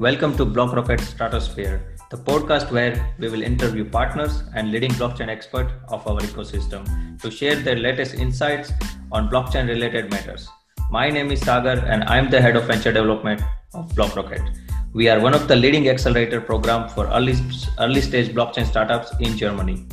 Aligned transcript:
Welcome 0.00 0.36
to 0.36 0.46
BlockRocket 0.46 1.00
Stratosphere, 1.00 1.96
the 2.12 2.18
podcast 2.18 2.70
where 2.70 3.12
we 3.18 3.28
will 3.28 3.42
interview 3.42 3.84
partners 3.84 4.44
and 4.54 4.70
leading 4.70 4.92
blockchain 4.92 5.26
experts 5.26 5.72
of 5.88 6.06
our 6.06 6.20
ecosystem 6.20 7.20
to 7.20 7.32
share 7.32 7.56
their 7.56 7.74
latest 7.74 8.14
insights 8.14 8.70
on 9.10 9.28
blockchain 9.28 9.66
related 9.66 10.08
matters. 10.08 10.48
My 10.92 11.10
name 11.10 11.32
is 11.32 11.40
Sagar 11.40 11.84
and 11.84 12.04
I'm 12.04 12.30
the 12.30 12.40
head 12.40 12.54
of 12.54 12.66
venture 12.66 12.92
development 12.92 13.42
of 13.74 13.90
BlockRocket. 13.96 14.56
We 14.92 15.08
are 15.08 15.18
one 15.18 15.34
of 15.34 15.48
the 15.48 15.56
leading 15.56 15.88
accelerator 15.88 16.40
program 16.40 16.88
for 16.90 17.08
early, 17.08 17.34
early 17.80 18.00
stage 18.00 18.32
blockchain 18.32 18.66
startups 18.66 19.12
in 19.18 19.36
Germany. 19.36 19.84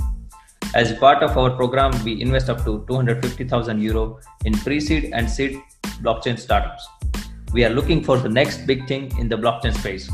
As 0.76 0.94
part 1.00 1.24
of 1.24 1.36
our 1.36 1.50
program, 1.50 1.92
we 2.04 2.22
invest 2.22 2.52
up 2.52 2.64
to 2.66 2.86
250,000 2.88 3.82
euro 3.82 4.20
in 4.44 4.54
pre-seed 4.54 5.10
and 5.14 5.28
seed 5.28 5.60
blockchain 6.04 6.38
startups. 6.38 6.88
We 7.56 7.64
are 7.64 7.70
looking 7.70 8.04
for 8.04 8.18
the 8.18 8.28
next 8.28 8.68
big 8.68 8.86
thing 8.86 9.18
in 9.18 9.30
the 9.30 9.38
blockchain 9.38 9.74
space. 9.74 10.12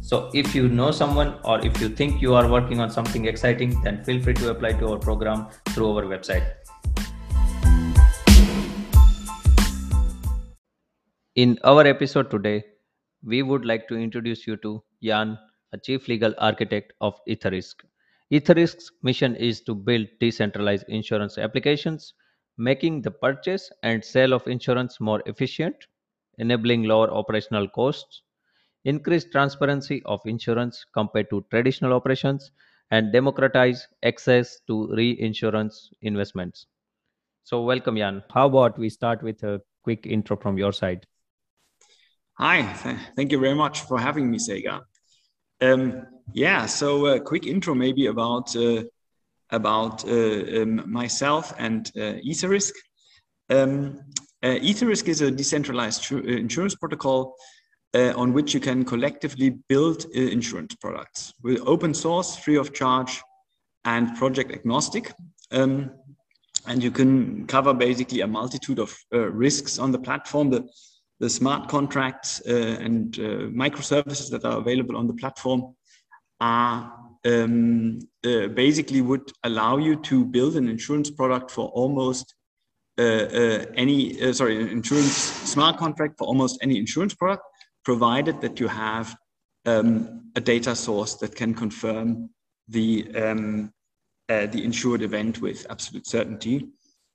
So 0.00 0.30
if 0.32 0.54
you 0.54 0.68
know 0.68 0.92
someone 0.92 1.40
or 1.42 1.58
if 1.66 1.80
you 1.80 1.88
think 1.88 2.22
you 2.22 2.34
are 2.34 2.48
working 2.48 2.78
on 2.78 2.88
something 2.88 3.24
exciting, 3.24 3.82
then 3.82 4.04
feel 4.04 4.22
free 4.22 4.34
to 4.34 4.50
apply 4.50 4.74
to 4.74 4.92
our 4.92 4.98
program 5.00 5.48
through 5.70 5.90
our 5.90 6.04
website. 6.04 6.46
In 11.34 11.58
our 11.64 11.84
episode 11.84 12.30
today, 12.30 12.62
we 13.24 13.42
would 13.42 13.64
like 13.64 13.88
to 13.88 13.96
introduce 13.96 14.46
you 14.46 14.56
to 14.58 14.80
Jan, 15.02 15.36
a 15.72 15.78
chief 15.78 16.06
legal 16.06 16.32
architect 16.38 16.92
of 17.00 17.14
Etherisc. 17.28 17.74
Etherisc's 18.32 18.92
mission 19.02 19.34
is 19.34 19.62
to 19.62 19.74
build 19.74 20.06
decentralized 20.20 20.84
insurance 20.86 21.38
applications, 21.38 22.14
making 22.56 23.02
the 23.02 23.10
purchase 23.10 23.72
and 23.82 24.04
sale 24.04 24.32
of 24.32 24.46
insurance 24.46 25.00
more 25.00 25.24
efficient, 25.26 25.74
enabling 26.38 26.84
lower 26.84 27.10
operational 27.10 27.68
costs, 27.68 28.22
increase 28.84 29.24
transparency 29.24 30.02
of 30.04 30.20
insurance 30.24 30.84
compared 30.92 31.30
to 31.30 31.44
traditional 31.50 31.92
operations, 31.92 32.50
and 32.90 33.12
democratize 33.12 33.88
access 34.02 34.60
to 34.66 34.88
reinsurance 34.94 35.90
investments. 36.02 36.66
So, 37.44 37.62
welcome, 37.62 37.96
Jan. 37.96 38.22
How 38.32 38.46
about 38.46 38.78
we 38.78 38.88
start 38.88 39.22
with 39.22 39.42
a 39.42 39.60
quick 39.82 40.06
intro 40.06 40.36
from 40.36 40.58
your 40.58 40.72
side? 40.72 41.06
Hi, 42.38 42.62
th- 42.82 42.96
thank 43.16 43.32
you 43.32 43.38
very 43.38 43.54
much 43.54 43.82
for 43.82 43.98
having 43.98 44.30
me, 44.30 44.38
Sagar. 44.38 44.82
Um, 45.60 46.06
yeah, 46.32 46.66
so 46.66 47.06
a 47.06 47.20
quick 47.20 47.46
intro 47.46 47.74
maybe 47.74 48.06
about 48.06 48.54
uh, 48.56 48.82
about 49.50 50.04
uh, 50.04 50.62
um, 50.62 50.90
myself 50.90 51.54
and 51.58 51.90
uh, 51.96 52.18
Etherisc. 52.26 52.72
Um, 53.50 54.00
uh, 54.44 54.58
Etherisc 54.58 55.08
is 55.08 55.22
a 55.22 55.30
decentralized 55.30 56.02
tr- 56.02 56.18
uh, 56.18 56.20
insurance 56.20 56.74
protocol 56.74 57.34
uh, 57.94 58.12
on 58.14 58.34
which 58.34 58.52
you 58.52 58.60
can 58.60 58.84
collectively 58.84 59.50
build 59.68 60.04
uh, 60.04 60.20
insurance 60.20 60.74
products 60.74 61.32
with 61.42 61.60
open 61.66 61.94
source, 61.94 62.36
free 62.36 62.56
of 62.56 62.74
charge, 62.74 63.22
and 63.86 64.14
project 64.16 64.52
agnostic. 64.52 65.12
Um, 65.50 65.90
and 66.66 66.82
you 66.82 66.90
can 66.90 67.46
cover 67.46 67.72
basically 67.72 68.20
a 68.20 68.26
multitude 68.26 68.78
of 68.78 68.96
risks 69.10 69.78
on 69.78 69.92
the 69.92 69.98
platform. 69.98 70.48
The, 70.48 70.66
the 71.20 71.28
smart 71.28 71.68
contracts 71.68 72.40
and 72.40 73.12
microservices 73.12 74.30
that 74.30 74.46
are 74.46 74.58
available 74.58 74.96
on 74.96 75.06
the 75.06 75.12
platform 75.12 75.74
are 76.40 76.90
um, 77.26 77.98
uh, 78.24 78.48
basically 78.48 79.02
would 79.02 79.30
allow 79.42 79.76
you 79.76 79.96
to 79.96 80.24
build 80.24 80.56
an 80.56 80.68
insurance 80.68 81.10
product 81.10 81.50
for 81.50 81.68
almost 81.68 82.34
uh, 82.34 82.34
uh, 82.34 82.43
any, 82.98 84.20
uh, 84.22 84.32
sorry, 84.32 84.70
insurance 84.70 85.16
smart 85.16 85.76
contract 85.76 86.18
for 86.18 86.26
almost 86.26 86.58
any 86.62 86.78
insurance 86.78 87.14
product, 87.14 87.42
provided 87.84 88.40
that 88.40 88.60
you 88.60 88.68
have 88.68 89.16
um, 89.66 90.30
a 90.36 90.40
data 90.40 90.74
source 90.74 91.14
that 91.14 91.34
can 91.34 91.54
confirm 91.54 92.30
the 92.68 93.06
um, 93.16 93.72
uh, 94.28 94.46
the 94.46 94.64
insured 94.64 95.02
event 95.02 95.40
with 95.40 95.66
absolute 95.68 96.06
certainty. 96.06 96.68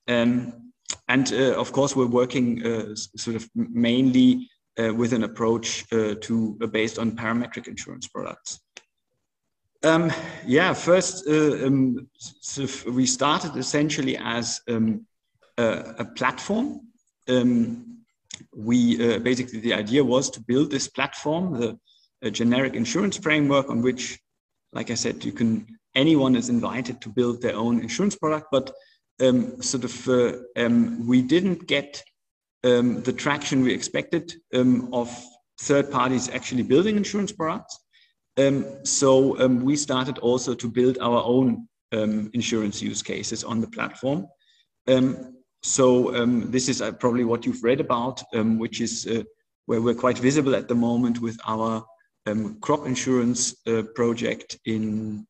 Um, 0.06 0.72
and 1.08 1.32
uh, 1.32 1.58
of 1.58 1.72
course, 1.72 1.96
we're 1.96 2.06
working 2.06 2.62
sort 2.96 3.36
of 3.36 3.48
mainly 3.54 4.48
with 4.78 5.12
an 5.12 5.24
approach 5.24 5.86
to 5.90 6.58
based 6.72 6.98
on 6.98 7.12
parametric 7.12 7.68
insurance 7.68 8.08
products. 8.08 8.60
Um, 9.82 10.12
yeah, 10.46 10.74
first 10.74 11.26
uh, 11.26 11.66
um, 11.66 12.06
so 12.18 12.66
we 12.90 13.06
started 13.06 13.56
essentially 13.56 14.16
as 14.18 14.60
um, 14.68 15.06
a, 15.58 15.94
a, 15.98 16.04
platform. 16.04 16.80
Um, 17.28 18.02
we 18.54 19.14
uh, 19.14 19.18
basically 19.18 19.60
the 19.60 19.74
idea 19.74 20.02
was 20.04 20.30
to 20.30 20.40
build 20.40 20.70
this 20.70 20.88
platform, 20.88 21.60
the 21.60 21.78
a 22.22 22.30
generic 22.30 22.74
insurance 22.74 23.16
framework 23.16 23.70
on 23.70 23.80
which, 23.80 24.18
like 24.72 24.90
I 24.90 24.94
said, 24.94 25.24
you 25.24 25.32
can 25.32 25.66
anyone 25.94 26.36
is 26.36 26.48
invited 26.48 27.00
to 27.00 27.08
build 27.08 27.40
their 27.40 27.56
own 27.56 27.80
insurance 27.80 28.16
product. 28.16 28.48
But 28.52 28.72
um, 29.20 29.62
sort 29.62 29.84
of 29.84 30.08
uh, 30.08 30.32
um, 30.56 31.06
we 31.06 31.22
didn't 31.22 31.66
get 31.66 32.02
the 32.62 33.14
traction 33.16 33.62
we 33.62 33.72
expected 33.72 34.34
of 34.52 35.24
third 35.62 35.90
parties 35.90 36.28
actually 36.28 36.62
building 36.62 36.96
insurance 36.96 37.32
products. 37.32 37.78
Um, 38.38 38.84
so 38.84 39.38
um, 39.40 39.62
we 39.62 39.76
started 39.76 40.18
also 40.18 40.54
to 40.54 40.68
build 40.68 40.98
our 41.00 41.22
own 41.22 41.68
um, 41.92 42.30
insurance 42.32 42.80
use 42.80 43.02
cases 43.02 43.44
on 43.44 43.60
the 43.60 43.68
platform. 43.68 44.26
Um, 44.88 45.36
so 45.62 46.14
um, 46.16 46.50
this 46.50 46.68
is 46.68 46.80
uh, 46.80 46.92
probably 46.92 47.24
what 47.24 47.44
you've 47.44 47.62
read 47.62 47.80
about, 47.80 48.22
um, 48.34 48.58
which 48.58 48.80
is 48.80 49.06
uh, 49.06 49.22
where 49.66 49.82
we're 49.82 49.94
quite 49.94 50.18
visible 50.18 50.54
at 50.54 50.68
the 50.68 50.74
moment 50.74 51.20
with 51.20 51.38
our 51.46 51.84
crop 52.60 52.86
insurance 52.86 53.56
uh, 53.66 53.82
project 53.94 54.58
in 54.64 55.26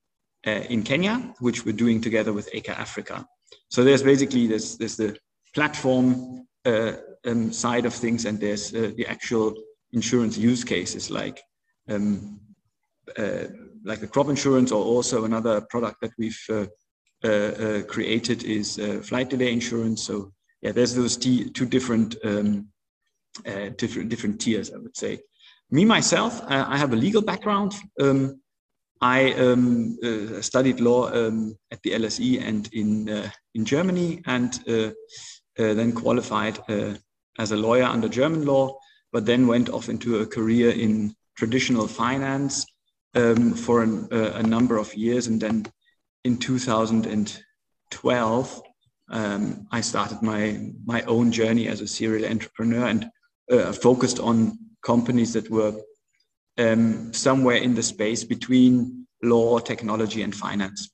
uh, 0.47 0.63
in 0.71 0.83
Kenya, 0.83 1.35
which 1.41 1.65
we're 1.65 1.73
doing 1.73 2.01
together 2.01 2.33
with 2.33 2.49
Acre 2.53 2.73
Africa. 2.73 3.27
So 3.69 3.85
there's 3.85 4.03
basically 4.03 4.47
there's, 4.47 4.77
there's 4.79 4.97
the 4.97 5.17
platform 5.55 6.47
uh, 6.65 6.93
side 7.51 7.85
of 7.87 7.95
things, 7.95 8.25
and 8.25 8.41
there's 8.41 8.75
uh, 8.75 8.93
the 8.97 9.07
actual 9.07 9.55
insurance 9.93 10.39
use 10.39 10.65
cases 10.65 11.11
like 11.11 11.43
um, 11.89 12.41
like 13.85 14.01
the 14.01 14.07
crop 14.07 14.29
insurance 14.29 14.73
or 14.73 14.85
also 14.85 15.25
another 15.25 15.61
product 15.63 16.01
that 16.01 16.13
we've 16.19 16.41
created 17.23 18.45
is 18.45 18.81
flight 19.03 19.31
delay 19.31 19.53
insurance. 19.53 20.03
So 20.03 20.33
yeah, 20.63 20.73
there's 20.73 20.95
those 20.95 21.17
two 21.17 21.67
different 21.67 22.17
um, 22.25 22.69
different 23.77 24.09
different 24.09 24.41
tiers, 24.41 24.73
I 24.73 24.79
would 24.79 24.97
say. 24.97 25.21
Me 25.71 25.85
myself, 25.85 26.43
I 26.49 26.77
have 26.77 26.93
a 26.93 26.97
legal 26.97 27.23
background. 27.23 27.75
Um, 28.01 28.41
I 29.01 29.33
um, 29.35 29.97
uh, 30.03 30.43
studied 30.43 30.81
law 30.81 31.11
um, 31.11 31.57
at 31.71 31.81
the 31.83 31.93
LSE 31.93 32.43
and 32.47 32.69
in 32.73 33.09
uh, 33.09 33.31
in 33.55 33.65
Germany, 33.65 34.23
and 34.27 34.53
uh, 34.69 34.91
then 35.57 35.93
qualified 35.93 36.59
as 37.39 37.53
a 37.53 37.57
lawyer 37.57 37.85
under 37.85 38.09
German 38.09 38.45
law. 38.45 38.79
But 39.13 39.27
then 39.27 39.47
went 39.47 39.69
off 39.69 39.89
into 39.89 40.19
a 40.19 40.27
career 40.27 40.71
in 40.71 41.15
traditional 41.37 41.89
finance, 41.89 42.65
um, 43.15 43.55
for 43.55 43.83
an, 43.83 44.09
uh, 44.13 44.33
a 44.35 44.43
number 44.43 44.77
of 44.77 44.95
years. 44.95 45.27
And 45.27 45.41
then 45.41 45.67
in 46.25 46.37
2012, 46.37 48.63
um, 49.11 49.67
I 49.73 49.81
started 49.81 50.23
my, 50.23 50.73
my 50.85 51.03
own 51.03 51.33
journey 51.33 51.69
as 51.69 51.81
a 51.81 51.87
serial 51.87 52.31
entrepreneur 52.31 52.87
and 52.87 53.07
uh, 53.51 53.73
focused 53.73 54.21
on 54.21 54.59
companies 54.83 55.33
that 55.33 55.51
were 55.51 55.75
um, 56.59 57.13
somewhere 57.13 57.57
in 57.57 57.75
the 57.75 57.83
space 57.83 58.25
between 58.25 59.07
law, 59.23 59.59
technology, 59.59 60.23
and 60.23 60.35
finance. 60.35 60.89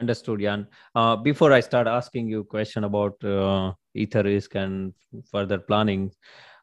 Understood, 0.00 0.40
Jan. 0.40 0.66
Uh, 0.94 1.16
before 1.16 1.52
I 1.52 1.60
start 1.60 1.86
asking 1.86 2.28
you 2.28 2.40
a 2.40 2.44
question 2.44 2.84
about 2.84 3.22
uh, 3.22 3.72
Etherisc 3.96 4.54
and 4.54 4.94
further 5.30 5.58
planning, 5.58 6.10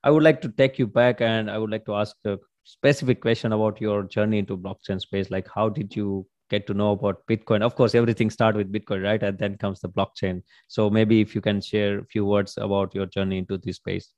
I 0.04 0.12
would 0.12 0.24
like 0.24 0.42
to 0.42 0.50
take 0.50 0.80
you 0.80 0.88
back 0.88 1.22
and 1.22 1.50
I 1.50 1.58
would 1.58 1.70
like 1.70 1.86
to 1.86 1.96
ask 1.96 2.16
a 2.26 2.38
specific 2.64 3.22
question 3.22 3.54
about 3.54 3.80
your 3.80 4.04
journey 4.04 4.40
into 4.40 4.58
blockchain 4.58 5.00
space 5.00 5.32
like 5.32 5.48
how 5.54 5.70
did 5.70 5.96
you 5.96 6.28
get 6.50 6.68
to 6.68 6.74
know 6.74 6.92
about 6.92 7.26
bitcoin. 7.28 7.62
Of 7.62 7.76
course 7.76 7.96
everything 7.96 8.30
started 8.30 8.58
with 8.58 8.72
bitcoin 8.72 9.04
right? 9.04 9.22
And 9.22 9.38
then 9.38 9.58
comes 9.58 9.80
the 9.82 9.90
blockchain. 9.90 10.44
So 10.68 10.90
maybe 10.90 11.22
if 11.22 11.36
you 11.36 11.42
can 11.42 11.62
share 11.62 12.00
a 12.00 12.06
few 12.06 12.26
words 12.26 12.58
about 12.58 12.96
your 12.96 13.06
journey 13.06 13.38
into 13.40 13.58
this 13.58 13.78
space. 13.78 14.14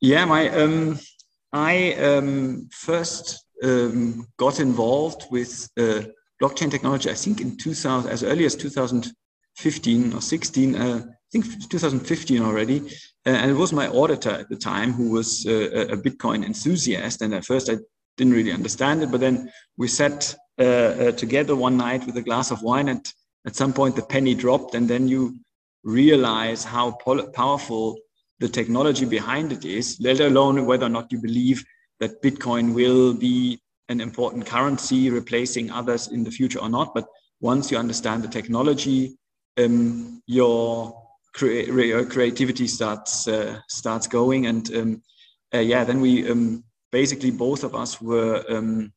Yeah 0.00 0.24
my 0.24 0.48
um 0.50 0.98
i 1.52 1.94
um 1.94 2.68
first 2.72 3.44
um, 3.62 4.26
got 4.36 4.60
involved 4.60 5.24
with 5.30 5.66
uh, 5.78 6.02
blockchain 6.42 6.70
technology 6.70 7.08
i 7.10 7.14
think 7.14 7.40
in 7.40 7.56
2000 7.56 8.10
as 8.10 8.22
early 8.22 8.44
as 8.44 8.54
2015 8.54 10.12
or 10.12 10.20
16 10.20 10.74
uh, 10.74 11.02
I 11.26 11.40
think 11.40 11.68
2015 11.70 12.42
already. 12.42 12.80
Uh, 13.26 13.30
and 13.30 13.50
it 13.50 13.54
was 13.54 13.72
my 13.72 13.88
auditor 13.88 14.30
at 14.30 14.48
the 14.48 14.56
time 14.56 14.92
who 14.92 15.10
was 15.10 15.44
uh, 15.46 15.86
a 15.90 15.96
Bitcoin 15.96 16.44
enthusiast. 16.44 17.20
And 17.20 17.34
at 17.34 17.44
first 17.44 17.68
I 17.68 17.78
didn't 18.16 18.34
really 18.34 18.52
understand 18.52 19.02
it, 19.02 19.10
but 19.10 19.20
then 19.20 19.50
we 19.76 19.88
sat 19.88 20.34
together 20.58 21.54
one 21.56 21.76
night 21.76 22.06
with 22.06 22.16
a 22.16 22.22
glass 22.22 22.50
of 22.50 22.62
wine. 22.62 22.88
And 22.88 23.12
at 23.46 23.56
some 23.56 23.72
point 23.72 23.96
the 23.96 24.02
penny 24.02 24.34
dropped, 24.34 24.74
and 24.74 24.88
then 24.88 25.08
you 25.08 25.38
realize 25.84 26.64
how 26.64 26.92
powerful 27.34 27.98
the 28.38 28.48
technology 28.48 29.04
behind 29.04 29.52
it 29.52 29.64
is, 29.64 29.98
let 30.00 30.20
alone 30.20 30.66
whether 30.66 30.86
or 30.86 30.90
not 30.90 31.10
you 31.10 31.18
believe 31.20 31.64
that 32.00 32.22
Bitcoin 32.22 32.74
will 32.74 33.14
be 33.14 33.60
an 33.88 34.00
important 34.00 34.44
currency 34.44 35.10
replacing 35.10 35.70
others 35.70 36.08
in 36.08 36.24
the 36.24 36.30
future 36.30 36.58
or 36.58 36.68
not. 36.68 36.92
But 36.94 37.06
once 37.40 37.70
you 37.70 37.78
understand 37.78 38.22
the 38.22 38.28
technology, 38.28 39.16
um, 39.58 40.22
your 40.26 41.02
crea- 41.34 42.04
creativity 42.06 42.66
starts 42.66 43.28
uh, 43.28 43.60
starts 43.68 44.06
going, 44.06 44.46
and 44.46 44.74
um, 44.74 45.02
uh, 45.54 45.58
yeah, 45.58 45.84
then 45.84 46.00
we 46.00 46.28
um, 46.30 46.64
basically 46.92 47.30
both 47.30 47.64
of 47.64 47.74
us 47.74 48.00
were 48.00 48.44
um, 48.48 48.92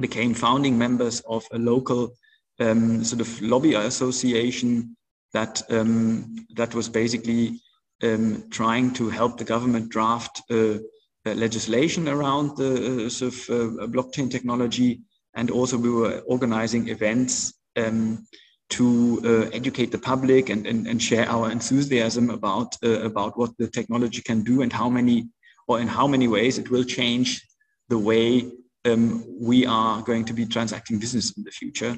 became 0.00 0.34
founding 0.34 0.76
members 0.78 1.20
of 1.20 1.44
a 1.52 1.58
local 1.58 2.14
um, 2.60 3.04
sort 3.04 3.20
of 3.20 3.42
lobby 3.42 3.74
association 3.74 4.96
that 5.32 5.62
um, 5.70 6.46
that 6.54 6.74
was 6.74 6.88
basically 6.88 7.60
um, 8.02 8.44
trying 8.50 8.92
to 8.94 9.08
help 9.08 9.38
the 9.38 9.44
government 9.44 9.88
draft 9.88 10.42
uh, 10.50 10.78
legislation 11.24 12.08
around 12.08 12.56
the 12.56 13.06
uh, 13.06 13.08
sort 13.08 13.32
of 13.32 13.38
uh, 13.50 13.86
blockchain 13.86 14.30
technology, 14.30 15.00
and 15.34 15.50
also 15.50 15.78
we 15.78 15.90
were 15.90 16.18
organizing 16.26 16.88
events 16.88 17.54
um, 17.76 18.26
to 18.70 19.20
uh, 19.24 19.50
educate 19.52 19.92
the 19.92 19.98
public 19.98 20.48
and, 20.48 20.66
and, 20.66 20.86
and 20.86 21.02
share 21.02 21.28
our 21.28 21.50
enthusiasm 21.50 22.30
about 22.30 22.74
uh, 22.82 23.00
about 23.02 23.38
what 23.38 23.56
the 23.58 23.68
technology 23.68 24.22
can 24.22 24.42
do 24.42 24.62
and 24.62 24.72
how 24.72 24.88
many 24.88 25.28
or 25.68 25.80
in 25.80 25.86
how 25.86 26.06
many 26.06 26.28
ways 26.28 26.58
it 26.58 26.70
will 26.70 26.84
change 26.84 27.46
the 27.88 27.98
way 27.98 28.50
um, 28.84 29.24
we 29.40 29.66
are 29.66 30.02
going 30.02 30.24
to 30.24 30.32
be 30.32 30.46
transacting 30.46 30.98
business 30.98 31.36
in 31.36 31.44
the 31.44 31.50
future. 31.50 31.96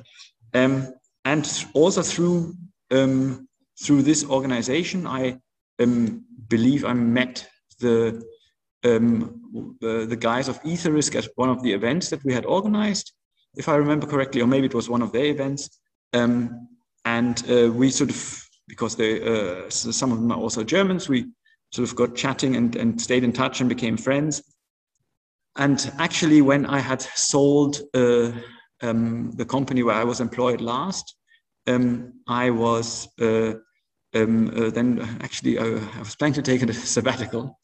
Um, 0.52 0.92
and 1.25 1.66
also 1.75 2.02
through 2.02 2.54
um, 2.90 3.48
through 3.82 4.02
this 4.02 4.25
organization, 4.28 5.06
I 5.06 5.38
um, 5.81 6.25
believe 6.48 6.84
I 6.84 6.92
met 6.92 7.48
the 7.81 8.22
um, 8.84 9.76
the, 9.81 10.06
the, 10.06 10.16
guys 10.16 10.48
of 10.48 10.62
Etherisc 10.62 11.14
at 11.16 11.28
one 11.36 11.48
of 11.48 11.62
the 11.62 11.72
events 11.72 12.10
that 12.10 12.22
we 12.22 12.34
had 12.34 12.44
organized, 12.44 13.12
if 13.56 13.66
I 13.69 13.76
remember 13.76 14.06
correctly, 14.06 14.42
or 14.42 14.46
maybe 14.46 14.66
it 14.66 14.75
was 14.75 14.90
one 14.90 15.00
of 15.00 15.10
their 15.10 15.25
events. 15.25 15.81
Um, 16.12 16.69
and 17.06 17.42
uh, 17.50 17.72
we 17.72 17.90
sort 17.90 18.10
of, 18.10 18.44
because 18.69 18.94
they, 18.94 19.22
uh, 19.22 19.70
some 19.70 20.12
of 20.12 20.20
them 20.20 20.31
are 20.32 20.38
also 20.38 20.62
Germans, 20.62 21.08
we 21.08 21.26
sort 21.72 21.88
of 21.88 21.96
got 21.96 22.14
chatting 22.14 22.56
and, 22.56 22.76
and 22.76 23.00
stayed 23.00 23.25
in 23.25 23.32
touch 23.32 23.60
and 23.60 23.69
became 23.70 23.96
friends. 23.96 24.42
And 25.56 25.92
actually, 25.98 26.42
when 26.42 26.66
I 26.66 26.80
had 26.80 27.00
sold 27.00 27.80
uh, 27.94 28.32
um, 28.82 29.30
the 29.32 29.44
company 29.44 29.82
where 29.82 29.94
I 29.94 30.04
was 30.04 30.20
employed 30.20 30.60
last, 30.60 31.14
um, 31.66 32.14
I 32.26 32.50
was 32.50 33.08
uh, 33.20 33.54
um, 34.14 34.48
uh, 34.56 34.70
then 34.70 35.00
actually 35.22 35.58
uh, 35.58 35.80
I 35.94 35.98
was 35.98 36.16
planning 36.16 36.34
to 36.34 36.42
take 36.42 36.62
a 36.62 36.72
sabbatical, 36.72 37.58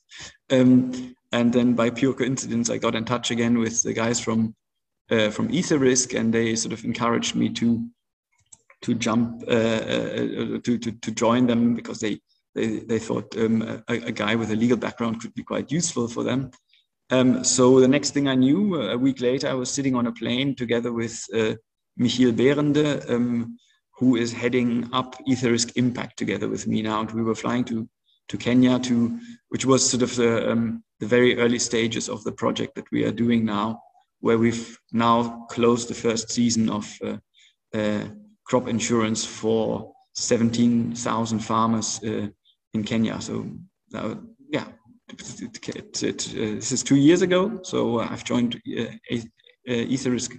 um, 0.50 1.14
and 1.32 1.52
then 1.52 1.75
by 1.75 1.90
pure 1.90 2.14
coincidence 2.14 2.70
I 2.70 2.78
got 2.78 2.94
in 2.94 3.04
touch 3.04 3.31
again 3.31 3.58
with 3.58 3.82
the 3.82 3.93
guys 3.93 4.20
from 4.20 4.54
uh, 5.10 5.31
from 5.31 5.48
Etherisc, 5.48 6.19
and 6.19 6.32
they 6.32 6.54
sort 6.56 6.72
of 6.72 6.84
encouraged 6.84 7.34
me 7.34 7.50
to 7.50 7.88
to 8.82 8.94
jump 8.94 9.43
uh, 9.46 9.50
uh, 9.50 10.58
to, 10.64 10.78
to 10.78 10.93
to 10.93 11.10
join 11.10 11.46
them 11.46 11.75
because 11.75 12.00
they 12.00 12.20
they, 12.54 12.81
they 12.81 12.98
thought 12.98 13.36
um, 13.36 13.62
a, 13.88 13.94
a, 13.94 14.10
guy 14.10 14.34
with 14.34 14.50
a 14.50 14.56
legal 14.56 14.76
background 14.76 15.20
could 15.20 15.32
be 15.34 15.44
quite 15.44 15.70
useful 15.70 16.08
for 16.08 16.25
them. 16.25 16.50
Um, 17.10 17.42
so 17.42 17.80
the 17.80 17.88
next 17.88 18.10
thing 18.10 18.28
I 18.28 18.36
knew, 18.36 18.80
a 18.80 18.96
week 18.96 19.20
later, 19.20 19.48
I 19.48 19.54
was 19.54 19.70
sitting 19.70 19.96
on 19.96 20.06
a 20.06 20.12
plane 20.12 20.54
together 20.54 20.92
with 20.92 21.24
uh, 21.34 21.54
Michiel 21.98 22.32
Berende, 22.32 23.10
um, 23.10 23.58
who 23.98 24.16
is 24.16 24.32
heading 24.32 24.88
up 24.92 25.16
Etherisc 25.28 25.72
Impact 25.76 26.16
together 26.16 26.48
with 26.48 26.66
me 26.66 26.82
now. 26.82 27.00
And 27.00 27.10
we 27.10 27.22
were 27.22 27.34
flying 27.34 27.64
to, 27.64 27.88
to 28.28 28.36
Kenya, 28.36 28.78
to 28.80 29.18
which 29.48 29.66
was 29.66 29.88
sort 29.88 30.02
of 30.02 30.14
the, 30.14 30.52
um, 30.52 30.84
the 31.00 31.06
very 31.06 31.36
early 31.38 31.58
stages 31.58 32.08
of 32.08 32.22
the 32.22 32.32
project 32.32 32.76
that 32.76 32.90
we 32.92 33.04
are 33.04 33.12
doing 33.12 33.44
now, 33.44 33.82
where 34.20 34.38
we've 34.38 34.78
now 34.92 35.46
closed 35.50 35.88
the 35.88 35.94
first 35.94 36.30
season 36.30 36.70
of 36.70 36.96
uh, 37.04 37.16
uh, 37.74 38.04
crop 38.44 38.68
insurance 38.68 39.24
for 39.24 39.92
17,000 40.14 41.40
farmers 41.40 42.00
uh, 42.04 42.28
in 42.72 42.84
Kenya. 42.84 43.20
So, 43.20 43.46
yeah, 44.48 44.66
it, 45.12 46.02
it, 46.02 46.28
uh, 46.28 46.54
this 46.56 46.72
is 46.72 46.82
two 46.82 46.96
years 46.96 47.22
ago. 47.22 47.60
So 47.62 48.00
I've 48.00 48.24
joined 48.24 48.56
uh, 48.56 48.86
Etherisc 49.66 50.36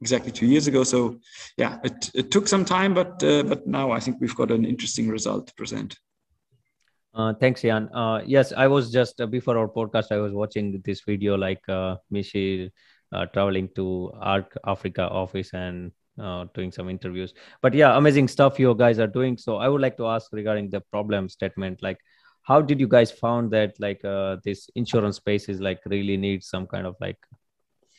exactly 0.00 0.32
two 0.32 0.46
years 0.46 0.66
ago. 0.66 0.84
So 0.84 1.20
yeah, 1.56 1.78
it, 1.84 2.10
it 2.14 2.30
took 2.30 2.48
some 2.48 2.64
time, 2.64 2.94
but 2.94 3.22
uh, 3.22 3.42
but 3.42 3.66
now 3.66 3.90
I 3.90 4.00
think 4.00 4.18
we've 4.20 4.34
got 4.34 4.50
an 4.50 4.64
interesting 4.64 5.08
result 5.08 5.48
to 5.48 5.54
present. 5.54 5.96
Uh, 7.14 7.32
thanks, 7.32 7.62
Jan. 7.62 7.88
Uh, 7.94 8.20
yes, 8.26 8.52
I 8.54 8.66
was 8.66 8.90
just 8.92 9.20
uh, 9.20 9.26
before 9.26 9.56
our 9.56 9.68
podcast, 9.68 10.12
I 10.12 10.18
was 10.18 10.32
watching 10.32 10.82
this 10.84 11.00
video 11.00 11.34
like 11.36 11.66
uh, 11.68 11.96
uh, 12.14 13.26
traveling 13.32 13.70
to 13.74 14.12
Acre 14.22 14.60
Africa 14.66 15.08
office 15.08 15.54
and 15.54 15.92
uh, 16.20 16.44
doing 16.54 16.70
some 16.70 16.90
interviews. 16.90 17.32
But 17.62 17.72
yeah, 17.72 17.96
amazing 17.96 18.28
stuff 18.28 18.58
you 18.58 18.74
guys 18.74 18.98
are 18.98 19.06
doing. 19.06 19.38
So 19.38 19.56
I 19.56 19.68
would 19.68 19.80
like 19.80 19.96
to 19.96 20.06
ask 20.06 20.30
regarding 20.32 20.68
the 20.68 20.80
problem 20.80 21.30
statement, 21.30 21.82
like 21.82 21.98
how 22.46 22.60
did 22.62 22.80
you 22.80 22.88
guys 22.88 23.10
found 23.10 23.50
that 23.50 23.74
like 23.80 24.04
uh, 24.04 24.36
this 24.44 24.70
insurance 24.74 25.16
space 25.16 25.48
is 25.48 25.60
like 25.60 25.80
really 25.86 26.16
needs 26.16 26.48
some 26.48 26.66
kind 26.66 26.86
of 26.86 26.96
like 27.00 27.18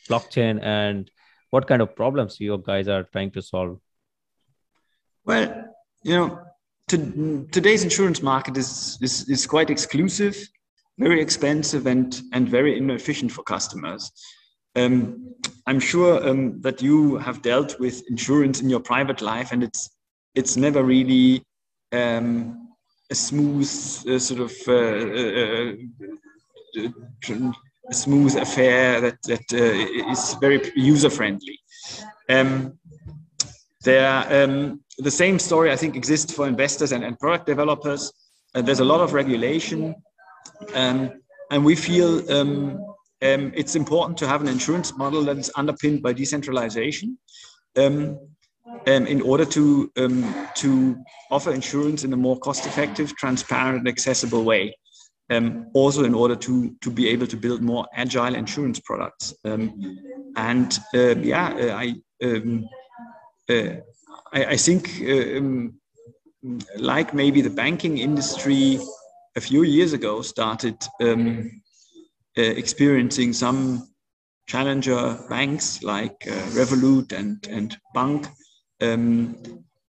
blockchain? 0.08 0.60
And 0.62 1.10
what 1.50 1.66
kind 1.66 1.82
of 1.82 1.94
problems 1.94 2.40
you 2.40 2.62
guys 2.66 2.88
are 2.88 3.04
trying 3.04 3.30
to 3.32 3.42
solve? 3.42 3.78
Well 5.24 5.64
you 6.02 6.16
know 6.16 6.40
to, 6.88 7.46
today's 7.52 7.84
insurance 7.84 8.22
market 8.22 8.56
is, 8.56 8.98
is 9.02 9.28
is 9.28 9.46
quite 9.46 9.68
exclusive 9.70 10.36
very 10.98 11.20
expensive 11.20 11.86
and 11.86 12.20
and 12.32 12.48
very 12.48 12.76
inefficient 12.76 13.32
for 13.32 13.42
customers. 13.42 14.10
Um, 14.76 15.34
i'm 15.66 15.80
sure 15.80 16.28
um, 16.28 16.60
that 16.60 16.82
you 16.82 17.16
have 17.16 17.42
dealt 17.42 17.80
with 17.80 18.02
insurance 18.10 18.60
in 18.60 18.70
your 18.70 18.80
private 18.80 19.20
life 19.20 19.50
and 19.50 19.62
it's 19.62 19.90
it's 20.34 20.56
never 20.56 20.84
really 20.84 21.42
um, 21.92 22.67
a 23.10 23.14
smooth 23.14 23.68
uh, 24.08 24.18
sort 24.18 24.40
of 24.40 24.52
uh, 24.68 24.72
uh, 24.72 25.72
uh 26.78 27.52
a 27.90 27.94
smooth 27.94 28.36
affair 28.36 29.00
that, 29.00 29.22
that 29.22 29.52
uh, 29.52 30.10
is 30.10 30.34
very 30.40 30.60
user 30.76 31.10
friendly. 31.10 31.58
Um, 32.28 32.78
there, 33.82 34.44
um, 34.44 34.82
the 34.98 35.10
same 35.10 35.38
story 35.38 35.72
I 35.72 35.76
think 35.76 35.96
exists 35.96 36.32
for 36.32 36.46
investors 36.46 36.92
and, 36.92 37.02
and 37.04 37.18
product 37.18 37.46
developers. 37.46 38.12
Uh, 38.54 38.62
there's 38.62 38.80
a 38.80 38.84
lot 38.84 39.00
of 39.00 39.14
regulation, 39.14 39.94
um, 40.74 41.12
and 41.50 41.64
we 41.64 41.74
feel 41.74 42.30
um, 42.30 42.78
um, 43.22 43.52
it's 43.54 43.74
important 43.74 44.18
to 44.18 44.28
have 44.28 44.42
an 44.42 44.48
insurance 44.48 44.96
model 44.96 45.22
that 45.24 45.38
is 45.38 45.50
underpinned 45.56 46.02
by 46.02 46.12
decentralization. 46.12 47.18
Um, 48.86 49.06
in 49.06 49.20
order 49.22 49.44
to 49.44 49.90
to 50.54 50.96
offer 51.30 51.52
insurance 51.52 52.04
in 52.04 52.12
a 52.12 52.16
more 52.16 52.38
cost-effective, 52.38 53.16
transparent, 53.16 53.78
and 53.78 53.88
accessible 53.88 54.44
way 54.44 54.74
um, 55.30 55.66
also 55.74 56.04
in 56.04 56.14
order 56.14 56.36
to 56.36 56.74
to 56.80 56.90
be 56.90 57.08
able 57.08 57.26
to 57.26 57.36
build 57.36 57.62
more 57.62 57.86
agile 57.94 58.34
insurance 58.34 58.80
products. 58.80 59.34
Um, 59.44 59.98
and 60.36 60.78
uh, 60.94 61.16
yeah, 61.16 61.48
uh, 61.48 61.74
I, 61.76 61.94
um, 62.24 62.64
uh, 63.50 63.80
I, 64.32 64.44
I 64.44 64.56
think 64.56 65.00
uh, 65.02 65.38
um, 65.38 65.78
like 66.76 67.12
maybe 67.12 67.40
the 67.40 67.50
banking 67.50 67.98
industry 67.98 68.78
a 69.36 69.40
few 69.40 69.62
years 69.62 69.92
ago 69.92 70.22
started 70.22 70.76
um, 71.00 71.50
uh, 72.36 72.42
experiencing 72.42 73.32
some 73.32 73.88
challenger 74.46 75.18
banks 75.28 75.82
like 75.82 76.16
uh, 76.26 76.32
Revolut 76.56 77.12
and 77.12 77.46
and 77.50 77.76
Bank. 77.94 78.26
Um, 78.80 79.36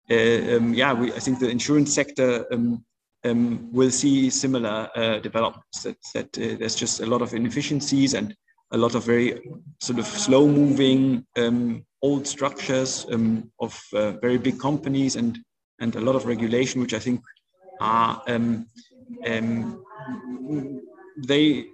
yeah, 0.09 0.93
we, 0.93 1.11
I 1.13 1.19
think 1.19 1.39
the 1.39 1.49
insurance 1.49 1.93
sector 1.93 2.45
um, 2.51 2.85
um, 3.23 3.71
will 3.71 3.91
see 3.91 4.29
similar 4.29 4.89
uh, 4.95 5.19
developments. 5.19 5.83
That, 5.83 5.97
that 6.13 6.37
uh, 6.37 6.57
there's 6.59 6.75
just 6.75 7.01
a 7.01 7.05
lot 7.05 7.21
of 7.21 7.33
inefficiencies 7.33 8.13
and 8.13 8.35
a 8.71 8.77
lot 8.77 8.95
of 8.95 9.03
very 9.05 9.39
sort 9.79 9.99
of 9.99 10.05
slow 10.05 10.47
moving 10.47 11.25
um, 11.37 11.85
old 12.01 12.27
structures 12.27 13.05
um, 13.11 13.51
of 13.59 13.79
uh, 13.93 14.11
very 14.13 14.37
big 14.37 14.59
companies 14.59 15.15
and 15.15 15.39
and 15.79 15.95
a 15.95 16.01
lot 16.01 16.15
of 16.15 16.25
regulation, 16.25 16.81
which 16.81 16.93
I 16.93 16.99
think 16.99 17.21
are 17.79 18.21
um, 18.27 18.65
um, 19.27 19.83
they 21.25 21.65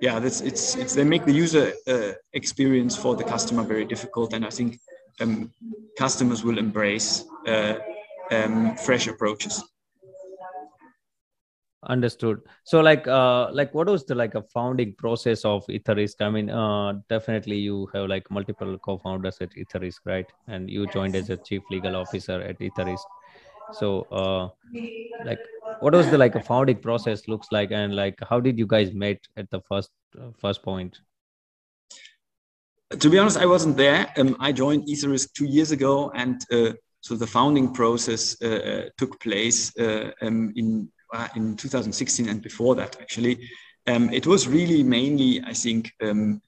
yeah 0.00 0.18
that's 0.18 0.40
it's, 0.42 0.76
it's 0.76 0.94
they 0.94 1.04
make 1.04 1.24
the 1.24 1.32
user 1.32 1.72
uh, 1.86 2.12
experience 2.32 2.94
for 2.96 3.16
the 3.16 3.24
customer 3.24 3.62
very 3.62 3.84
difficult 3.84 4.32
and 4.32 4.44
I 4.44 4.50
think 4.50 4.78
um, 5.20 5.52
customers 5.98 6.44
will 6.44 6.58
embrace 6.58 7.24
uh, 7.46 7.74
fresh 8.84 9.06
approaches. 9.08 9.62
Understood. 11.84 12.40
So 12.64 12.80
like 12.80 13.06
uh 13.06 13.52
like 13.52 13.72
what 13.72 13.86
was 13.86 14.04
the 14.04 14.14
like 14.16 14.34
a 14.34 14.42
founding 14.42 14.94
process 14.94 15.44
of 15.44 15.64
etherisc? 15.68 16.20
I 16.20 16.28
mean 16.28 16.50
uh 16.50 16.94
definitely 17.08 17.56
you 17.58 17.88
have 17.94 18.08
like 18.08 18.28
multiple 18.32 18.76
co-founders 18.78 19.38
at 19.40 19.50
etherisc 19.50 20.00
right? 20.04 20.26
And 20.48 20.68
you 20.68 20.88
joined 20.88 21.14
as 21.14 21.30
a 21.30 21.36
chief 21.36 21.62
legal 21.70 21.94
officer 21.94 22.40
at 22.42 22.58
etherisc. 22.58 23.06
So 23.70 24.02
uh 24.10 24.48
like 25.24 25.38
what 25.78 25.94
was 25.94 26.10
the 26.10 26.18
like 26.18 26.34
a 26.34 26.40
founding 26.42 26.78
process 26.80 27.28
looks 27.28 27.52
like? 27.52 27.70
And 27.70 27.94
like 27.94 28.18
how 28.28 28.40
did 28.40 28.58
you 28.58 28.66
guys 28.66 28.92
meet 28.92 29.28
at 29.36 29.48
the 29.50 29.60
first 29.60 29.90
uh, 30.20 30.32
first 30.36 30.64
point 30.64 30.98
to 32.90 33.10
be 33.10 33.18
honest, 33.18 33.36
I 33.36 33.46
wasn't 33.46 33.76
there. 33.76 34.12
Um, 34.16 34.36
I 34.40 34.52
joined 34.52 34.86
Etherisc 34.86 35.32
two 35.34 35.44
years 35.44 35.72
ago, 35.72 36.10
and 36.14 36.42
uh, 36.52 36.72
so 37.00 37.16
the 37.16 37.26
founding 37.26 37.72
process 37.72 38.36
uh, 38.42 38.48
uh 38.48 38.88
took 38.96 39.20
place 39.20 39.76
uh, 39.78 40.10
um, 40.22 40.52
in 40.56 40.88
uh, 41.12 41.28
in 41.36 41.56
2016 41.56 42.28
and 42.28 42.42
before 42.42 42.74
that. 42.76 43.00
Actually, 43.00 43.48
um, 43.86 44.10
it 44.10 44.26
was 44.26 44.48
really 44.48 44.82
mainly, 44.82 45.42
I 45.46 45.52
think, 45.52 45.92
um, 46.02 46.40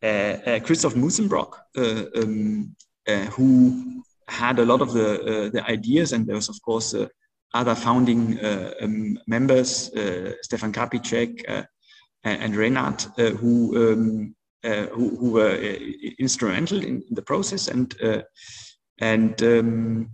Christoph 0.00 0.94
Mussenbrock 0.94 1.54
um, 1.76 2.74
who 3.32 4.02
had 4.28 4.58
a 4.58 4.64
lot 4.64 4.80
of 4.80 4.92
the 4.92 5.50
the 5.52 5.64
ideas, 5.68 6.12
and 6.12 6.26
there 6.26 6.36
was 6.36 6.48
of 6.48 6.60
course 6.62 6.94
other 7.52 7.74
founding 7.74 8.38
um, 8.80 9.18
members, 9.26 9.90
Stephan 10.42 10.72
Karpischek 10.72 11.66
and, 12.24 12.42
and 12.42 12.54
Renat, 12.54 13.02
who 13.38 13.52
uh, 13.76 14.30
who, 14.62 15.16
who, 15.16 15.30
were 15.30 15.52
uh, 15.52 15.78
instrumental 16.18 16.82
in, 16.82 17.02
the 17.10 17.22
process. 17.22 17.68
And 17.68 17.94
uh, 18.02 18.22
and 19.00 19.42
um, 19.42 20.10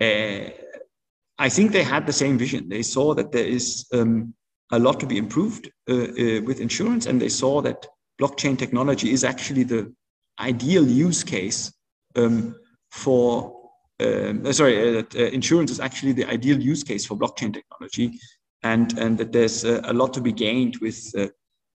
I 0.00 1.48
think 1.48 1.72
they 1.72 1.82
had 1.82 2.06
the 2.06 2.12
same 2.12 2.38
vision. 2.38 2.68
They 2.68 2.82
saw 2.82 3.14
that 3.14 3.32
there 3.32 3.44
is 3.44 3.86
um, 3.92 4.34
a 4.72 4.78
lot 4.78 5.00
to 5.00 5.06
be 5.06 5.18
improved 5.18 5.70
with 5.86 6.60
insurance, 6.60 7.06
and 7.06 7.20
they 7.20 7.28
saw 7.28 7.60
that 7.62 7.86
blockchain 8.20 8.58
technology 8.58 9.12
is 9.12 9.24
actually 9.24 9.64
the 9.64 9.92
ideal 10.38 10.86
use 10.86 11.22
case 11.22 11.72
um, 12.16 12.54
for 12.90 13.60
uh, 14.00 14.52
sorry, 14.52 14.98
uh, 14.98 15.02
uh, 15.14 15.18
insurance 15.24 15.70
is 15.70 15.80
actually 15.80 16.12
the 16.12 16.24
ideal 16.24 16.58
use 16.58 16.82
case 16.82 17.04
for 17.04 17.16
blockchain 17.16 17.52
technology, 17.52 18.18
and 18.62 18.98
and 18.98 19.18
that 19.18 19.32
there's 19.32 19.64
a 19.64 19.92
lot 19.92 20.14
to 20.14 20.20
be 20.20 20.32
gained 20.32 20.76
with 20.78 21.14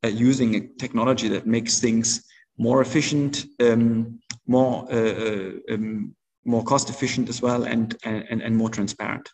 uh, 0.04 0.08
using 0.08 0.54
a 0.56 0.60
technology 0.78 1.28
that 1.28 1.46
makes 1.46 1.80
things 1.80 2.24
more 2.58 2.80
efficient, 2.82 3.44
um, 3.60 4.20
more 4.46 4.86
uh, 4.92 4.96
uh, 4.96 5.50
um, 5.70 6.14
more 6.44 6.62
cost 6.62 6.90
efficient 6.90 7.28
as 7.28 7.42
well, 7.42 7.64
and 7.64 7.96
and 8.04 8.42
and 8.42 8.56
more 8.56 8.68
transparent. 8.68 9.28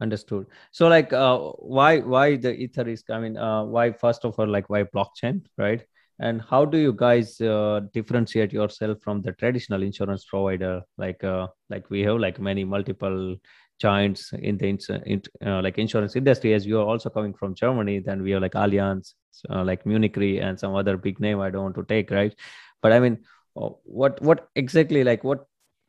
Understood. 0.00 0.46
So, 0.72 0.88
like, 0.88 1.12
uh, 1.12 1.38
why 1.38 2.00
why 2.00 2.36
the 2.36 2.52
Etherisc? 2.52 3.10
I 3.10 3.20
mean, 3.20 3.36
uh, 3.36 3.64
why 3.64 3.92
first 3.92 4.24
of 4.24 4.38
all, 4.38 4.48
like, 4.48 4.68
why 4.70 4.84
blockchain, 4.84 5.42
right? 5.58 5.84
And 6.20 6.40
how 6.42 6.64
do 6.64 6.78
you 6.78 6.92
guys 6.92 7.40
uh, 7.40 7.80
differentiate 7.92 8.52
yourself 8.52 8.98
from 9.02 9.20
the 9.22 9.32
traditional 9.32 9.82
insurance 9.82 10.24
provider? 10.24 10.82
Like, 10.96 11.24
uh, 11.24 11.48
like 11.70 11.90
we 11.90 12.02
have 12.02 12.18
like 12.18 12.38
many 12.38 12.64
multiple 12.64 13.36
giants 13.80 14.32
in 14.32 14.56
the 14.58 14.68
in, 15.06 15.22
uh, 15.44 15.60
like 15.62 15.78
insurance 15.78 16.16
industry 16.16 16.54
as 16.54 16.66
you 16.66 16.78
are 16.80 16.86
also 16.86 17.10
coming 17.10 17.34
from 17.34 17.54
germany 17.54 17.98
then 17.98 18.22
we 18.22 18.30
have 18.30 18.42
like 18.42 18.52
allianz 18.52 19.14
uh, 19.50 19.64
like 19.64 19.84
munich 19.86 20.16
re 20.16 20.38
and 20.38 20.58
some 20.58 20.74
other 20.74 20.96
big 20.96 21.20
name 21.20 21.40
i 21.40 21.50
don't 21.50 21.64
want 21.64 21.74
to 21.74 21.84
take 21.84 22.10
right? 22.10 22.34
But 22.82 22.92
i 22.92 23.00
mean 23.00 23.18
uh, 23.56 23.70
what 23.84 24.20
what 24.22 24.48
exactly 24.54 25.04
like 25.04 25.24
what 25.24 25.46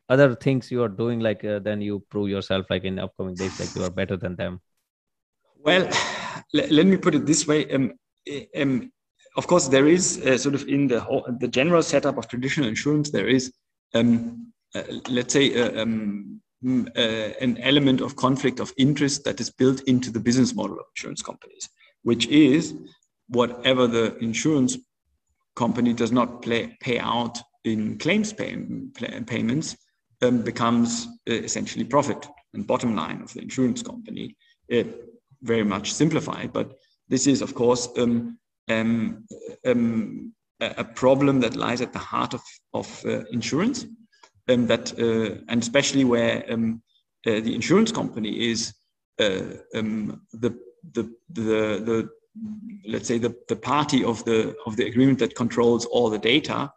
other 0.09 0.35
things 0.35 0.71
you 0.71 0.83
are 0.83 0.89
doing 0.89 1.19
like 1.19 1.43
uh, 1.43 1.59
then 1.59 1.81
you 1.81 2.03
prove 2.09 2.29
yourself 2.29 2.65
like 2.69 2.83
in 2.83 2.99
upcoming 2.99 3.35
days 3.35 3.59
like 3.59 3.75
you 3.75 3.83
are 3.83 3.89
better 3.89 4.17
than 4.17 4.35
them? 4.35 4.61
Well 5.57 5.89
let, 6.53 6.71
let 6.71 6.85
me 6.85 6.97
put 6.97 7.15
it 7.15 7.25
this 7.25 7.47
way. 7.47 7.69
Um, 7.71 7.93
um, 8.55 8.91
of 9.35 9.47
course 9.47 9.67
there 9.67 9.87
is 9.87 10.21
uh, 10.25 10.37
sort 10.37 10.55
of 10.55 10.67
in 10.67 10.87
the 10.87 10.99
whole, 10.99 11.27
the 11.39 11.47
general 11.47 11.83
setup 11.83 12.17
of 12.17 12.27
traditional 12.27 12.69
insurance 12.69 13.09
there 13.09 13.27
is 13.27 13.51
um, 13.93 14.53
uh, 14.75 14.83
let's 15.09 15.33
say 15.33 15.59
uh, 15.59 15.81
um, 15.81 16.41
Mm, 16.65 16.89
an 17.41 17.59
element 17.59 18.01
of 18.01 18.15
conflict 18.15 18.59
of 18.59 18.73
interest 18.77 19.23
that 19.25 19.39
is 19.39 19.51
built 19.51 19.81
into 19.81 20.09
the 20.09 20.19
business 20.19 20.55
model 20.55 20.79
of 20.79 20.85
insurance 20.95 21.21
companies, 21.21 21.69
which 22.01 22.25
is 22.27 22.73
whatever 23.27 23.87
the 23.87 24.17
insurance 24.17 24.77
company 25.55 25.93
does 25.93 26.11
not 26.11 26.41
play, 26.41 26.77
pay 26.81 26.99
out 26.99 27.39
in 27.63 27.97
claims 27.97 28.31
pay, 28.31 28.55
payments 29.25 29.75
um, 30.21 30.41
becomes 30.41 31.07
uh, 31.29 31.33
essentially 31.33 31.83
profit 31.83 32.27
and 32.53 32.67
bottom 32.67 32.95
line 32.95 33.21
of 33.21 33.33
the 33.33 33.41
insurance 33.41 33.81
company. 33.81 34.35
It 34.67 35.09
very 35.41 35.63
much 35.63 35.93
simplified, 35.93 36.53
but 36.53 36.73
this 37.09 37.27
is, 37.27 37.41
of 37.41 37.53
course, 37.53 37.89
um, 37.97 38.37
um, 38.69 39.25
um 39.65 40.33
a 40.61 40.85
problem 40.85 41.41
that 41.41 41.55
lies 41.55 41.81
at 41.81 41.91
the 41.91 41.99
heart 41.99 42.33
of, 42.33 42.41
of 42.73 43.05
uh, 43.05 43.25
insurance 43.31 43.85
um, 44.47 44.67
that 44.67 44.97
uh, 44.99 45.41
and 45.49 45.61
especially 45.61 46.05
where 46.05 46.45
um, 46.49 46.81
uh, 47.27 47.41
the 47.41 47.53
insurance 47.53 47.91
company 47.91 48.49
is 48.51 48.73
uh, 49.19 49.41
the, 49.73 50.57
the 50.93 51.13
the 51.29 51.81
the 51.83 52.09
let's 52.85 53.07
say 53.07 53.17
the, 53.17 53.35
the 53.47 53.55
party 53.55 54.03
of 54.03 54.23
the 54.25 54.55
of 54.65 54.75
the 54.75 54.85
agreement 54.85 55.19
that 55.19 55.35
controls 55.35 55.85
all 55.85 56.09
the 56.09 56.19
data 56.19 56.71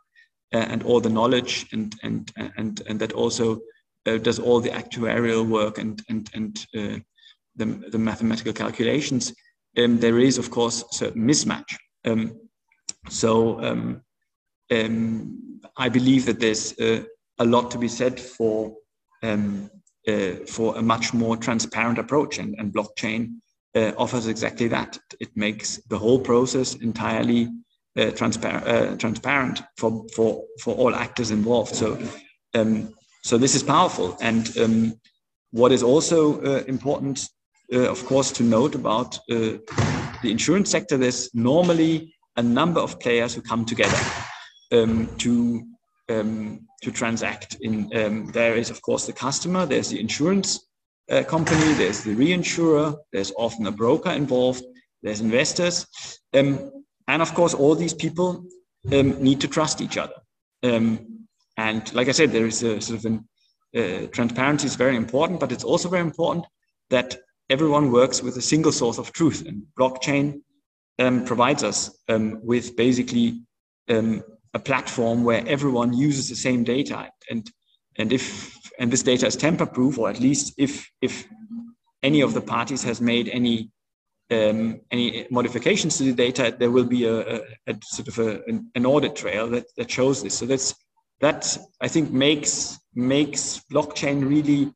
and 0.52 0.82
all 0.82 1.00
the 1.00 1.10
knowledge 1.10 1.66
and 1.72 1.94
and 2.02 2.32
and 2.56 2.82
and 2.88 3.00
that 3.00 3.12
also 3.12 3.60
does 4.04 4.38
all 4.38 4.60
the 4.60 4.70
actuarial 4.70 5.46
work 5.46 5.78
and 5.78 6.02
and 6.08 6.30
and 6.34 6.66
the, 7.58 7.66
the 7.90 7.98
mathematical 7.98 8.52
calculations, 8.52 9.34
um, 9.76 9.98
there 9.98 10.18
is, 10.18 10.38
of 10.38 10.50
course, 10.50 10.82
a 10.82 10.94
certain 10.94 11.26
mismatch. 11.26 11.76
Um, 12.04 12.40
so 13.08 13.62
um, 13.62 14.02
um 14.70 15.60
I 15.76 15.88
believe 15.88 16.24
that 16.26 16.40
there's 16.40 16.78
uh, 16.78 17.02
a 17.38 17.44
lot 17.44 17.70
to 17.72 17.78
be 17.78 17.88
said 17.88 18.18
for 18.18 18.74
um, 19.22 19.70
uh, 20.06 20.46
for 20.46 20.76
a 20.76 20.82
much 20.82 21.12
more 21.12 21.36
transparent 21.36 21.98
approach, 21.98 22.38
and, 22.38 22.54
and 22.58 22.72
blockchain 22.72 23.40
uh, 23.74 23.92
offers 23.96 24.26
exactly 24.26 24.68
that. 24.68 24.98
It 25.20 25.36
makes 25.36 25.80
the 25.88 25.98
whole 25.98 26.20
process 26.20 26.74
entirely 26.74 27.48
uh, 27.98 28.10
transparent, 28.12 28.66
uh, 28.66 28.96
transparent 28.96 29.62
for, 29.76 30.06
for 30.14 30.44
for 30.60 30.74
all 30.74 30.94
actors 30.94 31.30
involved. 31.30 31.74
So, 31.74 31.98
um, 32.54 32.94
so 33.24 33.38
this 33.38 33.54
is 33.54 33.62
powerful. 33.62 34.16
And 34.20 34.56
um, 34.58 34.94
what 35.50 35.72
is 35.72 35.82
also 35.82 36.40
uh, 36.42 36.62
important, 36.68 37.28
uh, 37.72 37.90
of 37.90 38.04
course, 38.06 38.30
to 38.32 38.42
note 38.42 38.74
about 38.74 39.18
the 39.28 39.60
insurance 40.22 40.70
sector, 40.70 40.96
there's 40.96 41.34
normally 41.34 42.14
a 42.36 42.42
number 42.42 42.80
of 42.80 43.00
players 43.00 43.34
who 43.34 43.42
come 43.42 43.64
together 43.64 43.98
um, 44.72 45.08
to 45.18 45.64
um, 46.08 46.60
to 46.82 46.90
transact. 46.90 47.56
In 47.60 47.90
um, 47.96 48.26
there 48.32 48.56
is 48.56 48.70
of 48.70 48.80
course 48.80 49.06
the 49.06 49.12
customer, 49.12 49.66
there's 49.66 49.90
the 49.90 50.00
insurance 50.00 50.67
uh, 51.10 51.22
company, 51.24 51.72
there's 51.74 52.02
the 52.02 52.14
reinsurer, 52.14 52.96
there's 53.12 53.32
often 53.36 53.66
a 53.66 53.72
broker 53.72 54.10
involved, 54.10 54.62
there's 55.02 55.20
investors, 55.20 55.86
um, 56.34 56.70
and 57.06 57.22
of 57.22 57.34
course 57.34 57.54
all 57.54 57.74
these 57.74 57.94
people 57.94 58.44
um, 58.92 59.22
need 59.22 59.40
to 59.40 59.48
trust 59.48 59.80
each 59.80 59.96
other. 59.96 60.14
Um, 60.62 61.26
and 61.56 61.92
like 61.94 62.08
I 62.08 62.12
said, 62.12 62.30
there 62.30 62.46
is 62.46 62.62
a 62.62 62.80
sort 62.80 62.98
of 62.98 63.04
an 63.06 63.28
uh, 63.76 64.06
transparency 64.12 64.66
is 64.66 64.76
very 64.76 64.96
important, 64.96 65.40
but 65.40 65.52
it's 65.52 65.64
also 65.64 65.88
very 65.88 66.02
important 66.02 66.46
that 66.90 67.16
everyone 67.50 67.92
works 67.92 68.22
with 68.22 68.36
a 68.36 68.42
single 68.42 68.72
source 68.72 68.98
of 68.98 69.12
truth. 69.12 69.44
And 69.46 69.62
blockchain 69.78 70.40
um, 70.98 71.24
provides 71.24 71.62
us 71.62 71.90
with 72.08 72.76
basically 72.76 73.42
um, 73.88 74.22
a 74.54 74.58
platform 74.58 75.24
where 75.24 75.46
everyone 75.46 75.92
uses 75.92 76.28
the 76.28 76.36
same 76.36 76.64
data 76.64 77.10
and 77.30 77.50
and 77.96 78.12
if 78.12 78.56
and 78.78 78.90
this 78.90 79.02
data 79.02 79.26
is 79.26 79.36
tamper 79.36 79.66
proof 79.66 79.98
or 79.98 80.08
at 80.08 80.20
least 80.20 80.54
if 80.56 80.90
if 81.02 81.28
any 82.02 82.20
of 82.20 82.32
the 82.34 82.40
parties 82.40 82.82
has 82.82 83.00
made 83.00 83.28
any 83.28 83.70
um, 84.30 84.80
any 84.90 85.26
modifications 85.30 85.96
to 85.98 86.04
the 86.04 86.12
data 86.12 86.54
there 86.58 86.70
will 86.70 86.84
be 86.84 87.04
a, 87.04 87.36
a, 87.36 87.40
a 87.66 87.78
sort 87.82 88.08
of 88.08 88.18
a, 88.18 88.42
an, 88.46 88.70
an, 88.74 88.84
audit 88.84 89.16
trail 89.16 89.48
that, 89.48 89.64
that 89.76 89.90
shows 89.90 90.22
this. 90.22 90.36
So 90.38 90.44
that's 90.44 90.74
that 91.20 91.58
i 91.80 91.88
think 91.88 92.12
makes 92.12 92.78
makes 92.94 93.60
blockchain 93.72 94.28
really 94.28 94.72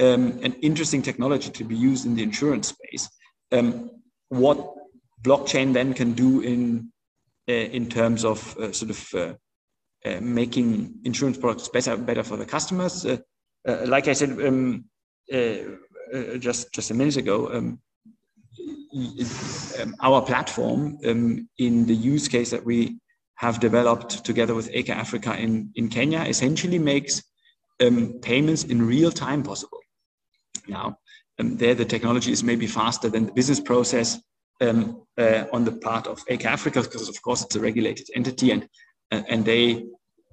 um, 0.00 0.38
an 0.42 0.54
interesting 0.62 1.02
technology 1.02 1.50
to 1.50 1.64
be 1.64 1.76
used 1.76 2.06
in 2.06 2.14
the 2.14 2.22
insurance 2.22 2.68
space. 2.68 3.08
Um, 3.52 3.90
what 4.28 4.74
blockchain 5.22 5.72
then 5.72 5.94
can 5.94 6.12
do 6.12 6.40
in 6.40 6.92
uh, 7.48 7.52
in 7.52 7.88
terms 7.88 8.24
of 8.24 8.56
uh, 8.58 8.72
sort 8.72 8.90
of 8.90 9.14
uh, 9.14 9.34
making 10.20 10.94
insurance 11.04 11.38
products 11.38 11.68
better 11.68 11.96
better 11.96 12.22
for 12.22 12.36
the 12.36 12.46
customers. 12.46 13.06
like 13.64 14.08
I 14.08 14.12
said 14.12 14.30
um, 14.46 14.84
just 16.38 16.72
just 16.72 16.90
a 16.90 16.94
minute 16.94 17.16
ago, 17.16 17.52
um, 17.52 17.80
um, 19.80 19.94
our 20.00 20.22
platform 20.22 20.98
um, 21.06 21.48
in 21.58 21.86
the 21.86 21.94
use 21.94 22.28
case 22.28 22.50
that 22.50 22.64
we 22.64 22.98
have 23.36 23.60
developed 23.60 24.24
together 24.24 24.54
with 24.54 24.70
Acre 24.72 24.92
Africa 24.92 25.36
in, 25.38 25.70
in 25.76 25.88
Kenya 25.88 26.22
essentially 26.22 26.78
makes 26.78 27.22
um, 27.80 28.18
payments 28.20 28.64
in 28.64 28.84
real 28.84 29.12
time 29.12 29.42
possible. 29.42 29.78
Now, 30.66 30.98
um, 31.38 31.56
there 31.56 31.74
the 31.74 31.84
technology 31.84 32.32
is 32.32 32.42
maybe 32.42 32.66
faster 32.66 33.08
than 33.08 33.26
the 33.26 33.32
business 33.32 33.60
process, 33.60 34.18
uh, 34.60 35.44
on 35.52 35.64
the 35.64 35.78
part 35.82 36.08
of 36.08 36.20
Acre 36.28 36.48
Africa 36.48 36.82
because 36.82 37.08
of 37.08 37.22
course 37.22 37.44
it's 37.44 37.54
a 37.54 37.60
regulated 37.60 38.08
entity 38.14 38.50
and 38.50 38.68
and 39.10 39.44
they 39.44 39.86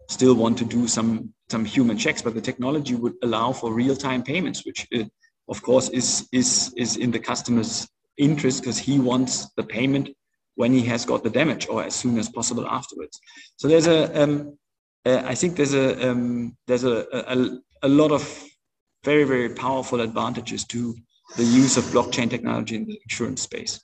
still 0.10 0.36
want 0.36 0.58
to 0.58 0.65
do 0.65 0.88
some 0.88 1.34
some 1.50 1.65
human 1.65 1.98
checks 1.98 2.22
but 2.22 2.34
the 2.34 2.41
technology 2.41 2.96
would 2.96 3.13
allow 3.24 3.51
for 3.51 3.74
real-time 3.74 4.22
payments 4.24 4.65
which 4.65 4.88
uh, 4.96 5.03
of 5.50 5.62
course 5.62 5.89
is 5.89 6.27
is 6.32 6.74
is 6.77 6.98
in 6.98 7.12
the 7.12 7.20
customer's 7.20 7.88
interest 8.17 8.62
because 8.62 8.77
he 8.77 9.00
wants 9.00 9.50
the 9.58 9.63
payment 9.63 10.10
when 10.55 10.74
he 10.74 10.82
has 10.82 11.05
got 11.05 11.24
the 11.24 11.29
damage 11.29 11.67
or 11.67 11.84
as 11.84 11.94
soon 11.94 12.17
as 12.17 12.29
possible 12.29 12.65
afterwards. 12.67 13.20
So 13.58 13.67
there's 13.67 13.88
a, 13.88 14.22
um, 14.22 14.58
uh, 15.05 15.22
I 15.25 15.36
think 15.36 15.55
there's 15.55 15.74
a, 15.74 16.10
um, 16.10 16.58
there's 16.65 16.84
a, 16.84 17.05
a, 17.12 17.60
a 17.84 17.89
lot 17.89 18.12
of 18.12 18.44
very, 19.03 19.25
very 19.25 19.50
powerful 19.50 20.01
advantages 20.01 20.63
to 20.65 20.96
the 21.36 21.44
use 21.44 21.77
of 21.77 21.84
blockchain 21.86 22.29
technology 22.29 22.75
in 22.75 22.86
the 22.86 23.00
insurance 23.03 23.41
space. 23.41 23.84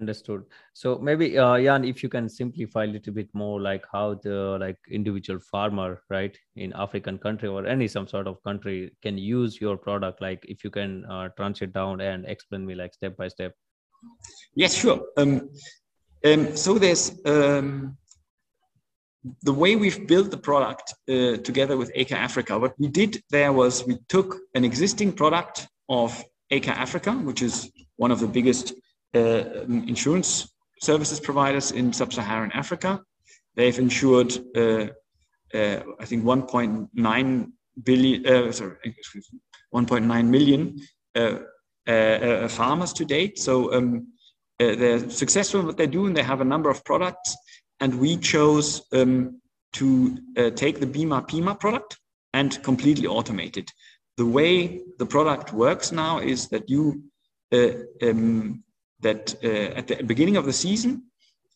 Understood. 0.00 0.42
So 0.72 0.98
maybe 0.98 1.38
uh, 1.38 1.56
Jan, 1.60 1.84
if 1.84 2.02
you 2.02 2.08
can 2.08 2.28
simplify 2.28 2.82
a 2.82 2.88
little 2.88 3.12
bit 3.12 3.28
more, 3.32 3.60
like 3.60 3.84
how 3.92 4.14
the 4.14 4.58
like 4.58 4.76
individual 4.90 5.38
farmer, 5.38 6.02
right, 6.10 6.36
in 6.56 6.72
African 6.72 7.16
country 7.16 7.48
or 7.48 7.64
any 7.64 7.86
some 7.86 8.08
sort 8.08 8.26
of 8.26 8.42
country 8.42 8.92
can 9.02 9.16
use 9.16 9.60
your 9.60 9.76
product. 9.76 10.20
Like 10.20 10.44
if 10.48 10.64
you 10.64 10.70
can 10.70 11.04
uh, 11.04 11.28
translate 11.36 11.72
down 11.72 12.00
and 12.00 12.24
explain 12.26 12.66
me 12.66 12.74
like 12.74 12.92
step 12.92 13.16
by 13.16 13.28
step. 13.28 13.54
Yes, 14.56 14.74
sure. 14.74 15.00
Um, 15.16 15.50
um, 16.24 16.56
so 16.56 16.76
there's 16.76 17.12
um, 17.24 17.96
the 19.42 19.52
way 19.52 19.76
we've 19.76 20.08
built 20.08 20.32
the 20.32 20.36
product 20.36 20.92
uh, 21.08 21.36
together 21.36 21.76
with 21.76 21.92
Acre 21.94 22.16
Africa. 22.16 22.58
What 22.58 22.74
we 22.80 22.88
did 22.88 23.22
there 23.30 23.52
was 23.52 23.86
we 23.86 23.98
took 24.08 24.38
an 24.56 24.64
existing 24.64 25.12
product 25.12 25.68
of 25.88 26.24
Acre 26.50 26.72
Africa, 26.72 27.12
which 27.12 27.42
is 27.42 27.70
one 27.96 28.10
of 28.10 28.18
the 28.18 28.26
biggest 28.26 28.72
insurance 29.14 30.52
services 30.80 31.20
providers 31.20 31.72
in 31.72 31.92
sub-Saharan 31.92 32.52
Africa. 32.52 33.00
They've 33.56 33.78
insured, 33.78 34.32
uh, 34.56 34.88
uh, 35.54 35.80
I 36.00 36.04
think, 36.04 36.24
1.9 36.24 37.52
billion, 37.82 38.52
sorry, 38.52 38.76
1.9 39.74 40.26
million 40.26 40.80
farmers 42.48 42.92
to 42.94 43.04
date. 43.04 43.38
So 43.38 43.72
um, 43.72 44.08
they're 44.58 45.10
successful 45.10 45.60
in 45.60 45.66
what 45.66 45.76
they 45.76 45.86
do, 45.86 46.06
and 46.06 46.16
they 46.16 46.22
have 46.22 46.40
a 46.40 46.44
number 46.44 46.70
of 46.70 46.84
products. 46.84 47.36
And 47.80 48.00
we 48.00 48.16
chose 48.16 48.82
um, 48.92 49.40
to 49.74 50.18
uh, 50.36 50.50
take 50.50 50.80
the 50.80 50.86
Bima 50.86 51.26
Pima 51.26 51.54
product 51.54 51.98
and 52.32 52.60
completely 52.62 53.06
automate 53.06 53.56
it. 53.56 53.70
The 54.16 54.26
way 54.26 54.80
the 54.98 55.06
product 55.06 55.52
works 55.52 55.92
now 55.92 56.18
is 56.18 56.48
that 56.48 56.68
you 56.68 57.04
uh, 57.52 57.70
um, 58.02 58.64
that 59.04 59.34
uh, 59.44 59.78
at 59.78 59.86
the 59.86 60.02
beginning 60.02 60.36
of 60.36 60.46
the 60.46 60.52
season, 60.52 61.04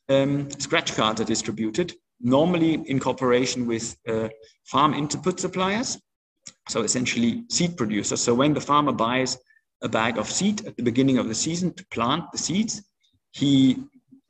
um, 0.09 0.51
scratch 0.67 0.95
cards 0.95 1.21
are 1.21 1.25
distributed, 1.35 1.95
normally 2.21 2.75
in 2.87 2.99
cooperation 3.01 3.67
with 3.67 3.97
uh, 4.07 4.29
farm 4.65 4.95
input 4.95 5.41
suppliers, 5.41 5.99
so 6.69 6.83
essentially 6.83 7.45
seed 7.51 7.77
producers. 7.77 8.21
So 8.21 8.35
when 8.35 8.55
the 8.55 8.61
farmer 8.71 8.93
buys 8.93 9.37
a 9.83 9.89
bag 9.89 10.19
of 10.19 10.31
seed 10.31 10.67
at 10.67 10.77
the 10.77 10.83
beginning 10.83 11.19
of 11.19 11.29
the 11.29 11.35
season 11.35 11.73
to 11.75 11.87
plant 11.97 12.25
the 12.33 12.39
seeds, 12.39 12.83
he 13.33 13.55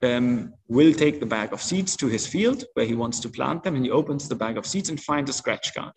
um, 0.03 0.53
will 0.69 0.93
take 0.93 1.21
the 1.21 1.27
bag 1.37 1.53
of 1.53 1.63
seeds 1.63 1.97
to 1.97 2.07
his 2.07 2.27
field 2.27 2.65
where 2.75 2.87
he 2.87 2.95
wants 2.95 3.21
to 3.21 3.29
plant 3.29 3.63
them, 3.63 3.75
and 3.75 3.85
he 3.85 3.91
opens 3.91 4.29
the 4.29 4.41
bag 4.45 4.57
of 4.57 4.67
seeds 4.67 4.91
and 4.91 5.01
finds 5.01 5.31
a 5.31 5.33
scratch 5.33 5.75
card. 5.75 5.95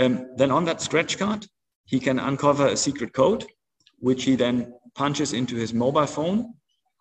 Um, 0.00 0.28
then 0.36 0.50
on 0.50 0.64
that 0.64 0.82
scratch 0.82 1.18
card, 1.18 1.46
he 1.86 2.00
can 2.00 2.18
uncover 2.18 2.66
a 2.66 2.76
secret 2.76 3.12
code, 3.12 3.44
which 3.98 4.24
he 4.24 4.36
then 4.36 4.74
punches 4.94 5.32
into 5.32 5.56
his 5.56 5.72
mobile 5.74 6.06
phone, 6.06 6.54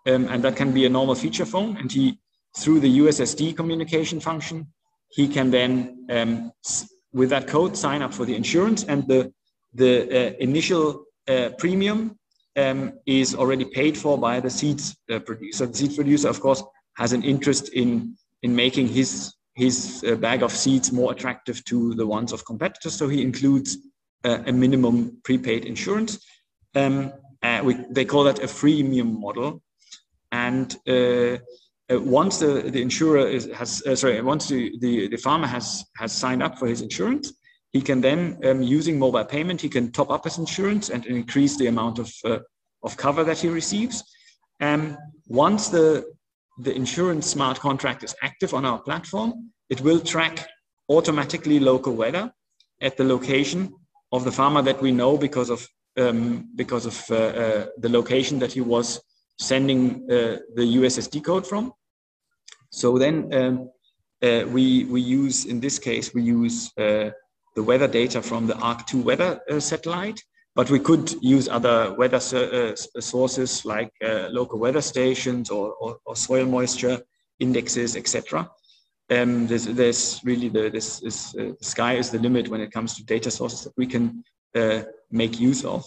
um, 0.07 0.27
and 0.27 0.43
that 0.43 0.55
can 0.55 0.71
be 0.71 0.85
a 0.85 0.89
normal 0.89 1.15
feature 1.15 1.45
phone. 1.45 1.77
And 1.77 1.91
he, 1.91 2.19
through 2.57 2.79
the 2.81 2.99
USSD 2.99 3.55
communication 3.55 4.19
function, 4.19 4.67
he 5.09 5.27
can 5.27 5.51
then, 5.51 6.05
um, 6.09 6.51
with 7.13 7.29
that 7.29 7.47
code, 7.47 7.77
sign 7.77 8.01
up 8.01 8.13
for 8.13 8.25
the 8.25 8.35
insurance, 8.35 8.83
and 8.83 9.07
the 9.07 9.31
the 9.75 9.93
uh, 10.03 10.33
initial 10.39 11.05
uh, 11.27 11.49
premium 11.57 12.17
um, 12.55 12.93
is 13.05 13.33
already 13.33 13.65
paid 13.65 13.97
for 13.97 14.17
by 14.17 14.39
the 14.39 14.49
seeds 14.49 14.95
uh, 15.11 15.19
producer. 15.19 15.65
The 15.65 15.73
seeds 15.73 15.95
producer, 15.95 16.29
of 16.29 16.39
course, 16.39 16.63
has 16.97 17.13
an 17.13 17.23
interest 17.23 17.69
in 17.69 18.15
in 18.43 18.55
making 18.55 18.87
his 18.87 19.33
his 19.55 20.03
uh, 20.07 20.15
bag 20.15 20.43
of 20.43 20.51
seeds 20.51 20.91
more 20.91 21.11
attractive 21.11 21.63
to 21.65 21.93
the 21.93 22.05
ones 22.05 22.33
of 22.33 22.45
competitors. 22.45 22.95
So 22.95 23.07
he 23.07 23.21
includes 23.21 23.77
uh, 24.23 24.39
a 24.47 24.51
minimum 24.51 25.17
prepaid 25.23 25.65
insurance. 25.65 26.19
Um, 26.75 27.13
uh, 27.43 27.61
we, 27.63 27.75
they 27.89 28.05
call 28.05 28.23
that 28.23 28.39
a 28.39 28.47
freemium 28.47 29.19
model. 29.19 29.61
And 30.31 30.75
uh, 30.87 31.37
uh, 31.93 31.99
once 32.01 32.39
the, 32.39 32.63
the 32.65 32.81
insurer 32.81 33.27
is, 33.27 33.49
has, 33.53 33.83
uh, 33.85 33.95
sorry, 33.95 34.21
once 34.21 34.47
the, 34.47 34.75
the, 34.79 35.09
the 35.09 35.17
farmer 35.17 35.47
has, 35.47 35.85
has 35.97 36.11
signed 36.11 36.41
up 36.41 36.57
for 36.57 36.67
his 36.67 36.81
insurance, 36.81 37.33
he 37.73 37.81
can 37.81 38.01
then, 38.01 38.39
um, 38.45 38.61
using 38.61 38.97
mobile 38.97 39.25
payment, 39.25 39.59
he 39.59 39.69
can 39.69 39.91
top 39.91 40.09
up 40.09 40.23
his 40.23 40.37
insurance 40.37 40.89
and 40.89 41.05
increase 41.05 41.57
the 41.57 41.67
amount 41.67 41.99
of, 41.99 42.11
uh, 42.23 42.39
of 42.83 42.95
cover 42.97 43.23
that 43.23 43.39
he 43.39 43.49
receives. 43.49 44.03
Um, 44.61 44.97
once 45.27 45.69
the, 45.69 46.05
the 46.59 46.73
insurance 46.73 47.27
smart 47.27 47.59
contract 47.59 48.03
is 48.03 48.15
active 48.21 48.53
on 48.53 48.63
our 48.63 48.79
platform, 48.79 49.51
it 49.69 49.81
will 49.81 49.99
track 49.99 50.47
automatically 50.89 51.59
local 51.59 51.93
weather 51.93 52.31
at 52.81 52.95
the 52.95 53.03
location 53.03 53.73
of 54.11 54.23
the 54.23 54.31
farmer 54.31 54.61
that 54.61 54.81
we 54.81 54.91
know 54.91 55.17
because 55.17 55.49
of 55.49 55.67
um, 55.97 56.49
because 56.55 56.85
of 56.85 57.03
uh, 57.09 57.15
uh, 57.15 57.65
the 57.77 57.89
location 57.89 58.39
that 58.39 58.51
he 58.51 58.61
was 58.61 59.01
sending 59.39 60.07
uh, 60.11 60.37
the 60.55 60.77
USSD 60.77 61.23
code 61.23 61.45
from. 61.45 61.73
So 62.69 62.97
then 62.97 63.33
um, 63.33 63.69
we, 64.51 64.85
we 64.85 65.01
use, 65.01 65.45
in 65.45 65.59
this 65.59 65.79
case, 65.79 66.13
we 66.13 66.23
use 66.23 66.71
the 66.75 67.13
weather 67.55 67.87
data 67.87 68.21
from 68.21 68.47
the 68.47 68.55
ARC2 68.55 69.03
weather 69.03 69.39
satellite, 69.59 70.19
but 70.55 70.71
we 70.71 70.79
could 70.79 71.13
use 71.21 71.47
other 71.47 71.93
weather 71.95 72.19
sources 72.19 73.65
like 73.65 73.91
local 74.01 74.57
weather 74.57 74.81
stations 74.81 75.51
or, 75.51 75.73
or, 75.73 75.97
or 76.05 76.15
soil 76.15 76.45
moisture 76.45 76.99
indexes, 77.39 77.95
etc. 77.95 78.49
Um, 79.09 79.47
there's, 79.47 79.65
there's, 79.65 80.21
really 80.23 80.49
the 80.49 80.69
this 80.69 81.01
is 81.03 81.35
uh, 81.37 81.51
the 81.59 81.65
sky 81.65 81.93
is 81.95 82.09
the 82.09 82.19
limit 82.19 82.47
when 82.47 82.61
it 82.61 82.71
comes 82.71 82.95
to 82.95 83.05
data 83.05 83.29
sources 83.29 83.63
that 83.65 83.73
we 83.75 83.85
can 83.85 84.23
uh, 84.55 84.83
make 85.13 85.39
use 85.39 85.63
of. 85.63 85.85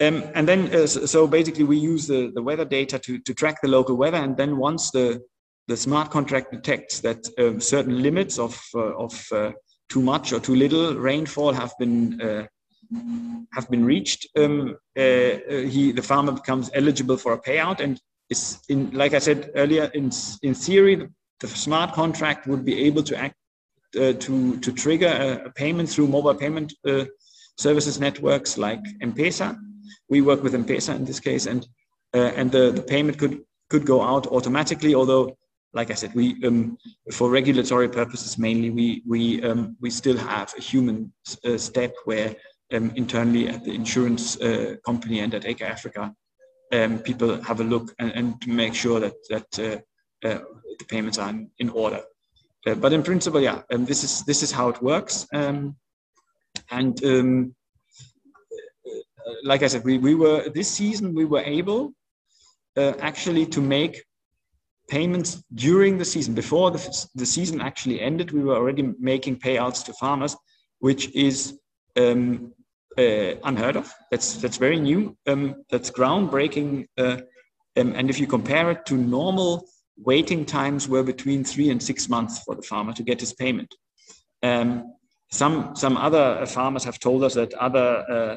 Um, 0.00 0.24
and 0.34 0.48
then, 0.48 0.74
uh, 0.74 0.86
so 0.86 1.26
basically, 1.26 1.64
we 1.64 1.76
use 1.76 2.06
the, 2.06 2.32
the 2.34 2.42
weather 2.42 2.64
data 2.64 2.98
to, 2.98 3.18
to 3.18 3.34
track 3.34 3.60
the 3.62 3.68
local 3.68 3.96
weather. 3.96 4.18
And 4.18 4.36
then, 4.36 4.56
once 4.56 4.90
the, 4.90 5.22
the 5.68 5.76
smart 5.76 6.10
contract 6.10 6.50
detects 6.50 7.00
that 7.00 7.26
um, 7.38 7.60
certain 7.60 8.02
limits 8.02 8.38
of, 8.38 8.60
uh, 8.74 8.96
of 8.96 9.26
uh, 9.32 9.52
too 9.88 10.02
much 10.02 10.32
or 10.32 10.40
too 10.40 10.56
little 10.56 10.94
rainfall 10.94 11.52
have 11.52 11.72
been 11.78 12.20
uh, 12.20 12.46
have 13.52 13.68
been 13.70 13.84
reached, 13.84 14.26
um, 14.36 14.76
uh, 14.96 15.02
he 15.02 15.92
the 15.92 16.02
farmer 16.02 16.32
becomes 16.32 16.70
eligible 16.74 17.16
for 17.16 17.32
a 17.32 17.40
payout. 17.40 17.80
And 17.80 18.00
is 18.30 18.58
in 18.68 18.90
like 18.90 19.14
I 19.14 19.20
said 19.20 19.52
earlier, 19.54 19.84
in 19.94 20.10
in 20.42 20.54
theory, 20.54 20.96
the, 20.96 21.08
the 21.40 21.48
smart 21.48 21.92
contract 21.92 22.46
would 22.46 22.64
be 22.64 22.84
able 22.84 23.02
to 23.04 23.16
act 23.16 23.36
to 23.92 24.58
to 24.58 24.72
trigger 24.72 25.06
a, 25.06 25.46
a, 25.46 25.50
payment 25.52 25.88
through 25.88 26.08
mobile 26.08 26.34
payment 26.34 26.74
services 27.56 28.00
networks 28.00 28.58
like 28.58 28.80
M-Pesa. 29.00 29.56
We 30.08 30.20
work 30.20 30.42
with 30.42 30.54
M-Pesa 30.54 30.94
in 30.96 31.04
this 31.04 31.20
case, 31.20 31.46
and 31.46 31.66
uh, 32.14 32.32
and 32.36 32.50
the, 32.50 32.70
the 32.70 32.82
payment 32.82 33.18
could 33.18 33.42
could 33.70 33.86
go 33.86 34.02
out 34.02 34.26
automatically. 34.28 34.94
Although, 34.94 35.36
like 35.72 35.90
I 35.90 35.94
said, 35.94 36.14
we 36.14 36.42
um, 36.44 36.78
for 37.12 37.30
regulatory 37.30 37.88
purposes 37.88 38.38
mainly, 38.38 38.70
we 38.70 39.02
we 39.06 39.42
um, 39.42 39.76
we 39.80 39.90
still 39.90 40.16
have 40.16 40.52
a 40.56 40.60
human 40.60 41.12
uh, 41.44 41.58
step 41.58 41.94
where 42.04 42.34
um, 42.72 42.92
internally 42.96 43.48
at 43.48 43.64
the 43.64 43.74
insurance 43.74 44.40
uh, 44.40 44.76
company 44.84 45.20
and 45.20 45.34
at 45.34 45.46
Acre 45.46 45.64
Africa, 45.64 46.14
um, 46.72 46.98
people 46.98 47.40
have 47.42 47.60
a 47.60 47.64
look 47.64 47.94
and, 47.98 48.12
and 48.12 48.46
make 48.46 48.74
sure 48.74 49.00
that 49.00 49.14
that 49.30 49.58
uh, 49.58 50.28
uh, 50.28 50.40
the 50.78 50.84
payments 50.88 51.18
are 51.18 51.30
in, 51.30 51.50
in 51.58 51.70
order. 51.70 52.02
Uh, 52.66 52.74
but 52.74 52.92
in 52.92 53.02
principle, 53.02 53.40
yeah, 53.40 53.62
um, 53.72 53.84
this 53.84 54.04
is 54.04 54.22
this 54.24 54.42
is 54.42 54.50
how 54.50 54.68
it 54.68 54.82
works. 54.82 55.26
Um, 55.32 55.76
and 56.70 57.04
um, 57.04 57.54
like 59.42 59.62
I 59.62 59.66
said, 59.66 59.84
we, 59.84 59.98
we 59.98 60.14
were 60.14 60.48
this 60.50 60.70
season 60.70 61.14
we 61.14 61.24
were 61.24 61.40
able 61.40 61.92
uh, 62.76 62.92
actually 63.00 63.46
to 63.46 63.60
make 63.60 64.04
payments 64.88 65.42
during 65.54 65.98
the 65.98 66.04
season. 66.04 66.34
Before 66.34 66.70
the, 66.70 67.06
the 67.14 67.26
season 67.26 67.60
actually 67.60 68.00
ended, 68.00 68.32
we 68.32 68.42
were 68.42 68.56
already 68.56 68.92
making 68.98 69.36
payouts 69.36 69.84
to 69.86 69.92
farmers, 69.94 70.36
which 70.80 71.14
is 71.14 71.58
um, 71.96 72.52
uh, 72.98 73.34
unheard 73.44 73.76
of. 73.76 73.92
That's 74.10 74.34
that's 74.36 74.56
very 74.56 74.78
new. 74.78 75.16
Um, 75.26 75.64
that's 75.70 75.90
groundbreaking. 75.90 76.86
Uh, 76.98 77.18
um, 77.76 77.94
and 77.94 78.10
if 78.10 78.20
you 78.20 78.26
compare 78.26 78.70
it 78.70 78.86
to 78.86 78.94
normal 78.94 79.66
waiting 79.96 80.44
times, 80.44 80.88
were 80.88 81.02
between 81.02 81.44
three 81.44 81.70
and 81.70 81.82
six 81.82 82.08
months 82.08 82.40
for 82.40 82.54
the 82.54 82.62
farmer 82.62 82.92
to 82.92 83.02
get 83.02 83.20
his 83.20 83.32
payment. 83.32 83.74
Um, 84.42 84.93
some 85.34 85.74
some 85.74 85.96
other 85.96 86.46
farmers 86.46 86.84
have 86.84 86.98
told 86.98 87.24
us 87.24 87.34
that 87.34 87.52
other 87.54 87.88
uh, 88.16 88.36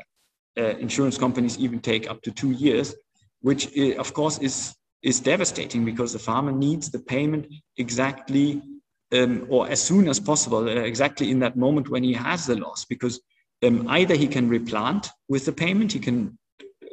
uh, 0.62 0.74
insurance 0.86 1.18
companies 1.18 1.58
even 1.60 1.80
take 1.80 2.10
up 2.10 2.22
to 2.24 2.32
two 2.32 2.52
years, 2.52 2.96
which 3.42 3.64
uh, 3.78 3.96
of 4.04 4.14
course 4.14 4.40
is 4.40 4.76
is 5.04 5.20
devastating 5.20 5.86
because 5.86 6.12
the 6.14 6.26
farmer 6.30 6.52
needs 6.52 6.90
the 6.90 7.00
payment 7.00 7.46
exactly 7.78 8.62
um, 9.14 9.46
or 9.48 9.70
as 9.70 9.82
soon 9.82 10.10
as 10.10 10.20
possible, 10.20 10.68
uh, 10.68 10.92
exactly 10.92 11.30
in 11.30 11.40
that 11.40 11.56
moment 11.56 11.90
when 11.90 12.04
he 12.04 12.14
has 12.14 12.46
the 12.48 12.56
loss, 12.56 12.84
because 12.86 13.22
um, 13.64 13.88
either 13.90 14.16
he 14.16 14.28
can 14.28 14.50
replant 14.50 15.10
with 15.30 15.46
the 15.46 15.54
payment, 15.54 15.94
he 15.94 16.00
can 16.00 16.38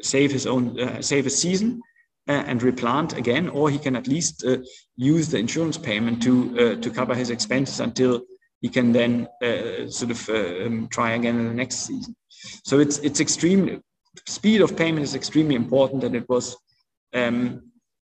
save 0.02 0.30
his 0.30 0.46
own 0.46 0.78
uh, 0.78 1.00
save 1.00 1.26
a 1.26 1.30
season, 1.30 1.80
and 2.26 2.62
replant 2.62 3.16
again, 3.16 3.48
or 3.48 3.70
he 3.70 3.78
can 3.78 3.96
at 3.96 4.06
least 4.06 4.44
uh, 4.44 4.58
use 4.96 5.28
the 5.28 5.38
insurance 5.38 5.78
payment 5.78 6.22
to 6.22 6.34
uh, 6.62 6.74
to 6.82 6.90
cover 6.90 7.14
his 7.14 7.30
expenses 7.30 7.80
until 7.80 8.22
he 8.64 8.70
can 8.70 8.92
then 8.92 9.28
uh, 9.42 9.86
sort 9.90 10.10
of 10.10 10.26
uh, 10.30 10.64
um, 10.64 10.88
try 10.88 11.10
again 11.10 11.38
in 11.38 11.48
the 11.48 11.58
next 11.62 11.76
season. 11.88 12.16
So 12.64 12.78
it's 12.78 12.96
it's 13.06 13.20
extreme 13.20 13.82
speed 14.26 14.62
of 14.62 14.74
payment 14.74 15.04
is 15.04 15.14
extremely 15.14 15.54
important, 15.54 16.02
and 16.02 16.16
it 16.16 16.26
was 16.30 16.56
um, 17.12 17.36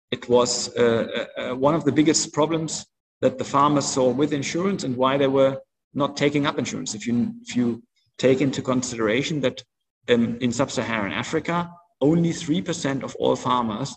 it 0.09 0.29
was 0.29 0.73
uh, 0.77 1.25
uh, 1.37 1.55
one 1.67 1.75
of 1.75 1.83
the 1.83 1.91
biggest 1.91 2.31
problems 2.31 2.85
that 3.19 3.37
the 3.37 3.43
farmers 3.43 3.85
saw 3.85 4.07
with 4.09 4.31
insurance 4.31 4.85
and 4.85 4.95
why 4.95 5.17
they 5.17 5.27
were 5.27 5.57
not 5.93 6.15
taking 6.15 6.45
up 6.45 6.57
insurance. 6.57 6.95
If 6.95 7.05
you 7.07 7.33
if 7.45 7.57
you 7.57 7.83
take 8.17 8.39
into 8.39 8.61
consideration 8.61 9.41
that 9.41 9.61
um, 10.07 10.37
in 10.39 10.53
sub-Saharan 10.53 11.11
Africa, 11.11 11.69
only 11.99 12.31
three 12.31 12.61
percent 12.61 13.03
of 13.03 13.17
all 13.17 13.35
farmers 13.35 13.93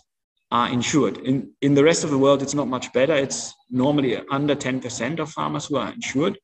are 0.51 0.69
insured. 0.69 1.17
In, 1.19 1.49
in 1.61 1.75
the 1.75 1.83
rest 1.83 2.03
of 2.03 2.09
the 2.09 2.17
world, 2.17 2.41
it's 2.41 2.53
not 2.53 2.67
much 2.67 2.91
better. 2.91 3.13
It's 3.13 3.53
normally 3.69 4.17
under 4.31 4.55
10% 4.55 5.19
of 5.19 5.29
farmers 5.29 5.65
who 5.65 5.75
are 5.77 5.91
insured. 5.91 6.37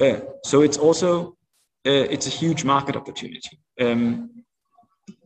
Uh, 0.00 0.20
so 0.42 0.62
it's 0.62 0.78
also 0.78 1.36
uh, 1.86 2.06
it's 2.10 2.26
a 2.26 2.30
huge 2.30 2.64
market 2.64 2.96
opportunity. 2.96 3.58
Um, 3.80 4.30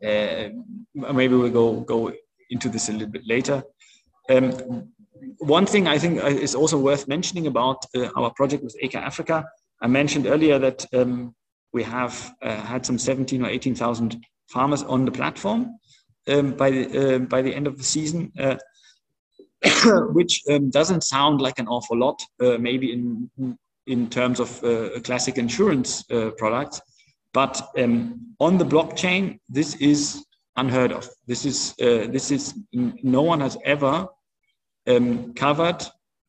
uh, 0.05 0.49
maybe 0.95 1.35
we'll 1.35 1.51
go 1.51 1.81
go 1.81 2.13
into 2.51 2.69
this 2.69 2.89
a 2.89 2.93
little 2.93 3.09
bit 3.13 3.27
later. 3.27 3.63
Um, 4.31 4.93
one 5.39 5.67
thing 5.67 5.87
I 5.89 5.99
think 5.99 6.23
is 6.23 6.55
also 6.55 6.79
worth 6.79 7.09
mentioning 7.09 7.47
about 7.47 7.85
uh, 7.95 8.09
our 8.17 8.31
project 8.35 8.63
with 8.63 8.77
ACRE 8.83 8.99
Africa. 8.99 9.45
I 9.81 9.87
mentioned 9.87 10.27
earlier 10.27 10.59
that 10.59 10.85
um, 10.93 11.35
we 11.73 11.83
have 11.83 12.35
uh, 12.43 12.61
had 12.61 12.85
some 12.85 12.99
17 12.99 13.45
or 13.45 13.49
18,000 13.49 14.25
farmers 14.49 14.83
on 14.83 15.05
the 15.05 15.11
platform 15.11 15.79
um, 16.29 16.53
by 16.53 16.71
the 16.71 17.15
uh, 17.15 17.19
by 17.21 17.43
the 17.43 17.55
end 17.55 17.67
of 17.67 17.79
the 17.79 17.85
season, 17.85 18.33
uh, 18.39 18.57
which 20.13 20.43
um, 20.51 20.71
doesn't 20.71 21.05
sound 21.05 21.41
like 21.41 21.59
an 21.59 21.69
awful 21.69 21.97
lot, 21.97 22.21
uh, 22.41 22.59
maybe 22.59 22.93
in 22.93 23.31
in 23.89 24.09
terms 24.09 24.41
of 24.41 24.63
uh, 24.63 25.01
classic 25.01 25.39
insurance 25.39 26.05
uh, 26.11 26.31
products, 26.37 26.81
but 27.33 27.61
um, 27.79 28.35
on 28.39 28.59
the 28.59 28.65
blockchain, 28.65 29.39
this 29.49 29.75
is 29.77 30.25
unheard 30.57 30.93
of. 30.93 31.09
This 31.27 31.45
is 31.45 31.75
uh, 31.81 32.07
this 32.11 32.31
is 32.31 32.55
no 32.73 33.23
one 33.23 33.41
has 33.41 33.57
ever 33.65 34.07
um, 34.87 35.35
covered 35.35 35.83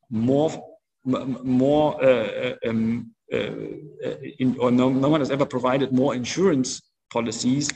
more 0.09 0.51
more 1.05 1.87
um, 2.65 3.11
in, 3.31 4.57
or 4.59 4.71
no, 4.71 4.89
no 4.89 5.09
one 5.09 5.21
has 5.21 5.31
ever 5.31 5.45
provided 5.45 5.91
more 5.91 6.15
insurance 6.15 6.81
policies 7.11 7.69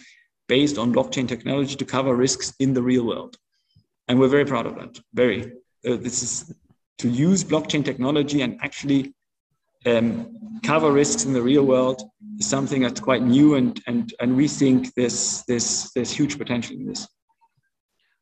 based 0.47 0.77
on 0.77 0.93
blockchain 0.93 1.27
technology 1.27 1.75
to 1.75 1.85
cover 1.85 2.15
risks 2.15 2.53
in 2.59 2.73
the 2.73 2.81
real 2.81 3.05
world. 3.05 3.37
And 4.07 4.19
we're 4.19 4.27
very 4.27 4.45
proud 4.45 4.65
of 4.65 4.75
that. 4.75 4.99
Very. 5.13 5.53
Uh, 5.87 5.97
this 5.97 6.23
is 6.23 6.53
to 6.99 7.09
use 7.09 7.43
blockchain 7.43 7.83
technology 7.83 8.41
and 8.41 8.59
actually 8.61 9.13
um, 9.85 10.59
cover 10.63 10.91
risks 10.91 11.25
in 11.25 11.33
the 11.33 11.41
real 11.41 11.65
world 11.65 12.01
is 12.39 12.47
something 12.47 12.81
that's 12.81 12.99
quite 12.99 13.21
new, 13.21 13.55
and 13.55 13.81
and 13.87 14.13
and 14.19 14.35
we 14.35 14.47
think 14.47 14.93
there's 14.95 15.43
there's 15.47 15.91
there's 15.95 16.11
huge 16.11 16.37
potential 16.37 16.75
in 16.75 16.85
this. 16.85 17.07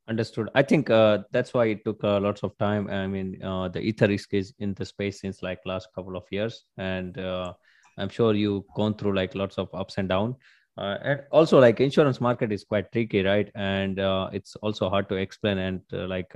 Understood. 0.10 0.50
I 0.56 0.64
think 0.64 0.90
uh, 0.90 1.20
that's 1.32 1.54
why 1.54 1.66
it 1.68 1.86
took 1.86 2.04
uh, 2.04 2.20
lots 2.20 2.44
of 2.44 2.58
time. 2.58 2.90
I 2.90 3.08
mean, 3.08 3.42
uh, 3.44 3.70
the 3.70 3.80
Etherisc 3.80 4.34
is 4.34 4.54
in 4.60 4.74
the 4.74 4.86
space 4.86 5.22
since 5.22 5.42
like 5.42 5.60
last 5.66 5.90
couple 5.96 6.18
of 6.18 6.24
years, 6.32 6.66
and 6.78 7.18
uh, 7.18 7.54
I'm 7.98 8.10
sure 8.10 8.34
you've 8.34 8.66
gone 8.76 8.96
through 8.96 9.16
like 9.16 9.36
lots 9.36 9.58
of 9.58 9.70
ups 9.74 9.98
and 9.98 10.10
downs 10.10 10.36
uh, 10.78 10.98
and 11.04 11.22
also 11.32 11.60
like 11.60 11.80
insurance 11.80 12.22
market 12.22 12.52
is 12.52 12.64
quite 12.64 12.92
tricky 12.92 13.24
right 13.24 13.52
and 13.56 14.00
uh, 14.00 14.30
it's 14.32 14.56
also 14.58 14.90
hard 14.90 15.10
to 15.10 15.16
explain 15.16 15.58
and 15.58 15.82
like 15.92 16.34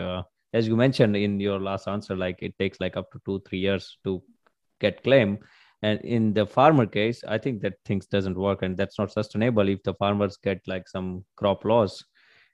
as 0.54 0.68
you 0.68 0.76
mentioned 0.76 1.16
in 1.16 1.40
your 1.40 1.60
last 1.60 1.88
answer 1.88 2.16
like 2.16 2.38
it 2.42 2.54
takes 2.60 2.80
like 2.82 2.98
up 2.98 3.10
to 3.12 3.20
two 3.26 3.42
three 3.48 3.60
years 3.60 3.98
to 4.04 4.22
get 4.86 5.04
claim. 5.04 5.38
And 5.82 6.00
in 6.02 6.34
the 6.34 6.46
farmer 6.58 6.86
case 6.88 7.24
i 7.36 7.38
think 7.38 7.62
that 7.64 7.74
things 7.88 8.06
doesn't 8.14 8.38
work 8.44 8.64
and 8.64 8.78
that's 8.78 8.98
not 9.02 9.12
sustainable 9.12 9.68
if 9.74 9.84
the 9.84 9.94
farmers 10.02 10.38
get 10.38 10.60
like 10.68 10.88
some 10.88 11.24
crop 11.36 11.66
loss. 11.66 12.04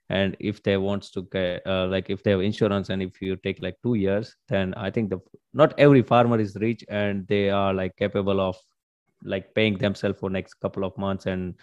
And 0.08 0.36
if 0.40 0.62
they 0.62 0.76
wants 0.76 1.10
to 1.12 1.22
get 1.32 1.66
uh, 1.66 1.86
like 1.86 2.10
if 2.10 2.22
they 2.22 2.32
have 2.32 2.42
insurance 2.42 2.90
and 2.90 3.02
if 3.02 3.22
you 3.22 3.36
take 3.36 3.62
like 3.62 3.76
two 3.82 3.94
years 3.94 4.34
then 4.48 4.74
i 4.86 4.90
think 4.90 5.10
the 5.10 5.18
not 5.60 5.74
every 5.78 6.02
farmer 6.02 6.38
is 6.46 6.56
rich 6.64 6.84
and 6.88 7.26
they 7.28 7.48
are 7.60 7.72
like 7.72 7.96
capable 7.96 8.40
of 8.48 8.56
like 9.24 9.54
paying 9.54 9.78
themselves 9.78 10.18
for 10.18 10.30
next 10.30 10.54
couple 10.54 10.84
of 10.84 10.96
months 10.98 11.26
and 11.26 11.54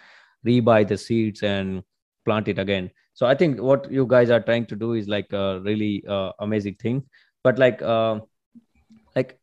rebuy 0.46 0.86
the 0.86 0.96
seeds 0.96 1.42
and 1.42 1.82
plant 2.24 2.48
it 2.48 2.58
again. 2.58 2.90
So 3.14 3.26
i 3.26 3.34
think 3.34 3.60
what 3.60 3.90
you 3.90 4.06
guys 4.06 4.30
are 4.30 4.40
trying 4.40 4.66
to 4.66 4.76
do 4.76 4.92
is 4.94 5.08
like 5.08 5.32
a 5.32 5.60
really 5.60 6.04
uh, 6.08 6.32
amazing 6.38 6.76
thing. 6.76 7.04
But 7.42 7.58
like 7.58 7.82
uh, 7.82 8.20
like 9.16 9.39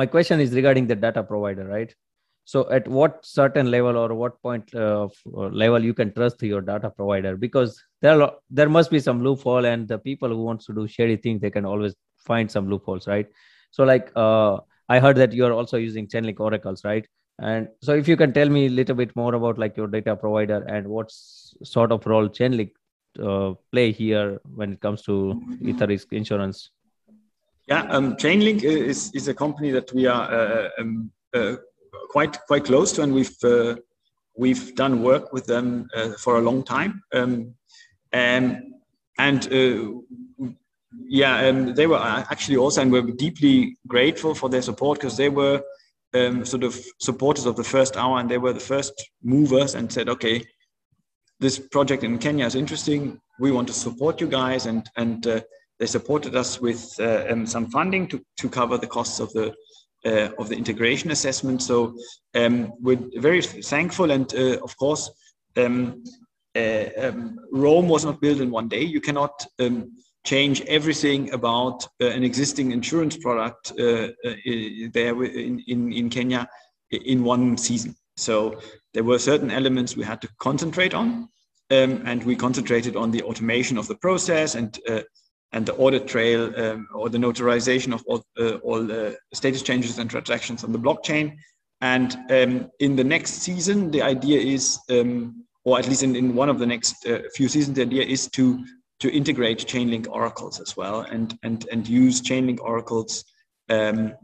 my 0.00 0.06
question 0.06 0.40
is 0.40 0.54
regarding 0.54 0.86
the 0.86 0.94
data 0.94 1.22
provider 1.22 1.66
right? 1.66 1.94
So 2.44 2.70
at 2.70 2.86
what 2.86 3.26
certain 3.26 3.70
level 3.72 3.96
or 3.96 4.14
what 4.14 4.40
point 4.40 4.72
of 4.74 5.12
uh, 5.26 5.48
level 5.62 5.84
you 5.84 5.94
can 5.94 6.12
trust 6.12 6.40
your 6.42 6.60
data 6.60 6.90
provider? 6.90 7.36
Because 7.36 7.82
there 8.02 8.22
are, 8.22 8.34
there 8.50 8.68
must 8.68 8.90
be 8.90 9.00
some 9.00 9.22
loophole 9.24 9.64
and 9.64 9.88
the 9.88 9.98
people 9.98 10.28
who 10.28 10.44
wants 10.44 10.66
to 10.66 10.74
do 10.74 10.86
shady 10.86 11.16
things 11.16 11.40
they 11.40 11.50
can 11.50 11.64
always 11.64 11.94
find 12.18 12.50
some 12.50 12.70
loopholes 12.70 13.08
right? 13.08 13.26
So 13.72 13.84
like 13.84 14.10
uh, 14.14 14.58
i 14.88 15.00
heard 15.00 15.16
that 15.16 15.32
you 15.32 15.44
are 15.44 15.52
also 15.52 15.76
using 15.76 16.06
chainlink 16.06 16.38
oracles 16.38 16.84
right? 16.84 17.06
And 17.38 17.68
so 17.82 17.92
if 17.92 18.08
you 18.08 18.16
can 18.16 18.32
tell 18.32 18.48
me 18.48 18.66
a 18.66 18.70
little 18.70 18.96
bit 18.96 19.14
more 19.14 19.34
about 19.34 19.58
like 19.58 19.76
your 19.76 19.88
data 19.88 20.16
provider 20.16 20.62
and 20.68 20.86
what 20.88 21.10
sort 21.10 21.92
of 21.92 22.06
role 22.06 22.28
Chainlink 22.28 22.70
uh, 23.22 23.54
play 23.72 23.92
here 23.92 24.40
when 24.54 24.72
it 24.74 24.80
comes 24.80 25.02
to 25.02 25.42
Etherisc 25.62 26.12
insurance. 26.12 26.70
Yeah, 27.68 27.82
um, 27.90 28.14
Chainlink 28.16 28.62
is, 28.62 29.10
is 29.12 29.26
a 29.28 29.34
company 29.34 29.70
that 29.72 29.92
we 29.92 30.06
are 30.06 30.30
uh, 30.30 30.68
um, 30.78 31.10
uh, 31.34 31.56
quite 32.10 32.38
quite 32.46 32.64
close 32.64 32.92
to, 32.92 33.02
and 33.02 33.12
we've 33.12 33.36
uh, 33.42 33.74
we've 34.36 34.74
done 34.76 35.02
work 35.02 35.32
with 35.32 35.46
them 35.46 35.88
uh, 35.96 36.12
for 36.12 36.38
a 36.38 36.40
long 36.40 36.62
time. 36.62 37.02
Um, 37.12 37.54
and 38.12 38.62
and 39.18 39.52
uh, 39.52 40.54
yeah, 41.08 41.48
um, 41.48 41.74
they 41.74 41.86
were 41.86 41.98
actually 41.98 42.56
also, 42.56 42.82
and 42.82 42.92
we're 42.92 43.02
deeply 43.02 43.76
grateful 43.88 44.34
for 44.34 44.48
their 44.48 44.62
support 44.62 45.00
because 45.00 45.16
they 45.16 45.28
were 45.28 45.60
um, 46.14 46.44
sort 46.44 46.62
of 46.62 46.78
supporters 47.00 47.46
of 47.46 47.56
the 47.56 47.64
first 47.64 47.96
hour, 47.96 48.20
and 48.20 48.30
they 48.30 48.38
were 48.38 48.52
the 48.52 48.60
first 48.60 48.92
movers 49.22 49.74
and 49.74 49.92
said, 49.92 50.08
okay, 50.08 50.44
this 51.40 51.58
project 51.58 52.04
in 52.04 52.18
Kenya 52.18 52.46
is 52.46 52.54
interesting. 52.54 53.20
We 53.40 53.50
want 53.50 53.68
to 53.68 53.74
support 53.74 54.20
you 54.20 54.28
guys, 54.28 54.66
and 54.66 54.88
and 54.96 55.26
uh, 55.26 55.40
they 55.78 55.86
supported 55.86 56.34
us 56.34 56.60
with 56.60 56.94
uh, 57.00 57.26
um, 57.28 57.46
some 57.46 57.66
funding 57.70 58.08
to, 58.08 58.24
to 58.38 58.48
cover 58.48 58.78
the 58.78 58.86
costs 58.86 59.20
of 59.20 59.32
the 59.32 59.54
uh, 60.04 60.30
of 60.38 60.48
the 60.48 60.56
integration 60.56 61.10
assessment. 61.10 61.60
So 61.62 61.96
um, 62.34 62.72
we're 62.80 63.00
very 63.16 63.42
thankful, 63.42 64.10
and 64.12 64.32
uh, 64.34 64.58
of 64.62 64.76
course, 64.76 65.10
um, 65.56 66.04
uh, 66.56 66.84
um, 66.98 67.40
Rome 67.52 67.88
was 67.88 68.04
not 68.04 68.20
built 68.20 68.40
in 68.40 68.50
one 68.50 68.68
day. 68.68 68.82
You 68.82 69.00
cannot 69.00 69.44
um, 69.58 69.92
change 70.24 70.60
everything 70.62 71.32
about 71.32 71.86
uh, 72.00 72.06
an 72.06 72.24
existing 72.24 72.72
insurance 72.72 73.16
product 73.16 73.72
uh, 73.72 74.08
there 74.92 75.24
in, 75.24 75.62
in, 75.66 75.92
in 75.92 76.10
Kenya 76.10 76.48
in 76.90 77.24
one 77.24 77.56
season. 77.56 77.94
So 78.16 78.60
there 78.94 79.04
were 79.04 79.18
certain 79.18 79.50
elements 79.50 79.96
we 79.96 80.04
had 80.04 80.20
to 80.22 80.28
concentrate 80.38 80.94
on, 80.94 81.28
um, 81.70 82.02
and 82.06 82.22
we 82.24 82.36
concentrated 82.36 82.96
on 82.96 83.10
the 83.10 83.22
automation 83.22 83.76
of 83.76 83.88
the 83.88 83.96
process 83.96 84.54
and 84.54 84.78
uh, 84.88 85.02
and 85.56 85.64
the 85.64 85.74
audit 85.74 86.06
trail 86.06 86.40
um, 86.62 86.86
or 86.94 87.08
the 87.08 87.18
notarization 87.18 87.94
of 87.94 88.02
all, 88.06 88.22
uh, 88.38 88.56
all 88.68 88.82
uh, 88.92 89.12
status 89.32 89.62
changes 89.62 89.98
and 89.98 90.10
transactions 90.10 90.62
on 90.64 90.70
the 90.70 90.78
blockchain. 90.78 91.36
And 91.80 92.10
um, 92.30 92.70
in 92.80 92.94
the 92.94 93.04
next 93.04 93.32
season, 93.46 93.90
the 93.90 94.02
idea 94.02 94.38
is, 94.38 94.78
um, 94.90 95.44
or 95.64 95.78
at 95.78 95.88
least 95.88 96.02
in, 96.02 96.14
in 96.14 96.34
one 96.34 96.50
of 96.50 96.58
the 96.58 96.66
next 96.66 97.06
few 97.34 97.48
seasons, 97.48 97.76
the 97.76 97.82
idea 97.82 98.04
is 98.04 98.28
to 98.36 98.64
to 98.98 99.12
integrate 99.12 99.58
Chainlink 99.58 100.08
oracles 100.08 100.60
as 100.60 100.76
well 100.76 101.00
and 101.00 101.38
and 101.42 101.66
and 101.72 101.88
use 101.88 102.22
Chainlink 102.22 102.60
oracles 102.60 103.24
um, 103.68 104.14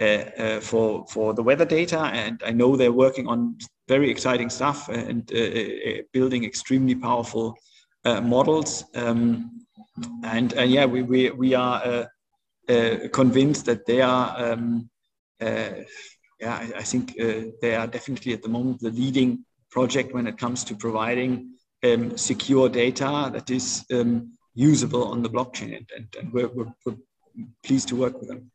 uh, 0.00 0.04
uh, 0.04 0.60
for 0.60 1.06
for 1.06 1.34
the 1.34 1.42
weather 1.42 1.64
data. 1.64 2.00
And 2.22 2.42
I 2.44 2.52
know 2.52 2.76
they're 2.76 3.00
working 3.06 3.26
on 3.28 3.56
very 3.88 4.10
exciting 4.10 4.50
stuff 4.50 4.88
and 4.88 5.30
uh, 5.32 5.38
uh 5.38 6.02
building 6.12 6.44
extremely 6.44 6.94
powerful 6.94 7.56
uh, 8.04 8.20
models. 8.20 8.84
Um, 8.94 9.62
and 10.24 10.52
and 10.52 10.70
yeah, 10.70 10.86
we 10.86 11.02
we 11.02 11.30
we 11.30 11.54
are 11.54 12.08
uh, 12.68 12.96
convinced 13.12 13.66
that 13.66 13.86
they 13.86 14.00
are. 14.00 14.52
Um, 14.52 14.88
yeah, 15.40 16.56
I, 16.56 16.78
I 16.78 16.82
think 16.82 17.14
they 17.60 17.74
are 17.76 17.86
definitely 17.86 18.32
at 18.32 18.42
the 18.42 18.48
moment 18.48 18.80
the 18.80 18.90
leading 18.90 19.44
project 19.70 20.12
when 20.12 20.26
it 20.26 20.38
comes 20.38 20.64
to 20.64 20.74
providing 20.74 21.52
um, 21.84 22.16
secure 22.16 22.68
data 22.68 23.30
that 23.32 23.50
is 23.50 23.84
um, 23.92 24.32
usable 24.54 25.04
on 25.08 25.22
the 25.22 25.30
blockchain, 25.30 25.76
and, 25.76 25.90
and, 25.96 26.16
and 26.18 26.32
we're, 26.32 26.48
we're, 26.48 26.72
we're, 26.84 26.96
pleased 27.64 27.88
to 27.88 27.96
work 27.96 28.18
with 28.20 28.28
them. 28.28 28.50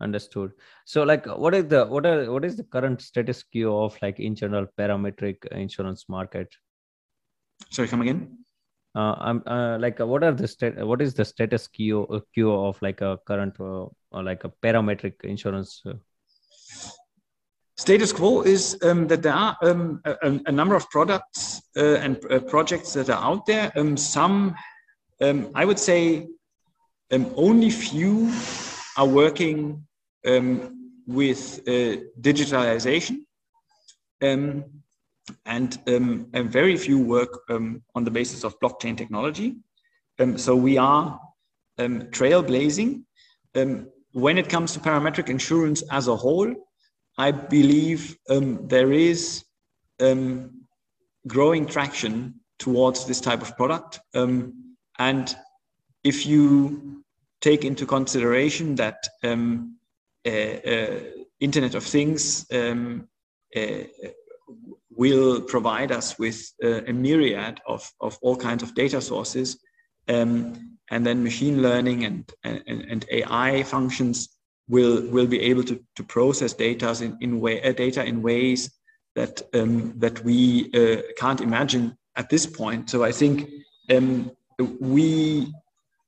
Understood. 0.00 0.52
So, 0.84 1.02
like, 1.02 1.26
what 1.26 1.54
is 1.54 1.66
the 1.66 1.86
what 1.86 2.06
are 2.06 2.30
what 2.30 2.44
is 2.44 2.56
the 2.56 2.64
current 2.64 3.02
status 3.02 3.42
quo 3.42 3.84
of 3.84 3.98
like 4.00 4.20
in 4.20 4.34
general 4.36 4.66
parametric 4.78 5.44
insurance 5.46 6.04
market? 6.08 6.48
Sorry, 7.70 7.88
come 7.88 8.02
again. 8.02 8.43
Uh, 8.94 9.14
I'm 9.18 9.42
uh, 9.46 9.76
like 9.78 10.00
uh, 10.00 10.06
what 10.06 10.22
are 10.22 10.32
the 10.32 10.86
what 10.86 11.02
is 11.02 11.14
the 11.14 11.24
status 11.24 11.66
quo, 11.66 12.04
uh, 12.04 12.68
of 12.68 12.80
like 12.80 13.00
a 13.00 13.18
current 13.26 13.58
uh, 13.58 13.86
like 14.12 14.44
a 14.44 14.52
parametric 14.62 15.24
insurance? 15.24 15.82
Status 17.76 18.12
quo 18.12 18.42
is 18.42 18.78
um, 18.82 19.08
that 19.08 19.22
there 19.22 19.32
are 19.32 19.56
um, 19.62 20.00
a, 20.04 20.40
a, 20.46 20.52
number 20.52 20.76
of 20.76 20.88
products 20.90 21.60
and 21.74 22.20
projects 22.46 22.92
that 22.92 23.10
are 23.10 23.20
out 23.20 23.46
there. 23.46 23.72
Um, 23.74 23.96
some, 23.96 24.54
um, 25.20 25.50
I 25.56 25.64
would 25.64 25.80
say, 25.80 26.28
um, 27.10 27.32
only 27.34 27.70
few 27.70 28.32
are 28.96 29.08
working 29.08 29.84
um, 30.24 30.92
with 31.08 31.64
digitalization. 31.66 33.24
Um, 34.22 34.83
and, 35.46 35.78
um, 35.86 36.28
and 36.32 36.50
very 36.50 36.76
few 36.76 36.98
work 36.98 37.40
um, 37.48 37.82
on 37.94 38.04
the 38.04 38.10
basis 38.10 38.44
of 38.44 38.58
blockchain 38.60 38.96
technology. 38.96 39.56
Um, 40.18 40.38
so 40.38 40.54
we 40.54 40.78
are 40.78 41.20
um, 41.78 42.02
trailblazing. 42.02 43.04
Um, 43.54 43.88
when 44.12 44.38
it 44.38 44.48
comes 44.48 44.72
to 44.72 44.80
parametric 44.80 45.28
insurance 45.28 45.82
as 45.90 46.08
a 46.08 46.16
whole, 46.16 46.54
I 47.18 47.30
believe 47.30 48.16
um, 48.28 48.66
there 48.68 48.92
is 48.92 49.44
growing 51.26 51.66
traction 51.66 52.34
towards 52.58 53.06
this 53.06 53.20
type 53.20 53.42
of 53.42 53.56
product. 53.56 54.00
and 54.98 55.36
if 56.04 56.26
you 56.26 57.02
take 57.40 57.64
into 57.64 57.86
consideration 57.86 58.74
that 58.76 59.08
uh, 59.22 60.30
uh, 60.30 61.00
Internet 61.40 61.74
of 61.74 61.84
Things 61.84 62.46
uh, 62.50 62.96
will 64.96 65.40
provide 65.40 65.92
us 65.92 66.18
with 66.18 66.52
uh, 66.62 66.82
a 66.86 66.92
myriad 66.92 67.60
of, 67.66 67.90
of 68.00 68.18
all 68.22 68.36
kinds 68.36 68.62
of 68.62 68.74
data 68.74 69.00
sources. 69.00 69.58
Um, 70.08 70.76
and 70.90 71.06
then 71.06 71.24
machine 71.24 71.62
learning 71.62 72.04
and, 72.04 72.30
and, 72.44 72.62
and 72.66 73.06
AI 73.10 73.62
functions 73.62 74.28
will, 74.68 75.06
will 75.10 75.26
be 75.26 75.40
able 75.40 75.64
to, 75.64 75.82
to 75.96 76.04
process 76.04 76.52
data 76.52 76.94
in, 77.02 77.16
in, 77.20 77.40
way, 77.40 77.62
uh, 77.62 77.72
data 77.72 78.04
in 78.04 78.22
ways 78.22 78.70
that, 79.14 79.42
um, 79.54 79.94
that 79.96 80.22
we 80.24 80.70
uh, 80.74 81.02
can't 81.16 81.40
imagine 81.40 81.96
at 82.16 82.28
this 82.28 82.46
point. 82.46 82.90
So 82.90 83.02
I 83.02 83.12
think 83.12 83.48
um, 83.90 84.30
we, 84.80 85.52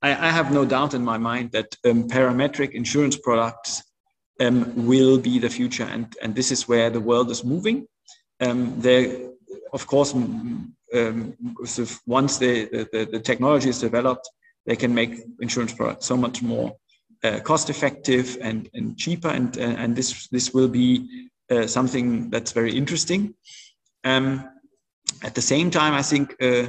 I, 0.01 0.11
I, 0.11 0.31
have 0.31 0.51
no 0.51 0.65
doubt 0.65 0.93
in 0.93 1.03
my 1.03 1.17
mind 1.17 1.51
that 1.51 1.75
um, 1.85 2.07
parametric 2.07 2.71
insurance 2.71 3.17
products 3.17 3.83
um, 4.39 4.85
will 4.85 5.17
be 5.17 5.39
the 5.39 5.49
future. 5.49 5.83
And, 5.83 6.15
and 6.21 6.35
this 6.35 6.51
is 6.51 6.67
where 6.67 6.89
the 6.89 7.01
world 7.01 7.31
is 7.31 7.43
moving 7.43 7.87
um, 8.39 8.79
they, 8.79 9.27
of 9.73 9.87
course, 9.87 10.13
um, 10.13 10.73
once 12.05 12.37
the, 12.37 12.65
the, 12.91 13.09
the, 13.11 13.19
technology 13.19 13.69
is 13.69 13.79
developed, 13.79 14.29
they 14.65 14.75
can 14.75 14.93
make 14.93 15.19
insurance 15.41 15.73
products 15.73 16.05
so 16.05 16.15
much 16.15 16.41
more 16.41 16.75
uh, 17.23 17.39
cost 17.39 17.69
effective 17.69 18.37
and, 18.41 18.69
and 18.73 18.97
cheaper. 18.97 19.29
And, 19.29 19.57
uh, 19.57 19.61
and 19.61 19.95
this, 19.95 20.27
this 20.27 20.53
will 20.53 20.67
be 20.67 21.29
uh, 21.49 21.67
something 21.67 22.29
that's 22.29 22.51
very 22.51 22.75
interesting. 22.75 23.33
Um, 24.03 24.49
at 25.23 25.35
the 25.35 25.41
same 25.41 25.71
time, 25.71 25.93
I 25.93 26.01
think 26.01 26.35
uh, 26.41 26.67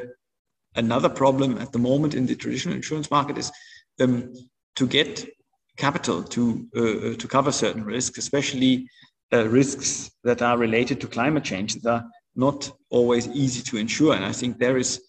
another 0.74 1.09
problem 1.09 1.59
at 1.59 1.72
the 1.72 1.78
moment 1.78 2.14
in 2.14 2.26
the 2.26 2.37
traditional 2.37 2.76
insurance 2.76 3.11
market 3.11 3.37
is 3.38 3.52
um, 4.00 4.33
to 4.76 4.87
get 4.87 5.28
capital 5.76 6.22
to, 6.22 6.66
uh, 6.76 7.16
to 7.16 7.28
cover 7.28 7.52
certain 7.52 7.85
risks, 7.85 8.18
especially 8.18 8.88
uh, 9.33 9.49
risks 9.49 10.11
that 10.25 10.43
are 10.43 10.59
related 10.59 11.01
to 11.01 11.07
climate 11.07 11.45
change 11.45 11.75
that 11.75 11.91
are 11.91 12.05
not 12.35 12.71
always 12.91 13.29
easy 13.29 13.62
to 13.62 13.77
insure. 13.77 14.14
And 14.14 14.25
I 14.25 14.33
think 14.33 14.59
there 14.59 14.79
is 14.79 15.03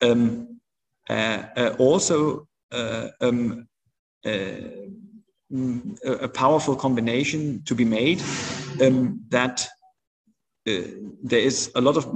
um, 0.00 0.60
uh, 1.08 1.42
uh, 1.56 1.76
also 1.78 2.48
uh, 2.72 3.08
um, 3.20 3.68
uh, 4.24 4.58
a 6.04 6.28
powerful 6.28 6.74
combination 6.74 7.62
to 7.64 7.74
be 7.74 7.84
made 7.84 8.20
um, 8.82 9.20
that 9.28 9.66
uh, 10.68 10.82
there 11.22 11.40
is 11.40 11.70
a 11.76 11.80
lot 11.80 11.96
of 11.96 12.06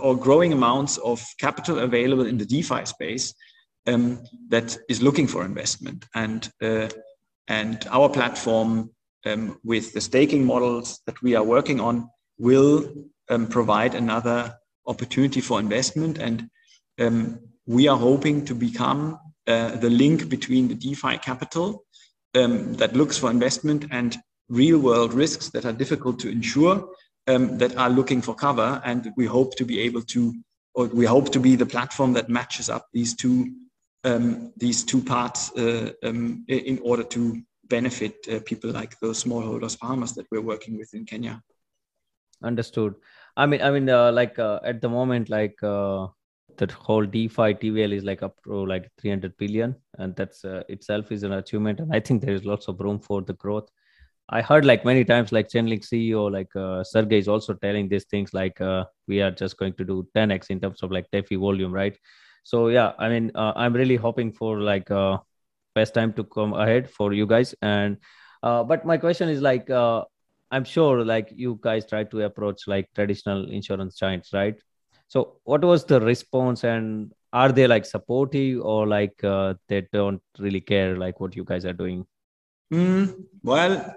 or 0.00 0.16
growing 0.16 0.52
amounts 0.52 0.98
of 0.98 1.24
capital 1.38 1.78
available 1.78 2.26
in 2.26 2.36
the 2.36 2.44
DeFi 2.44 2.84
space 2.84 3.32
um, 3.86 4.20
that 4.48 4.76
is 4.88 5.02
looking 5.02 5.28
for 5.28 5.44
investment. 5.44 6.04
And, 6.14 6.50
and 7.46 7.86
our 7.90 8.08
platform 8.08 8.90
um, 9.26 9.58
with 9.64 9.92
the 9.92 10.00
staking 10.00 10.44
models 10.44 11.00
that 11.06 11.20
we 11.22 11.34
are 11.34 11.44
working 11.44 11.80
on 11.80 12.08
will 12.38 12.92
um, 13.28 13.46
provide 13.46 13.94
another 13.94 14.54
opportunity 14.86 15.40
for 15.40 15.60
investment. 15.60 16.18
And 16.18 16.48
um, 17.00 17.40
we 17.66 17.88
are 17.88 17.96
hoping 17.96 18.44
to 18.46 18.54
become 18.54 19.18
uh, 19.46 19.76
the 19.76 19.90
link 19.90 20.28
between 20.28 20.68
the 20.68 20.74
DeFi 20.74 21.18
capital 21.18 21.84
um, 22.34 22.74
that 22.74 22.94
looks 22.94 23.16
for 23.18 23.30
investment 23.30 23.86
and 23.90 24.16
real 24.48 24.78
world 24.78 25.14
risks 25.14 25.50
that 25.50 25.64
are 25.64 25.72
difficult 25.72 26.18
to 26.20 26.28
insure 26.28 26.88
um, 27.26 27.58
that 27.58 27.76
are 27.76 27.90
looking 27.90 28.20
for 28.20 28.34
cover. 28.34 28.80
And 28.84 29.12
we 29.16 29.26
hope 29.26 29.56
to 29.56 29.64
be 29.64 29.80
able 29.80 30.02
to, 30.02 30.34
or 30.74 30.86
we 30.86 31.06
hope 31.06 31.32
to 31.32 31.40
be 31.40 31.56
the 31.56 31.66
platform 31.66 32.12
that 32.14 32.28
matches 32.28 32.68
up 32.68 32.86
these 32.92 33.14
two 33.14 33.52
um, 34.04 34.52
these 34.58 34.84
two 34.84 35.00
parts 35.00 35.50
uh, 35.56 35.90
in 36.02 36.78
order 36.82 37.04
to 37.04 37.42
benefit 37.68 38.16
uh, 38.32 38.40
people 38.44 38.70
like 38.70 38.98
those 39.00 39.24
smallholders 39.24 39.78
farmers 39.78 40.12
that 40.12 40.26
we're 40.30 40.40
working 40.40 40.76
with 40.76 40.92
in 40.94 41.04
Kenya. 41.04 41.42
Understood. 42.42 42.94
I 43.36 43.46
mean, 43.46 43.62
I 43.62 43.70
mean, 43.70 43.88
uh, 43.88 44.12
like 44.12 44.38
uh, 44.38 44.60
at 44.64 44.80
the 44.80 44.88
moment, 44.88 45.28
like 45.30 45.60
uh, 45.62 46.06
that 46.58 46.70
whole 46.70 47.04
DeFi 47.04 47.54
TVL 47.54 47.92
is 47.92 48.04
like 48.04 48.22
up 48.22 48.36
to 48.44 48.66
like 48.66 48.90
300 49.00 49.36
billion, 49.36 49.74
and 49.98 50.14
that's 50.14 50.44
uh, 50.44 50.62
itself 50.68 51.10
is 51.10 51.22
an 51.22 51.32
achievement. 51.32 51.80
And 51.80 51.94
I 51.94 52.00
think 52.00 52.22
there 52.22 52.34
is 52.34 52.44
lots 52.44 52.68
of 52.68 52.80
room 52.80 52.98
for 52.98 53.22
the 53.22 53.32
growth. 53.34 53.68
I 54.28 54.40
heard 54.40 54.64
like 54.64 54.84
many 54.84 55.04
times, 55.04 55.32
like 55.32 55.48
Chainlink 55.48 55.84
CEO, 55.84 56.30
like 56.32 56.54
uh, 56.56 56.82
Sergey 56.82 57.18
is 57.18 57.28
also 57.28 57.54
telling 57.54 57.88
these 57.88 58.04
things, 58.04 58.32
like 58.32 58.60
uh, 58.60 58.84
we 59.06 59.20
are 59.20 59.30
just 59.30 59.58
going 59.58 59.74
to 59.74 59.84
do 59.84 60.06
10x 60.16 60.50
in 60.50 60.60
terms 60.60 60.82
of 60.82 60.90
like 60.90 61.10
DeFi 61.12 61.36
volume, 61.36 61.72
right? 61.72 61.96
So 62.42 62.68
yeah, 62.68 62.92
I 62.98 63.08
mean, 63.08 63.32
uh, 63.34 63.52
I'm 63.56 63.74
really 63.74 63.96
hoping 63.96 64.32
for 64.32 64.60
like 64.60 64.90
uh, 64.90 65.18
best 65.74 65.94
time 65.94 66.12
to 66.14 66.24
come 66.24 66.54
ahead 66.54 66.90
for 66.90 67.12
you 67.12 67.26
guys. 67.26 67.54
And 67.62 67.98
uh, 68.42 68.62
but 68.62 68.84
my 68.84 68.96
question 68.98 69.28
is 69.28 69.40
like 69.40 69.70
uh, 69.70 70.04
i'm 70.50 70.64
sure 70.64 71.04
like 71.04 71.32
you 71.34 71.58
guys 71.62 71.86
try 71.86 72.04
to 72.04 72.22
approach 72.22 72.66
like 72.66 72.88
traditional 72.94 73.50
insurance 73.50 73.96
giants 73.96 74.32
right? 74.32 74.56
So 75.08 75.36
what 75.44 75.64
was 75.64 75.84
the 75.84 76.00
response 76.00 76.64
and 76.64 77.12
are 77.32 77.52
they 77.52 77.66
like 77.66 77.84
supportive 77.84 78.60
or 78.62 78.86
like 78.86 79.22
uh, 79.22 79.54
they 79.68 79.86
don't 79.92 80.22
really 80.38 80.60
care 80.60 80.96
like 80.96 81.20
what 81.20 81.36
you 81.36 81.44
guys 81.44 81.64
are 81.64 81.72
doing? 81.72 82.06
Mm, 82.72 83.24
well 83.42 83.96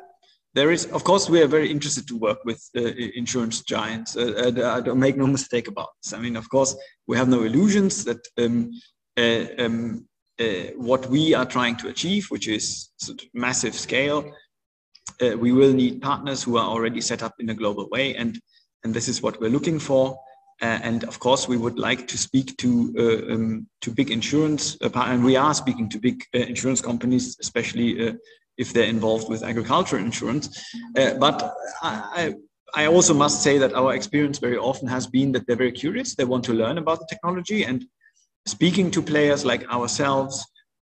there 0.53 0.71
is 0.71 0.85
of 0.87 1.03
course 1.03 1.29
we 1.29 1.41
are 1.41 1.47
very 1.47 1.69
interested 1.71 2.07
to 2.07 2.17
work 2.17 2.43
with 2.45 2.61
uh, 2.75 2.81
insurance 3.21 3.61
giants 3.61 4.17
uh, 4.17 4.51
uh, 4.65 4.79
don't 4.81 4.99
make 4.99 5.17
no 5.17 5.27
mistake 5.27 5.67
about 5.67 5.89
this. 6.03 6.13
I 6.13 6.19
mean 6.19 6.35
of 6.35 6.49
course 6.49 6.75
we 7.07 7.17
have 7.17 7.29
no 7.29 7.43
illusions 7.43 8.03
that 8.05 8.21
um, 8.37 8.71
uh, 9.17 9.45
um, 9.63 10.07
uh, 10.39 10.71
what 10.75 11.07
we 11.07 11.33
are 11.33 11.45
trying 11.45 11.75
to 11.77 11.87
achieve, 11.87 12.27
which 12.29 12.47
is 12.47 12.89
sort 12.97 13.21
of 13.21 13.27
massive 13.33 13.73
scale, 13.73 14.31
uh, 15.21 15.37
we 15.37 15.51
will 15.51 15.73
need 15.73 16.01
partners 16.01 16.43
who 16.43 16.57
are 16.57 16.67
already 16.67 17.01
set 17.01 17.23
up 17.23 17.33
in 17.39 17.49
a 17.49 17.55
global 17.55 17.89
way, 17.89 18.15
and 18.15 18.39
and 18.83 18.93
this 18.93 19.07
is 19.07 19.21
what 19.21 19.39
we're 19.41 19.49
looking 19.49 19.79
for. 19.79 20.17
Uh, 20.61 20.79
and 20.81 21.03
of 21.03 21.19
course, 21.19 21.47
we 21.47 21.57
would 21.57 21.77
like 21.77 22.07
to 22.07 22.17
speak 22.17 22.55
to 22.57 22.93
uh, 22.97 23.33
um, 23.33 23.67
to 23.81 23.91
big 23.91 24.11
insurance, 24.11 24.77
uh, 24.81 24.89
and 24.95 25.23
we 25.23 25.35
are 25.35 25.53
speaking 25.53 25.89
to 25.89 25.99
big 25.99 26.23
insurance 26.33 26.81
companies, 26.81 27.37
especially 27.39 28.15
if 28.57 28.73
they're 28.73 28.89
involved 28.89 29.29
with 29.29 29.43
agricultural 29.43 30.03
insurance. 30.03 30.49
but 30.93 31.53
I, 31.81 32.33
I 32.75 32.85
also 32.87 33.13
must 33.13 33.41
say 33.41 33.57
that 33.59 33.73
our 33.73 33.93
experience 33.93 34.39
very 34.39 34.57
often 34.57 34.87
has 34.87 35.07
been 35.07 35.31
that 35.31 35.47
they're 35.47 35.55
very 35.55 35.71
curious. 35.71 36.15
They 36.15 36.25
want 36.25 36.43
to 36.45 36.53
learn 36.53 36.77
about 36.77 36.99
the 36.99 37.07
technology, 37.09 37.63
and 37.63 37.85
speaking 38.47 38.89
to 38.91 39.01
players 39.01 39.45
like 39.45 39.67
ourselves 39.69 40.45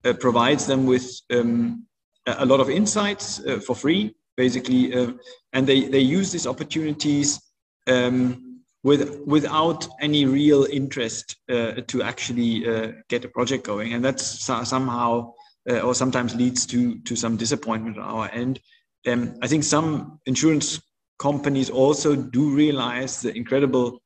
uh, 0.06 0.14
provides 0.14 0.68
them 0.68 0.86
with 0.86 1.10
um, 1.32 1.86
a 2.26 2.46
lot 2.46 2.60
of 2.60 2.70
insights 2.70 3.40
uh, 3.46 3.60
for 3.60 3.76
free, 3.76 4.16
basically, 4.36 4.94
uh, 4.94 5.12
and 5.54 5.66
they, 5.66 5.88
they 5.88 6.00
use 6.00 6.32
these 6.32 6.48
opportunities 6.48 7.42
um, 7.88 8.62
with, 8.84 9.22
without 9.26 9.88
any 10.02 10.26
real 10.26 10.66
interest 10.66 11.38
uh, 11.50 11.72
to 11.88 12.04
actually 12.04 12.68
uh, 12.68 12.92
get 13.10 13.26
a 13.26 13.30
project 13.30 13.66
going. 13.66 13.94
And 13.94 14.04
that's 14.04 14.24
somehow 14.24 15.34
uh, 15.70 15.80
or 15.80 15.96
sometimes 15.96 16.36
leads 16.36 16.66
to, 16.68 17.00
to 17.00 17.16
some 17.16 17.38
disappointment 17.38 17.98
on 17.98 18.04
our 18.04 18.30
end. 18.32 18.60
Um, 19.08 19.38
I 19.42 19.48
think 19.48 19.64
some 19.64 20.20
insurance 20.26 20.82
companies 21.20 21.70
also 21.70 22.16
do 22.16 22.54
realize 22.54 23.22
the 23.22 23.36
incredible 23.36 24.02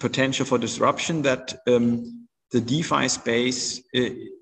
potential 0.00 0.44
for 0.44 0.58
disruption 0.58 1.22
that 1.22 1.54
um, 1.68 2.21
the 2.52 2.60
DeFi 2.60 3.08
space 3.08 3.82
uh, 3.96 4.00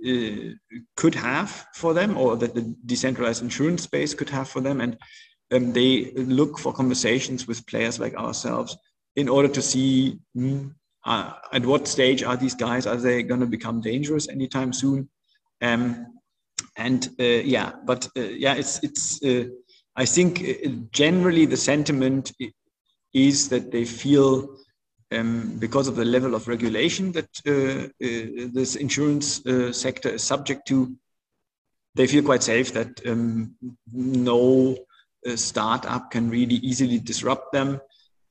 uh, 0.08 0.52
could 0.96 1.14
have 1.14 1.66
for 1.74 1.94
them, 1.94 2.16
or 2.16 2.36
that 2.36 2.54
the 2.54 2.74
decentralized 2.86 3.42
insurance 3.42 3.82
space 3.82 4.14
could 4.14 4.30
have 4.30 4.48
for 4.48 4.60
them. 4.60 4.80
And 4.80 4.98
um, 5.52 5.72
they 5.72 6.12
look 6.12 6.58
for 6.58 6.72
conversations 6.72 7.46
with 7.46 7.66
players 7.66 7.98
like 8.00 8.14
ourselves 8.14 8.76
in 9.16 9.28
order 9.28 9.48
to 9.48 9.62
see 9.62 10.18
mm, 10.36 10.72
uh, 11.04 11.32
at 11.52 11.64
what 11.64 11.88
stage 11.88 12.22
are 12.22 12.36
these 12.36 12.54
guys? 12.54 12.86
Are 12.86 12.96
they 12.96 13.22
going 13.22 13.40
to 13.40 13.46
become 13.46 13.80
dangerous 13.80 14.28
anytime 14.28 14.72
soon? 14.72 15.08
Um, 15.62 16.06
and 16.76 17.08
uh, 17.18 17.24
yeah, 17.24 17.72
but 17.84 18.08
uh, 18.16 18.22
yeah, 18.22 18.54
it's 18.54 18.82
it's. 18.82 19.22
Uh, 19.22 19.44
I 19.96 20.06
think 20.06 20.92
generally 20.92 21.46
the 21.46 21.56
sentiment 21.56 22.32
is 23.12 23.48
that 23.48 23.72
they 23.72 23.84
feel 23.84 24.56
um, 25.12 25.56
because 25.58 25.88
of 25.88 25.96
the 25.96 26.04
level 26.04 26.34
of 26.34 26.48
regulation 26.48 27.12
that 27.12 27.28
uh, 27.46 27.84
uh, 27.84 28.48
this 28.52 28.76
insurance 28.76 29.44
uh, 29.46 29.72
sector 29.72 30.10
is 30.10 30.22
subject 30.22 30.66
to, 30.68 30.94
they 31.94 32.06
feel 32.06 32.22
quite 32.22 32.42
safe 32.42 32.72
that 32.72 33.04
um, 33.06 33.54
no 33.92 34.76
uh, 35.26 35.36
startup 35.36 36.10
can 36.10 36.30
really 36.30 36.56
easily 36.56 36.98
disrupt 36.98 37.52
them. 37.52 37.80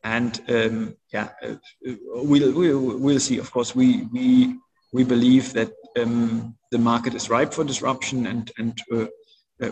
And 0.04 0.40
um, 0.48 0.96
yeah, 1.12 1.30
uh, 1.44 1.56
we'll, 1.84 2.54
we'll, 2.54 2.98
we'll 2.98 3.20
see. 3.20 3.38
Of 3.38 3.52
course, 3.52 3.76
we 3.76 4.04
we 4.14 4.56
we 4.94 5.04
believe 5.04 5.52
that 5.54 5.74
um, 6.00 6.56
the 6.72 6.78
market 6.78 7.14
is 7.14 7.30
ripe 7.30 7.54
for 7.54 7.66
disruption, 7.66 8.26
and 8.28 8.50
and 8.58 8.82
uh, 8.94 9.08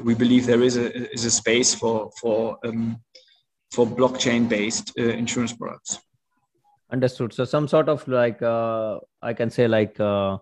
we 0.02 0.16
believe 0.16 0.46
there 0.46 0.64
is 0.64 0.76
a 0.76 1.14
is 1.14 1.24
a 1.24 1.32
space 1.32 1.74
for 1.74 2.12
for 2.20 2.60
um, 2.66 3.02
for 3.72 3.88
blockchain 3.88 4.50
based 4.50 4.98
insurance 4.98 5.54
products 5.54 5.98
understood. 6.92 7.34
So 7.34 7.46
some 7.46 7.68
sort 7.68 7.90
of 7.90 8.08
like 8.08 8.42
uh, 8.42 9.00
i 9.22 9.34
can 9.34 9.50
say 9.50 9.68
like 9.68 10.00
uh, 10.00 10.38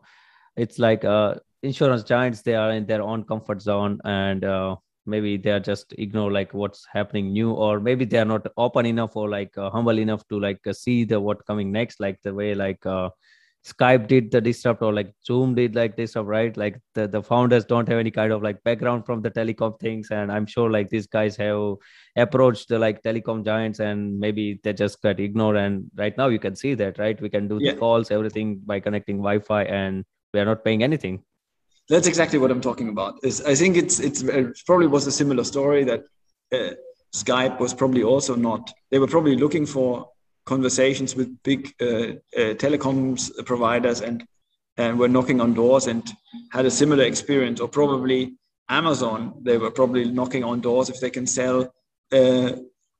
it's 0.56 0.80
like 0.80 1.04
uh, 1.04 1.36
insurance 1.64 2.04
giants 2.04 2.42
they 2.42 2.56
are 2.56 2.72
in 2.72 2.86
their 2.86 3.02
own 3.02 3.24
comfort 3.24 3.62
zone 3.62 4.00
and 4.06 4.44
uh, 4.44 4.76
maybe 5.06 5.38
they 5.38 5.52
are 5.52 5.60
just 5.60 5.94
ignore 5.98 6.32
like 6.32 6.54
what's 6.54 6.86
happening 6.92 7.32
new 7.34 7.52
or 7.52 7.80
maybe 7.80 8.06
they 8.06 8.18
are 8.18 8.26
not 8.34 8.46
open 8.58 8.86
enough 8.86 9.16
or 9.16 9.30
like 9.30 9.58
uh, 9.58 9.70
humble 9.70 10.00
enough 10.00 10.28
to 10.28 10.40
like 10.40 10.60
uh, 10.68 10.74
see 10.74 11.04
the 11.04 11.20
what 11.20 11.46
coming 11.46 11.72
next 11.72 12.00
like 12.00 12.22
the 12.24 12.34
way 12.34 12.54
like 12.56 12.86
Skype 13.66 14.08
did 14.08 14.30
the 14.30 14.40
disrupt 14.40 14.84
or 14.84 14.94
like 14.94 15.12
Zoom 15.26 15.56
did 15.56 15.76
like 15.76 15.96
disrupt, 15.98 16.28
right? 16.28 16.56
Like 16.56 16.80
the, 16.94 17.08
the 17.08 17.24
founders 17.24 17.66
don't 17.66 17.88
have 17.90 17.98
any 17.98 18.12
kind 18.12 18.32
of 18.32 18.44
like 18.44 18.64
background 18.64 19.08
from 19.08 19.24
the 19.24 19.32
telecom 19.32 19.80
things. 19.80 20.12
And 20.12 20.32
I'm 20.32 20.46
sure 20.46 20.70
like 20.70 20.90
these 20.90 21.08
guys 21.08 21.36
have 21.38 21.74
approached 22.16 22.70
the 22.70 22.78
like 22.78 23.02
telecom 23.02 23.44
giants 23.44 23.80
and 23.80 24.20
maybe 24.20 24.60
they 24.64 24.74
just 24.74 25.02
got 25.02 25.20
ignored. 25.20 25.56
And 25.58 25.90
right 25.96 26.16
now 26.16 26.28
you 26.28 26.38
can 26.38 26.56
see 26.56 26.76
that, 26.76 27.00
right? 27.00 27.20
We 27.20 27.30
can 27.30 27.48
do 27.48 27.58
yeah. 27.60 27.72
the 27.72 27.80
calls, 27.80 28.12
everything 28.12 28.62
by 28.64 28.80
connecting 28.80 29.18
Wi-Fi 29.18 29.64
and 29.64 30.06
we 30.32 30.40
are 30.40 30.46
not 30.46 30.64
paying 30.64 30.84
anything. 30.84 31.24
That's 31.90 32.08
exactly 32.08 32.38
what 32.38 32.52
I'm 32.52 32.62
talking 32.62 32.90
about. 32.90 33.20
Is 33.24 33.42
I 33.42 33.56
think 33.56 33.78
it's 33.78 34.00
it's 34.00 34.22
it 34.22 34.60
probably 34.66 34.88
was 34.88 35.08
a 35.08 35.12
similar 35.12 35.44
story 35.44 35.84
that 35.86 36.04
uh, 36.52 36.76
Skype 37.16 37.60
was 37.60 37.74
probably 37.74 38.04
also 38.04 38.36
not. 38.36 38.72
They 38.92 39.00
were 39.00 39.08
probably 39.08 39.36
looking 39.36 39.66
for 39.66 40.10
conversations 40.46 41.16
with 41.16 41.42
big 41.44 41.74
uh, 41.82 41.86
uh, 41.86 42.54
telecoms 42.64 43.32
providers 43.46 44.02
and 44.02 44.24
and 44.78 45.00
were 45.00 45.08
knocking 45.08 45.40
on 45.40 45.54
doors 45.54 45.88
and 45.88 46.04
had 46.52 46.66
a 46.66 46.72
similar 46.72 47.04
experience. 47.04 47.60
Or 47.60 47.68
probably 47.68 48.36
amazon 48.70 49.34
they 49.44 49.58
were 49.58 49.70
probably 49.70 50.10
knocking 50.10 50.44
on 50.44 50.60
doors 50.60 50.90
if 50.90 51.00
they 51.00 51.12
can 51.12 51.28
sell 51.28 51.72
uh, 52.12 52.52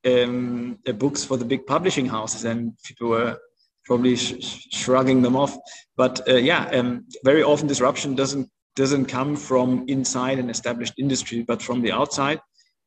um, 0.04 0.78
books 0.98 1.24
for 1.24 1.36
the 1.36 1.44
big 1.44 1.66
publishing 1.66 2.06
houses 2.06 2.44
and 2.44 2.72
people 2.84 3.08
were 3.08 3.36
probably 3.84 4.14
sh- 4.14 4.68
shrugging 4.70 5.22
them 5.22 5.34
off. 5.36 5.56
But 5.96 6.28
uh, 6.28 6.36
yeah 6.36 6.68
um, 6.68 7.06
very 7.24 7.42
often 7.42 7.66
disruption 7.66 8.14
doesn't 8.14 8.48
doesn't 8.76 9.06
come 9.06 9.36
from 9.36 9.84
inside 9.88 10.38
an 10.38 10.50
established 10.50 10.94
industry 10.98 11.42
but 11.42 11.62
from 11.62 11.80
the 11.82 11.92
outside. 11.92 12.40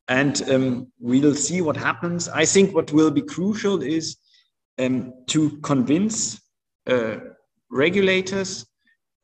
And 0.08 0.42
um, 0.50 0.92
we'll 1.00 1.36
see 1.36 1.62
what 1.62 1.78
happens. 1.78 2.28
I 2.30 2.44
think 2.44 2.74
what 2.74 2.92
will 2.92 3.12
be 3.12 3.22
crucial 3.22 3.84
is 3.84 4.18
um, 4.80 5.14
to 5.28 5.58
convince 5.62 6.42
uh, 6.88 7.18
regulators 7.70 8.66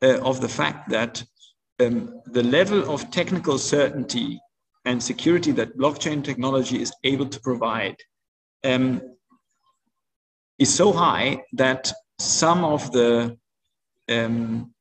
uh, 0.02 0.20
of 0.20 0.40
the 0.40 0.48
fact 0.48 0.90
that 0.90 1.24
um, 1.80 2.20
the 2.26 2.42
level 2.42 2.88
of 2.92 3.10
technical 3.10 3.58
certainty 3.58 4.40
and 4.84 5.02
security 5.02 5.50
that 5.52 5.76
blockchain 5.76 6.22
technology 6.22 6.80
is 6.80 6.92
able 7.04 7.26
to 7.26 7.40
provide 7.40 7.96
um, 8.64 9.00
is 10.58 10.72
so 10.74 10.92
high 10.92 11.42
that 11.52 11.92
some 12.18 12.64
of 12.64 12.90
the 12.92 13.36
um, 14.08 14.72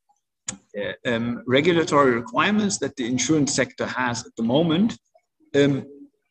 uh, 0.78 1.10
um, 1.10 1.44
regulatory 1.48 2.12
requirements 2.12 2.78
that 2.78 2.96
the 2.96 3.06
insurance 3.06 3.54
sector 3.54 3.86
has 3.86 4.26
at 4.26 4.36
the 4.38 4.44
moment 4.44 4.98
um, 5.56 5.86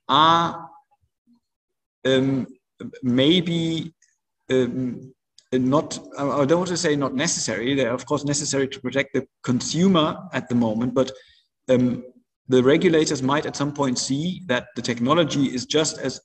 are 0.09 0.69
um, 2.05 2.47
maybe 3.03 3.93
um, 4.51 5.13
not 5.53 5.99
i 6.19 6.45
don't 6.45 6.59
want 6.59 6.69
to 6.69 6.77
say 6.77 6.97
not 6.97 7.15
necessary. 7.15 7.75
They're 7.75 7.93
of 7.93 8.07
course 8.07 8.25
necessary 8.25 8.67
to 8.69 8.81
protect 8.81 9.15
the 9.15 9.27
consumer 9.43 10.17
at 10.33 10.49
the 10.49 10.55
moment 10.55 10.95
but 10.95 11.13
um, 11.69 12.05
the 12.49 12.63
regulators 12.63 13.23
might 13.23 13.47
at 13.47 13.57
some 13.57 13.73
point 13.73 13.99
see 13.99 14.43
that 14.47 14.67
the 14.77 14.83
technology 14.83 15.47
is 15.47 15.65
just 15.65 15.99
as 15.99 16.21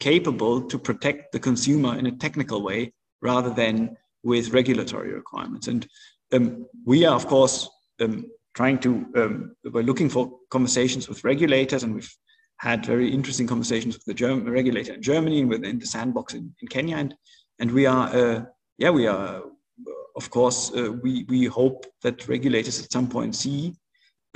capable 0.00 0.62
to 0.62 0.78
protect 0.78 1.32
the 1.32 1.40
consumer 1.40 1.98
in 1.98 2.06
a 2.06 2.16
technical 2.16 2.62
way 2.62 2.92
rather 3.20 3.50
than 3.50 3.96
with 4.22 4.50
regulatory 4.50 5.12
requirements. 5.12 5.66
And 5.66 5.86
um, 6.32 6.66
we 6.84 7.04
are 7.04 7.16
of 7.16 7.26
course 7.26 7.68
um, 8.00 8.26
trying 8.54 8.78
to 8.80 9.06
um, 9.16 9.56
we're 9.64 9.82
looking 9.82 10.08
for 10.08 10.38
conversations 10.50 11.08
with 11.08 11.24
regulators 11.24 11.82
and 11.82 11.94
we've 11.94 12.14
had 12.58 12.84
very 12.84 13.12
interesting 13.12 13.46
conversations 13.46 13.96
with 13.96 14.04
the 14.04 14.14
German 14.14 14.50
regulator 14.50 14.94
in 14.94 15.02
Germany 15.02 15.40
and 15.40 15.48
within 15.48 15.78
the 15.78 15.86
sandbox 15.86 16.34
in, 16.34 16.52
in 16.60 16.68
Kenya. 16.68 16.96
And 16.96 17.14
and 17.58 17.70
we 17.70 17.86
are 17.86 18.08
uh, 18.14 18.44
yeah 18.78 18.90
we 18.90 19.06
are 19.06 19.42
of 20.16 20.30
course 20.30 20.72
uh, 20.74 20.92
we 21.02 21.24
we 21.28 21.44
hope 21.44 21.86
that 22.02 22.28
regulators 22.28 22.82
at 22.82 22.92
some 22.92 23.08
point 23.08 23.34
see 23.34 23.74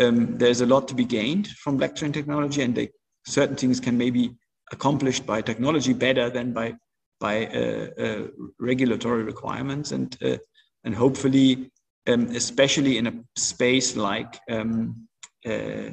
um, 0.00 0.38
there's 0.38 0.60
a 0.60 0.66
lot 0.66 0.88
to 0.88 0.94
be 0.94 1.04
gained 1.04 1.48
from 1.48 1.78
blockchain 1.78 2.12
technology 2.12 2.62
and 2.62 2.74
they, 2.74 2.90
certain 3.26 3.56
things 3.56 3.80
can 3.80 3.96
maybe 3.96 4.34
accomplished 4.72 5.26
by 5.26 5.40
technology 5.42 5.92
better 5.92 6.30
than 6.30 6.52
by 6.52 6.74
by 7.20 7.46
uh, 7.46 7.88
uh 8.02 8.26
regulatory 8.58 9.22
requirements. 9.22 9.92
And 9.92 10.16
uh, 10.22 10.38
and 10.84 10.94
hopefully 10.94 11.70
um, 12.08 12.28
especially 12.34 12.98
in 12.98 13.06
a 13.06 13.14
space 13.36 13.96
like 13.96 14.40
um, 14.50 15.08
uh, 15.46 15.90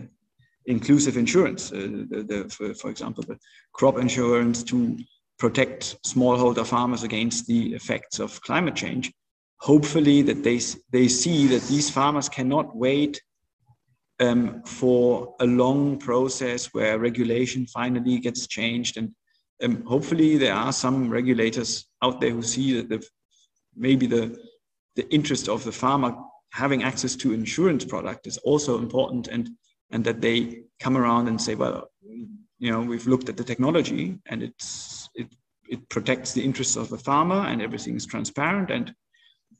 inclusive 0.65 1.17
insurance 1.17 1.69
the, 1.69 2.25
the, 2.27 2.49
for, 2.49 2.73
for 2.73 2.89
example 2.89 3.23
the 3.23 3.37
crop 3.73 3.97
insurance 3.97 4.63
to 4.63 4.97
protect 5.39 5.95
smallholder 6.04 6.65
farmers 6.65 7.04
against 7.04 7.47
the 7.47 7.73
effects 7.73 8.19
of 8.19 8.39
climate 8.41 8.75
change. 8.75 9.12
Hopefully, 9.62 10.21
that 10.21 10.43
they, 10.43 10.60
they 10.91 11.08
see 11.08 11.47
that 11.47 11.63
these 11.63 11.89
farmers 11.89 12.30
cannot 12.30 12.75
wait 12.75 13.21
um, 14.19 14.62
for 14.63 15.36
a 15.39 15.45
long 15.45 15.97
process 15.97 16.67
where 16.73 16.99
regulation 16.99 17.65
finally 17.65 18.19
gets 18.19 18.47
changed. 18.47 18.97
And 18.97 19.13
um, 19.63 19.84
hopefully, 19.86 20.38
there 20.38 20.54
are 20.54 20.73
some 20.73 21.10
regulators 21.10 21.86
out 22.02 22.21
there 22.21 22.32
who 22.32 22.41
see 22.41 22.80
that 22.80 22.89
the, 22.89 23.06
maybe 23.75 24.08
the, 24.08 24.38
the 24.95 25.10
interest 25.13 25.49
of 25.49 25.63
the 25.63 25.71
farmer 25.71 26.15
having 26.52 26.84
access 26.84 27.15
to 27.15 27.34
insurance 27.34 27.86
product 27.86 28.28
is 28.28 28.38
also 28.39 28.78
important 28.78 29.28
and, 29.28 29.49
and 29.91 30.04
that 30.04 30.19
they 30.21 30.63
come 30.80 30.97
around 30.97 31.28
and 31.28 31.41
say, 31.41 31.56
well, 31.56 31.89
you 32.02 32.71
know, 32.71 32.82
we've 32.82 33.08
looked 33.08 33.30
at 33.30 33.38
the 33.38 33.43
technology 33.43 34.17
and 34.25 34.43
it's 34.43 34.98
it, 35.15 35.27
it 35.69 35.89
protects 35.89 36.33
the 36.33 36.43
interests 36.43 36.75
of 36.75 36.89
the 36.89 36.97
farmer 36.97 37.47
and 37.47 37.61
everything 37.61 37.95
is 37.95 38.05
transparent. 38.05 38.71
And 38.71 38.93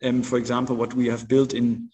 um, 0.04 0.24
for 0.24 0.38
example, 0.38 0.76
what 0.76 0.94
we 0.94 1.08
have 1.08 1.28
built 1.28 1.54
in 1.54 1.90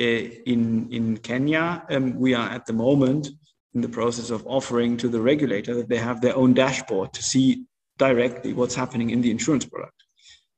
uh, 0.00 0.04
in 0.04 0.88
in 0.92 1.16
Kenya, 1.18 1.84
um, 1.90 2.18
we 2.18 2.32
are 2.34 2.48
at 2.48 2.66
the 2.66 2.72
moment 2.72 3.28
in 3.74 3.80
the 3.80 3.88
process 3.88 4.30
of 4.30 4.46
offering 4.46 4.96
to 4.96 5.08
the 5.08 5.20
regulator 5.20 5.74
that 5.74 5.88
they 5.88 5.98
have 5.98 6.20
their 6.20 6.36
own 6.36 6.54
dashboard 6.54 7.12
to 7.12 7.22
see 7.22 7.64
directly 7.98 8.52
what's 8.52 8.76
happening 8.76 9.10
in 9.10 9.20
the 9.20 9.30
insurance 9.30 9.64
product. 9.64 10.04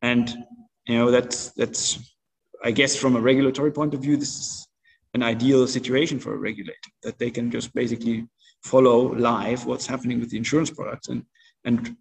And 0.02 0.28
you 0.86 0.98
know 0.98 1.10
that's 1.10 1.52
that's 1.52 1.98
I 2.62 2.70
guess 2.70 2.96
from 2.96 3.16
a 3.16 3.20
regulatory 3.20 3.72
point 3.72 3.94
of 3.94 4.02
view, 4.02 4.16
this 4.16 4.38
is 4.38 4.68
an 5.14 5.22
ideal 5.22 5.66
situation 5.66 6.18
for 6.18 6.34
a 6.34 6.38
regulator 6.38 6.90
that 7.02 7.18
they 7.18 7.30
can 7.30 7.50
just 7.50 7.74
basically 7.74 8.28
follow 8.62 9.14
live 9.14 9.64
what's 9.64 9.86
happening 9.86 10.20
with 10.20 10.30
the 10.30 10.36
insurance 10.36 10.70
products 10.70 11.08
and 11.08 11.24
and 11.64 11.96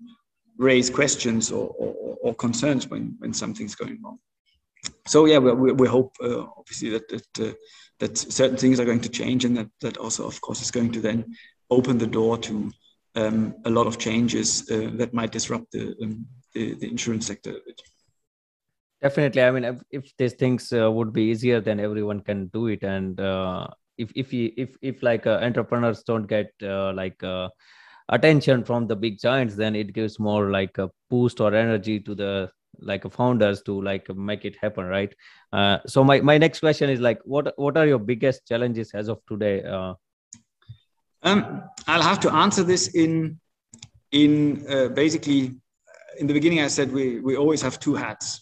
raise 0.59 0.89
questions 0.89 1.51
or, 1.51 1.69
or, 1.79 2.17
or, 2.21 2.35
concerns 2.35 2.87
when, 2.89 3.15
when 3.19 3.33
something's 3.33 3.75
going 3.75 3.97
wrong. 4.03 4.19
So 5.07 5.25
yeah, 5.25 5.39
we, 5.39 5.71
we 5.71 5.87
hope 5.87 6.15
uh, 6.21 6.43
obviously 6.57 6.89
that 6.91 7.07
that, 7.09 7.49
uh, 7.49 7.53
that 7.99 8.17
certain 8.17 8.57
things 8.57 8.79
are 8.79 8.85
going 8.85 9.01
to 9.01 9.09
change, 9.09 9.45
and 9.45 9.57
that 9.57 9.69
that 9.81 9.97
also, 9.97 10.27
of 10.27 10.39
course, 10.41 10.61
is 10.61 10.71
going 10.71 10.91
to 10.91 11.01
then 11.01 11.25
open 11.69 11.97
the 11.97 12.07
door 12.07 12.37
to 12.37 12.71
um, 13.15 13.55
a 13.65 13.69
lot 13.69 13.87
of 13.87 13.97
changes 13.97 14.69
uh, 14.71 14.89
that 14.93 15.13
might 15.13 15.31
disrupt 15.31 15.71
the, 15.71 15.95
um, 16.01 16.25
the, 16.53 16.75
the 16.75 16.87
insurance 16.87 17.27
sector 17.27 17.51
a 17.51 17.61
bit. 17.65 17.81
Definitely, 19.01 19.41
I 19.41 19.51
mean, 19.51 19.63
if, 19.63 19.81
if 19.91 20.17
these 20.17 20.33
things 20.33 20.73
uh, 20.73 20.91
would 20.91 21.13
be 21.13 21.23
easier, 21.23 21.61
then 21.61 21.79
everyone 21.79 22.19
can 22.21 22.47
do 22.47 22.67
it, 22.67 22.83
and 22.83 23.19
uh, 23.19 23.67
if 23.97 24.11
if 24.15 24.33
if 24.33 24.77
if 24.81 25.03
like 25.03 25.25
entrepreneurs 25.25 26.03
don't 26.03 26.27
get 26.27 26.51
like 26.61 27.21
attention 28.09 28.63
from 28.63 28.87
the 28.87 28.95
big 28.95 29.19
giants 29.19 29.55
then 29.55 29.75
it 29.75 29.93
gives 29.93 30.19
more 30.19 30.49
like 30.49 30.77
a 30.77 30.89
boost 31.09 31.39
or 31.39 31.53
energy 31.53 31.99
to 31.99 32.15
the 32.15 32.49
like 32.81 33.09
founders 33.11 33.61
to 33.61 33.81
like 33.81 34.09
make 34.15 34.45
it 34.45 34.55
happen 34.61 34.85
right? 34.85 35.13
Uh, 35.51 35.77
so 35.85 36.03
my, 36.03 36.21
my 36.21 36.37
next 36.37 36.59
question 36.59 36.89
is 36.89 36.99
like 36.99 37.19
what 37.23 37.53
what 37.57 37.77
are 37.77 37.85
your 37.85 37.99
biggest 37.99 38.47
challenges 38.47 38.91
as 38.93 39.09
of 39.09 39.19
today? 39.27 39.63
Uh, 39.63 39.93
um, 41.23 41.63
i'll 41.87 42.01
have 42.01 42.19
to 42.21 42.33
answer 42.33 42.63
this 42.63 42.95
in 42.95 43.37
in 44.13 44.65
uh, 44.69 44.87
basically 44.87 45.53
in 46.17 46.27
the 46.27 46.33
beginning 46.33 46.61
i 46.61 46.67
said 46.67 46.91
we 46.91 47.19
we 47.19 47.35
always 47.35 47.61
have 47.61 47.79
two 47.79 47.95
hats. 47.95 48.41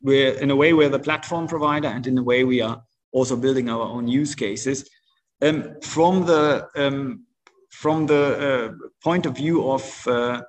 We're 0.00 0.34
in 0.34 0.52
a 0.52 0.56
way 0.56 0.74
we're 0.74 0.88
the 0.88 0.98
platform 1.00 1.48
provider 1.48 1.88
and 1.88 2.06
in 2.06 2.16
a 2.18 2.22
way 2.22 2.44
we 2.44 2.60
are 2.60 2.80
also 3.10 3.36
building 3.36 3.68
our 3.68 3.82
own 3.82 4.06
use 4.06 4.32
cases. 4.34 4.88
Um, 5.42 5.74
from 5.82 6.24
the 6.24 6.68
um, 6.76 7.26
from 7.70 8.06
the 8.06 8.24
uh, 8.48 8.86
point 9.02 9.26
of 9.26 9.36
view 9.36 9.70
of 9.70 10.06
uh, 10.06 10.42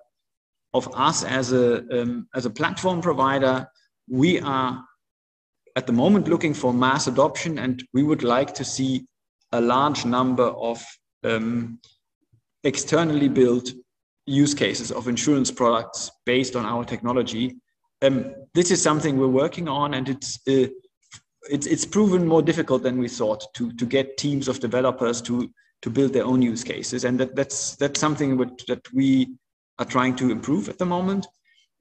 of 0.74 0.88
us 0.94 1.24
as 1.24 1.52
a 1.52 2.02
um, 2.02 2.28
as 2.36 2.46
a 2.46 2.50
platform 2.50 3.02
provider, 3.02 3.68
we 4.08 4.40
are 4.40 4.84
at 5.76 5.88
the 5.88 5.94
moment 5.94 6.28
looking 6.28 6.54
for 6.54 6.74
mass 6.74 7.08
adoption, 7.08 7.60
and 7.60 7.84
we 7.94 8.04
would 8.04 8.24
like 8.24 8.54
to 8.56 8.64
see 8.64 9.06
a 9.52 9.62
large 9.62 10.06
number 10.06 10.44
of 10.44 10.84
um, 11.24 11.80
externally 12.64 13.28
built 13.28 13.72
use 14.26 14.54
cases 14.54 14.92
of 14.92 15.08
insurance 15.08 15.50
products 15.50 16.12
based 16.26 16.56
on 16.56 16.66
our 16.66 16.86
technology. 16.86 17.56
Um, 18.02 18.34
this 18.54 18.72
is 18.72 18.82
something 18.82 19.18
we're 19.18 19.28
working 19.28 19.68
on, 19.68 19.94
and 19.96 20.08
it's 20.08 20.40
uh, 20.48 20.68
it's 21.50 21.66
it's 21.68 21.86
proven 21.86 22.28
more 22.28 22.42
difficult 22.42 22.84
than 22.84 22.98
we 22.98 23.10
thought 23.10 23.44
to 23.56 23.72
to 23.74 23.86
get 23.86 24.18
teams 24.18 24.48
of 24.48 24.60
developers 24.60 25.22
to 25.24 25.50
to 25.82 25.90
build 25.90 26.14
their 26.14 26.26
own 26.26 26.42
use 26.42 26.64
cases, 26.64 27.06
and 27.06 27.20
that, 27.20 27.36
that's 27.36 27.76
that's 27.76 28.00
something 28.00 28.38
that, 28.38 28.66
that 28.68 28.94
we 28.94 29.36
are 29.80 29.86
trying 29.86 30.16
to 30.18 30.30
improve 30.30 30.70
at 30.70 30.78
the 30.78 30.86
moment. 30.86 31.28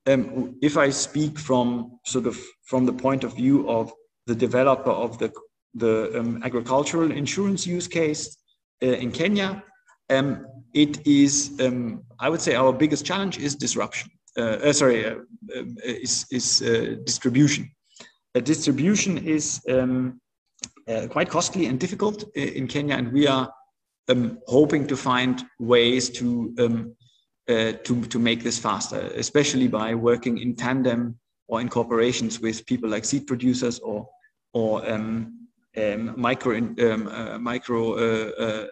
Um, 0.07 0.57
if 0.63 0.77
I 0.77 0.91
speak 0.91 1.39
from 1.39 1.99
sort 2.05 2.27
of 2.27 2.39
from 2.65 2.87
the 2.87 2.93
point 2.93 3.25
of 3.25 3.35
view 3.35 3.69
of 3.69 3.93
the 4.27 4.35
developer 4.35 4.91
of 4.91 5.19
the 5.19 5.33
the 5.75 6.19
um, 6.19 6.43
agricultural 6.43 7.11
insurance 7.13 7.67
use 7.67 7.89
case 7.89 8.37
uh, 8.83 8.87
in 8.87 9.13
Kenya, 9.13 9.63
um, 10.11 10.47
it 10.75 11.07
is 11.07 11.53
um, 11.61 12.05
I 12.21 12.29
would 12.29 12.41
say 12.41 12.55
our 12.55 12.73
biggest 12.73 13.05
challenge 13.05 13.39
is 13.39 13.55
disruption. 13.55 14.11
Uh, 14.37 14.69
uh, 14.69 14.73
sorry, 14.73 15.05
uh, 15.05 15.17
um, 15.57 15.77
is 15.85 16.27
is 16.31 16.63
uh, 16.63 16.97
distribution. 17.05 17.71
distribution 18.45 19.19
is 19.19 19.61
um, 19.69 20.21
uh, 20.89 21.09
quite 21.09 21.29
costly 21.29 21.67
and 21.67 21.81
difficult 21.81 22.25
in 22.37 22.69
Kenya, 22.69 22.95
and 22.95 23.13
we 23.13 23.27
are 23.27 23.53
hoping 24.47 24.87
to 24.87 24.97
find 24.97 25.45
ways 25.59 26.11
to 26.11 26.55
uh, 27.49 27.73
to, 27.83 28.05
to 28.05 28.19
make 28.19 28.43
this 28.43 28.59
faster, 28.59 29.11
especially 29.17 29.69
by 29.69 29.95
working 29.95 30.37
in 30.39 30.55
tandem 30.55 31.19
or 31.47 31.63
in 31.63 31.69
corporations 31.69 32.41
with 32.41 32.67
people 32.67 32.91
like 32.91 33.05
seed 33.05 33.27
producers 33.27 33.79
or 33.79 34.07
or 34.53 34.89
um, 34.91 35.49
um, 35.77 36.15
micro 36.21 36.57
um, 36.57 37.09
uh, 37.09 37.39
micro 37.39 37.95
uh, 37.95 38.31
uh 38.39 38.67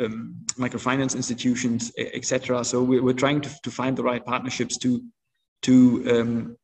um, 0.00 0.36
microfinance 0.58 1.14
institutions, 1.14 1.92
etc. 1.98 2.64
So 2.64 2.82
we're, 2.82 3.02
we're 3.02 3.12
trying 3.12 3.42
to, 3.42 3.50
to 3.62 3.70
find 3.70 3.96
the 3.96 4.02
right 4.02 4.24
partnerships 4.24 4.78
to 4.78 5.02
to 5.62 6.20
um, 6.20 6.56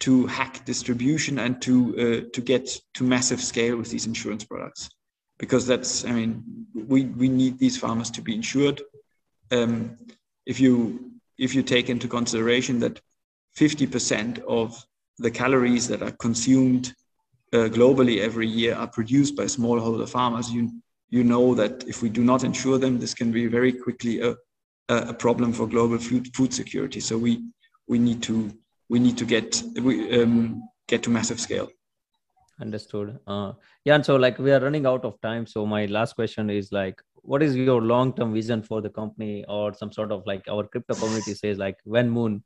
to 0.00 0.26
hack 0.26 0.64
distribution 0.64 1.38
and 1.38 1.60
to 1.62 1.74
uh, 1.98 2.30
to 2.32 2.40
get 2.40 2.78
to 2.94 3.04
massive 3.04 3.40
scale 3.40 3.76
with 3.76 3.90
these 3.90 4.06
insurance 4.06 4.44
products, 4.44 4.88
because 5.38 5.66
that's 5.66 6.04
I 6.04 6.12
mean 6.12 6.66
we 6.74 7.04
we 7.04 7.28
need 7.28 7.58
these 7.58 7.76
farmers 7.76 8.10
to 8.12 8.22
be 8.22 8.34
insured. 8.34 8.82
Um, 9.50 9.96
if 10.46 10.60
you 10.60 11.12
if 11.38 11.54
you 11.54 11.62
take 11.62 11.88
into 11.90 12.08
consideration 12.08 12.78
that 12.80 13.00
50% 13.58 14.40
of 14.44 14.84
the 15.18 15.30
calories 15.30 15.88
that 15.88 16.02
are 16.02 16.10
consumed 16.12 16.94
uh, 17.52 17.68
globally 17.68 18.20
every 18.20 18.48
year 18.48 18.74
are 18.74 18.88
produced 18.88 19.36
by 19.36 19.44
smallholder 19.44 20.08
farmers, 20.08 20.50
you 20.50 20.70
you 21.10 21.22
know 21.22 21.54
that 21.54 21.84
if 21.86 22.02
we 22.02 22.08
do 22.08 22.24
not 22.24 22.42
insure 22.42 22.78
them, 22.78 22.98
this 22.98 23.14
can 23.14 23.30
be 23.30 23.46
very 23.46 23.72
quickly 23.72 24.20
a, 24.20 24.34
a 24.88 25.14
problem 25.14 25.52
for 25.52 25.68
global 25.68 25.98
food, 25.98 26.34
food 26.34 26.52
security. 26.52 27.00
So 27.00 27.16
we 27.16 27.44
we 27.86 27.98
need 27.98 28.22
to 28.24 28.52
we 28.88 28.98
need 28.98 29.16
to 29.18 29.24
get 29.24 29.62
we 29.80 30.22
um, 30.22 30.68
get 30.88 31.02
to 31.04 31.10
massive 31.10 31.40
scale. 31.40 31.68
Understood. 32.60 33.18
Uh, 33.26 33.52
yeah, 33.84 33.96
and 33.96 34.06
so 34.06 34.16
like 34.16 34.38
we 34.38 34.52
are 34.52 34.60
running 34.60 34.86
out 34.86 35.04
of 35.04 35.20
time. 35.20 35.46
So 35.46 35.66
my 35.66 35.86
last 35.86 36.14
question 36.14 36.50
is 36.50 36.70
like, 36.70 37.00
what 37.24 37.42
is 37.42 37.56
your 37.56 37.80
long 37.80 38.12
term 38.12 38.32
vision 38.32 38.62
for 38.62 38.80
the 38.80 38.90
company 38.90 39.44
or 39.48 39.72
some 39.74 39.90
sort 39.90 40.12
of 40.12 40.22
like 40.26 40.46
our 40.48 40.64
crypto 40.64 40.94
community 40.94 41.34
says 41.42 41.58
like 41.58 41.78
when 41.84 42.10
moon 42.10 42.42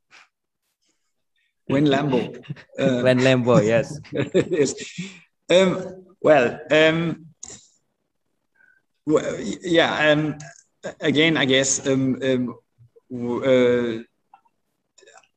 when 1.67 1.85
lambo 1.85 2.21
uh, 2.79 3.01
when 3.03 3.19
lambo 3.19 3.65
yes 3.65 4.01
yes 4.59 4.75
um, 5.51 6.05
well 6.23 6.59
um, 6.71 7.27
well, 9.07 9.41
yeah 9.63 10.11
um, 10.11 10.39
again 11.01 11.37
i 11.37 11.45
guess 11.45 11.87
um, 11.87 12.17
um, 12.23 12.55
uh, 13.45 13.99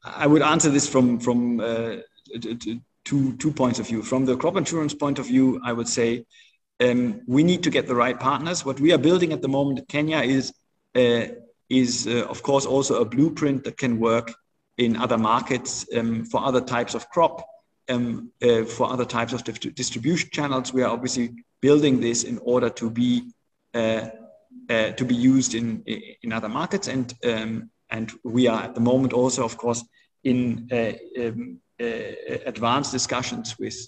i 0.06 0.28
would 0.28 0.42
answer 0.42 0.70
this 0.70 0.88
from 0.88 1.20
from 1.20 1.60
uh, 1.60 1.96
two 3.04 3.36
two 3.38 3.52
points 3.52 3.80
of 3.80 3.88
view 3.88 4.02
from 4.04 4.26
the 4.26 4.38
crop 4.38 4.56
insurance 4.56 4.94
point 4.94 5.20
of 5.20 5.26
view 5.26 5.60
i 5.64 5.74
would 5.74 5.88
say 5.88 6.24
um, 6.82 7.22
we 7.28 7.44
need 7.44 7.64
to 7.64 7.70
get 7.70 7.88
the 7.88 7.96
right 7.96 8.20
partners. 8.20 8.66
What 8.66 8.80
we 8.80 8.92
are 8.92 8.98
building 8.98 9.34
at 9.34 9.42
the 9.42 9.48
moment 9.48 9.80
in 9.80 9.86
Kenya 9.86 10.20
is, 10.20 10.54
uh, 10.96 11.26
is 11.70 12.08
uh, 12.08 12.26
of 12.28 12.42
course, 12.42 12.66
also 12.66 13.02
a 13.02 13.06
blueprint 13.06 13.64
that 13.66 13.78
can 13.78 14.00
work 14.00 14.34
in 14.78 14.98
other 14.98 15.18
markets 15.18 15.86
um, 15.96 16.26
for 16.26 16.44
other 16.44 16.62
types 16.62 16.96
of 16.96 17.08
crop, 17.10 17.46
um, 17.90 18.32
uh, 18.42 18.64
for 18.64 18.92
other 18.92 19.06
types 19.06 19.34
of 19.34 19.44
distribution 19.44 20.30
channels. 20.32 20.74
We 20.74 20.82
are 20.82 20.90
obviously 20.90 21.36
building 21.62 22.00
this 22.00 22.24
in 22.24 22.40
order 22.40 22.70
to 22.70 22.90
be 22.90 23.32
uh, 23.74 24.10
uh, 24.70 24.92
to 24.92 25.06
be 25.06 25.16
used 25.16 25.54
in 25.54 25.84
in 26.24 26.34
other 26.34 26.50
markets, 26.50 26.88
and 26.88 27.14
um, 27.26 27.70
and 27.90 28.12
we 28.24 28.48
are 28.48 28.64
at 28.64 28.74
the 28.74 28.82
moment 28.82 29.14
also, 29.14 29.44
of 29.44 29.58
course, 29.58 29.84
in 30.24 30.68
uh, 30.72 30.94
um, 31.22 31.60
advanced 32.46 32.92
discussions 32.92 33.58
with 33.60 33.88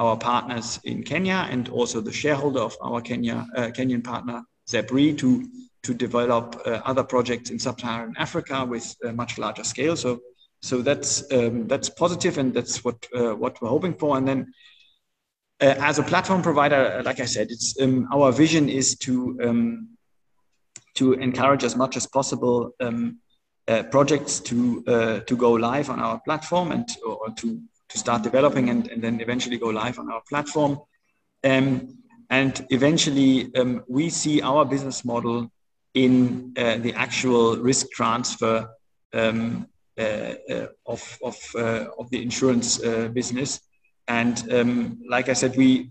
our 0.00 0.16
partners 0.16 0.80
in 0.84 1.02
Kenya 1.02 1.46
and 1.50 1.68
also 1.68 2.00
the 2.00 2.12
shareholder 2.12 2.60
of 2.60 2.76
our 2.80 3.00
Kenya 3.02 3.46
uh, 3.54 3.68
Kenyan 3.68 4.02
partner 4.02 4.42
Zebri 4.68 5.16
to 5.18 5.46
to 5.82 5.94
develop 5.94 6.60
uh, 6.66 6.80
other 6.84 7.02
projects 7.02 7.50
in 7.50 7.58
sub-Saharan 7.58 8.14
Africa 8.18 8.64
with 8.64 8.94
a 9.04 9.12
much 9.12 9.38
larger 9.38 9.64
scale. 9.64 9.96
So 9.96 10.20
so 10.62 10.82
that's 10.82 11.30
um, 11.32 11.68
that's 11.68 11.90
positive 11.90 12.38
and 12.38 12.52
that's 12.54 12.84
what 12.84 13.06
uh, 13.14 13.34
what 13.34 13.60
we're 13.60 13.68
hoping 13.68 13.94
for. 13.94 14.16
And 14.16 14.26
then 14.26 14.52
uh, 15.60 15.74
as 15.78 15.98
a 15.98 16.02
platform 16.02 16.42
provider, 16.42 17.02
like 17.04 17.20
I 17.20 17.26
said, 17.26 17.50
it's 17.50 17.78
um, 17.80 18.08
our 18.12 18.32
vision 18.32 18.68
is 18.68 18.96
to 18.98 19.38
um, 19.42 19.88
to 20.94 21.12
encourage 21.12 21.64
as 21.64 21.76
much 21.76 21.96
as 21.96 22.06
possible 22.06 22.72
um, 22.80 23.18
uh, 23.68 23.82
projects 23.84 24.40
to 24.40 24.82
uh, 24.86 25.20
to 25.20 25.36
go 25.36 25.52
live 25.52 25.90
on 25.90 26.00
our 26.00 26.20
platform 26.20 26.72
and 26.72 26.88
or 27.06 27.30
to 27.36 27.60
to 27.88 27.98
start 27.98 28.22
developing 28.22 28.70
and, 28.70 28.88
and 28.88 29.02
then 29.02 29.20
eventually 29.20 29.58
go 29.58 29.68
live 29.68 29.98
on 29.98 30.10
our 30.10 30.22
platform. 30.28 30.80
Um, 31.42 31.98
and 32.30 32.64
eventually, 32.70 33.52
um, 33.56 33.82
we 33.88 34.10
see 34.10 34.40
our 34.40 34.64
business 34.64 35.04
model 35.04 35.50
in 35.94 36.52
uh, 36.56 36.76
the 36.78 36.94
actual 36.94 37.56
risk 37.56 37.90
transfer 37.90 38.68
um, 39.12 39.66
uh, 39.98 40.34
uh, 40.48 40.66
of, 40.86 41.18
of, 41.22 41.36
uh, 41.56 41.86
of 41.98 42.08
the 42.10 42.22
insurance 42.22 42.78
business. 43.12 43.60
And 44.08 44.50
um, 44.52 45.02
like 45.08 45.28
I 45.28 45.34
said, 45.34 45.56
we, 45.56 45.90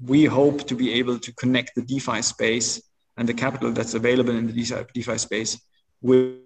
we 0.00 0.24
hope 0.24 0.66
to 0.68 0.74
be 0.74 0.94
able 0.94 1.18
to 1.18 1.32
connect 1.34 1.74
the 1.74 1.82
DeFi 1.82 2.22
space 2.22 2.80
and 3.16 3.28
the 3.28 3.34
capital 3.34 3.72
that's 3.72 3.94
available 3.94 4.34
in 4.34 4.46
the 4.46 4.52
DeFi, 4.52 4.84
DeFi 4.94 5.18
space 5.18 5.60
with, 6.00 6.38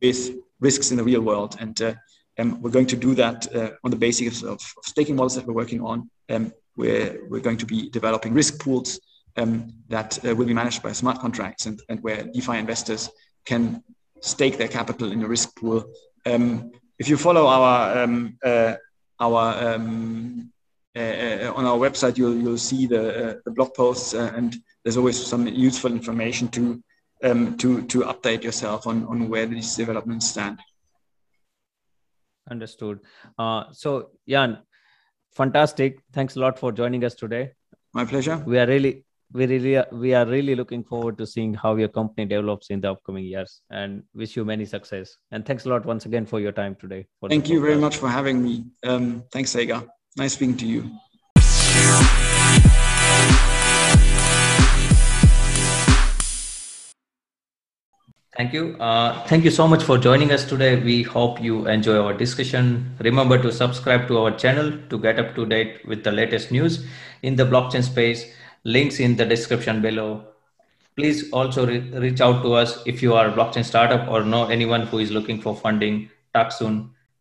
with 0.00 0.36
risks 0.60 0.90
in 0.90 0.96
the 0.96 1.04
real 1.04 1.20
world. 1.20 1.56
And 1.60 1.80
uh, 1.80 1.94
um, 2.38 2.60
we're 2.60 2.70
going 2.70 2.86
to 2.86 2.96
do 2.96 3.14
that 3.14 3.54
uh, 3.54 3.70
on 3.84 3.90
the 3.90 3.96
basis 3.96 4.42
of, 4.42 4.48
of, 4.52 4.60
staking 4.84 5.16
models 5.16 5.34
that 5.36 5.46
we're 5.46 5.54
working 5.54 5.80
on. 5.80 6.10
Um, 6.28 6.52
we're, 6.76 7.26
we're 7.28 7.40
going 7.40 7.56
to 7.58 7.66
be 7.66 7.88
developing 7.90 8.34
risk 8.34 8.60
pools 8.60 9.00
um, 9.36 9.72
that 9.88 10.24
uh, 10.24 10.34
will 10.34 10.46
be 10.46 10.54
managed 10.54 10.82
by 10.82 10.92
smart 10.92 11.18
contracts 11.18 11.66
and, 11.66 11.80
and 11.88 12.02
where 12.02 12.24
DeFi 12.24 12.58
investors 12.58 13.10
can 13.44 13.82
stake 14.20 14.58
their 14.58 14.68
capital 14.68 15.12
in 15.12 15.22
a 15.22 15.28
risk 15.28 15.56
pool. 15.56 15.84
Um, 16.24 16.72
if 16.98 17.08
you 17.08 17.16
follow 17.16 17.46
our 17.46 17.98
um, 17.98 18.38
uh, 18.44 18.74
our 19.20 19.74
um, 19.74 20.52
uh, 20.96 20.98
uh, 20.98 21.52
on 21.54 21.66
our 21.66 21.78
website, 21.78 22.16
you'll 22.16 22.36
you'll 22.36 22.58
see 22.58 22.86
the, 22.86 23.30
uh, 23.30 23.34
the 23.44 23.50
blog 23.50 23.74
posts 23.74 24.14
and 24.14 24.56
there's 24.82 24.96
always 24.96 25.24
some 25.24 25.46
useful 25.46 25.92
information 25.92 26.48
to 26.48 26.82
to 27.22 27.82
to 27.82 28.00
update 28.12 28.42
yourself 28.42 28.86
on 28.86 29.06
on 29.06 29.28
where 29.28 29.46
these 29.46 29.74
developments 29.76 30.28
stand. 30.28 30.58
Understood. 32.48 33.00
Uh, 33.38 33.64
so, 33.72 34.10
Jan, 34.28 34.58
fantastic. 35.32 35.98
Thanks 36.12 36.36
a 36.36 36.40
lot 36.40 36.58
for 36.58 36.70
joining 36.70 37.04
us 37.04 37.14
today. 37.14 37.52
My 37.92 38.04
pleasure. 38.04 38.36
We 38.46 38.58
are 38.58 38.66
really 38.66 39.06
we 39.32 39.46
really 39.46 39.82
we 39.92 40.14
are 40.14 40.26
really 40.26 40.54
looking 40.54 40.84
forward 40.84 41.18
to 41.18 41.26
seeing 41.26 41.54
how 41.54 41.74
your 41.76 41.88
company 41.88 42.26
develops 42.26 42.70
in 42.70 42.80
the 42.80 42.90
upcoming 42.90 43.24
years 43.24 43.60
and 43.70 44.02
wish 44.14 44.36
you 44.36 44.44
many 44.44 44.64
success 44.64 45.16
and 45.32 45.44
thanks 45.44 45.66
a 45.66 45.68
lot 45.68 45.84
once 45.84 46.06
again 46.06 46.24
for 46.24 46.38
your 46.38 46.52
time 46.52 46.76
today 46.76 47.04
thank 47.28 47.48
you 47.48 47.60
very 47.60 47.76
much 47.76 47.96
for 47.96 48.08
having 48.08 48.42
me 48.42 48.64
um, 48.84 49.24
thanks 49.32 49.50
Sagar. 49.50 49.84
nice 50.16 50.34
speaking 50.34 50.56
to 50.56 50.66
you 50.66 50.90
Thank 58.36 58.52
you. 58.52 58.76
Uh, 58.78 59.24
thank 59.26 59.44
you 59.44 59.50
so 59.50 59.66
much 59.66 59.82
for 59.82 59.96
joining 59.96 60.30
us 60.30 60.44
today. 60.44 60.76
We 60.76 61.02
hope 61.02 61.40
you 61.40 61.66
enjoy 61.68 61.96
our 62.04 62.12
discussion. 62.12 62.94
Remember 63.00 63.40
to 63.40 63.50
subscribe 63.50 64.06
to 64.08 64.18
our 64.18 64.30
channel 64.36 64.72
to 64.90 64.98
get 64.98 65.18
up 65.18 65.34
to 65.36 65.46
date 65.46 65.86
with 65.86 66.04
the 66.04 66.12
latest 66.12 66.52
news 66.52 66.86
in 67.22 67.36
the 67.36 67.44
blockchain 67.44 67.82
space. 67.82 68.26
Links 68.64 69.00
in 69.00 69.16
the 69.16 69.24
description 69.24 69.80
below. 69.80 70.26
Please 70.96 71.30
also 71.32 71.66
re- 71.66 71.90
reach 71.98 72.20
out 72.20 72.42
to 72.42 72.54
us 72.54 72.82
if 72.86 73.02
you 73.02 73.14
are 73.14 73.28
a 73.28 73.32
blockchain 73.32 73.64
startup 73.64 74.08
or 74.08 74.22
know 74.22 74.46
anyone 74.48 74.82
who 74.86 74.98
is 74.98 75.10
looking 75.10 75.40
for 75.40 75.56
funding. 75.56 76.10
Talk 76.34 76.52
soon. 76.52 76.90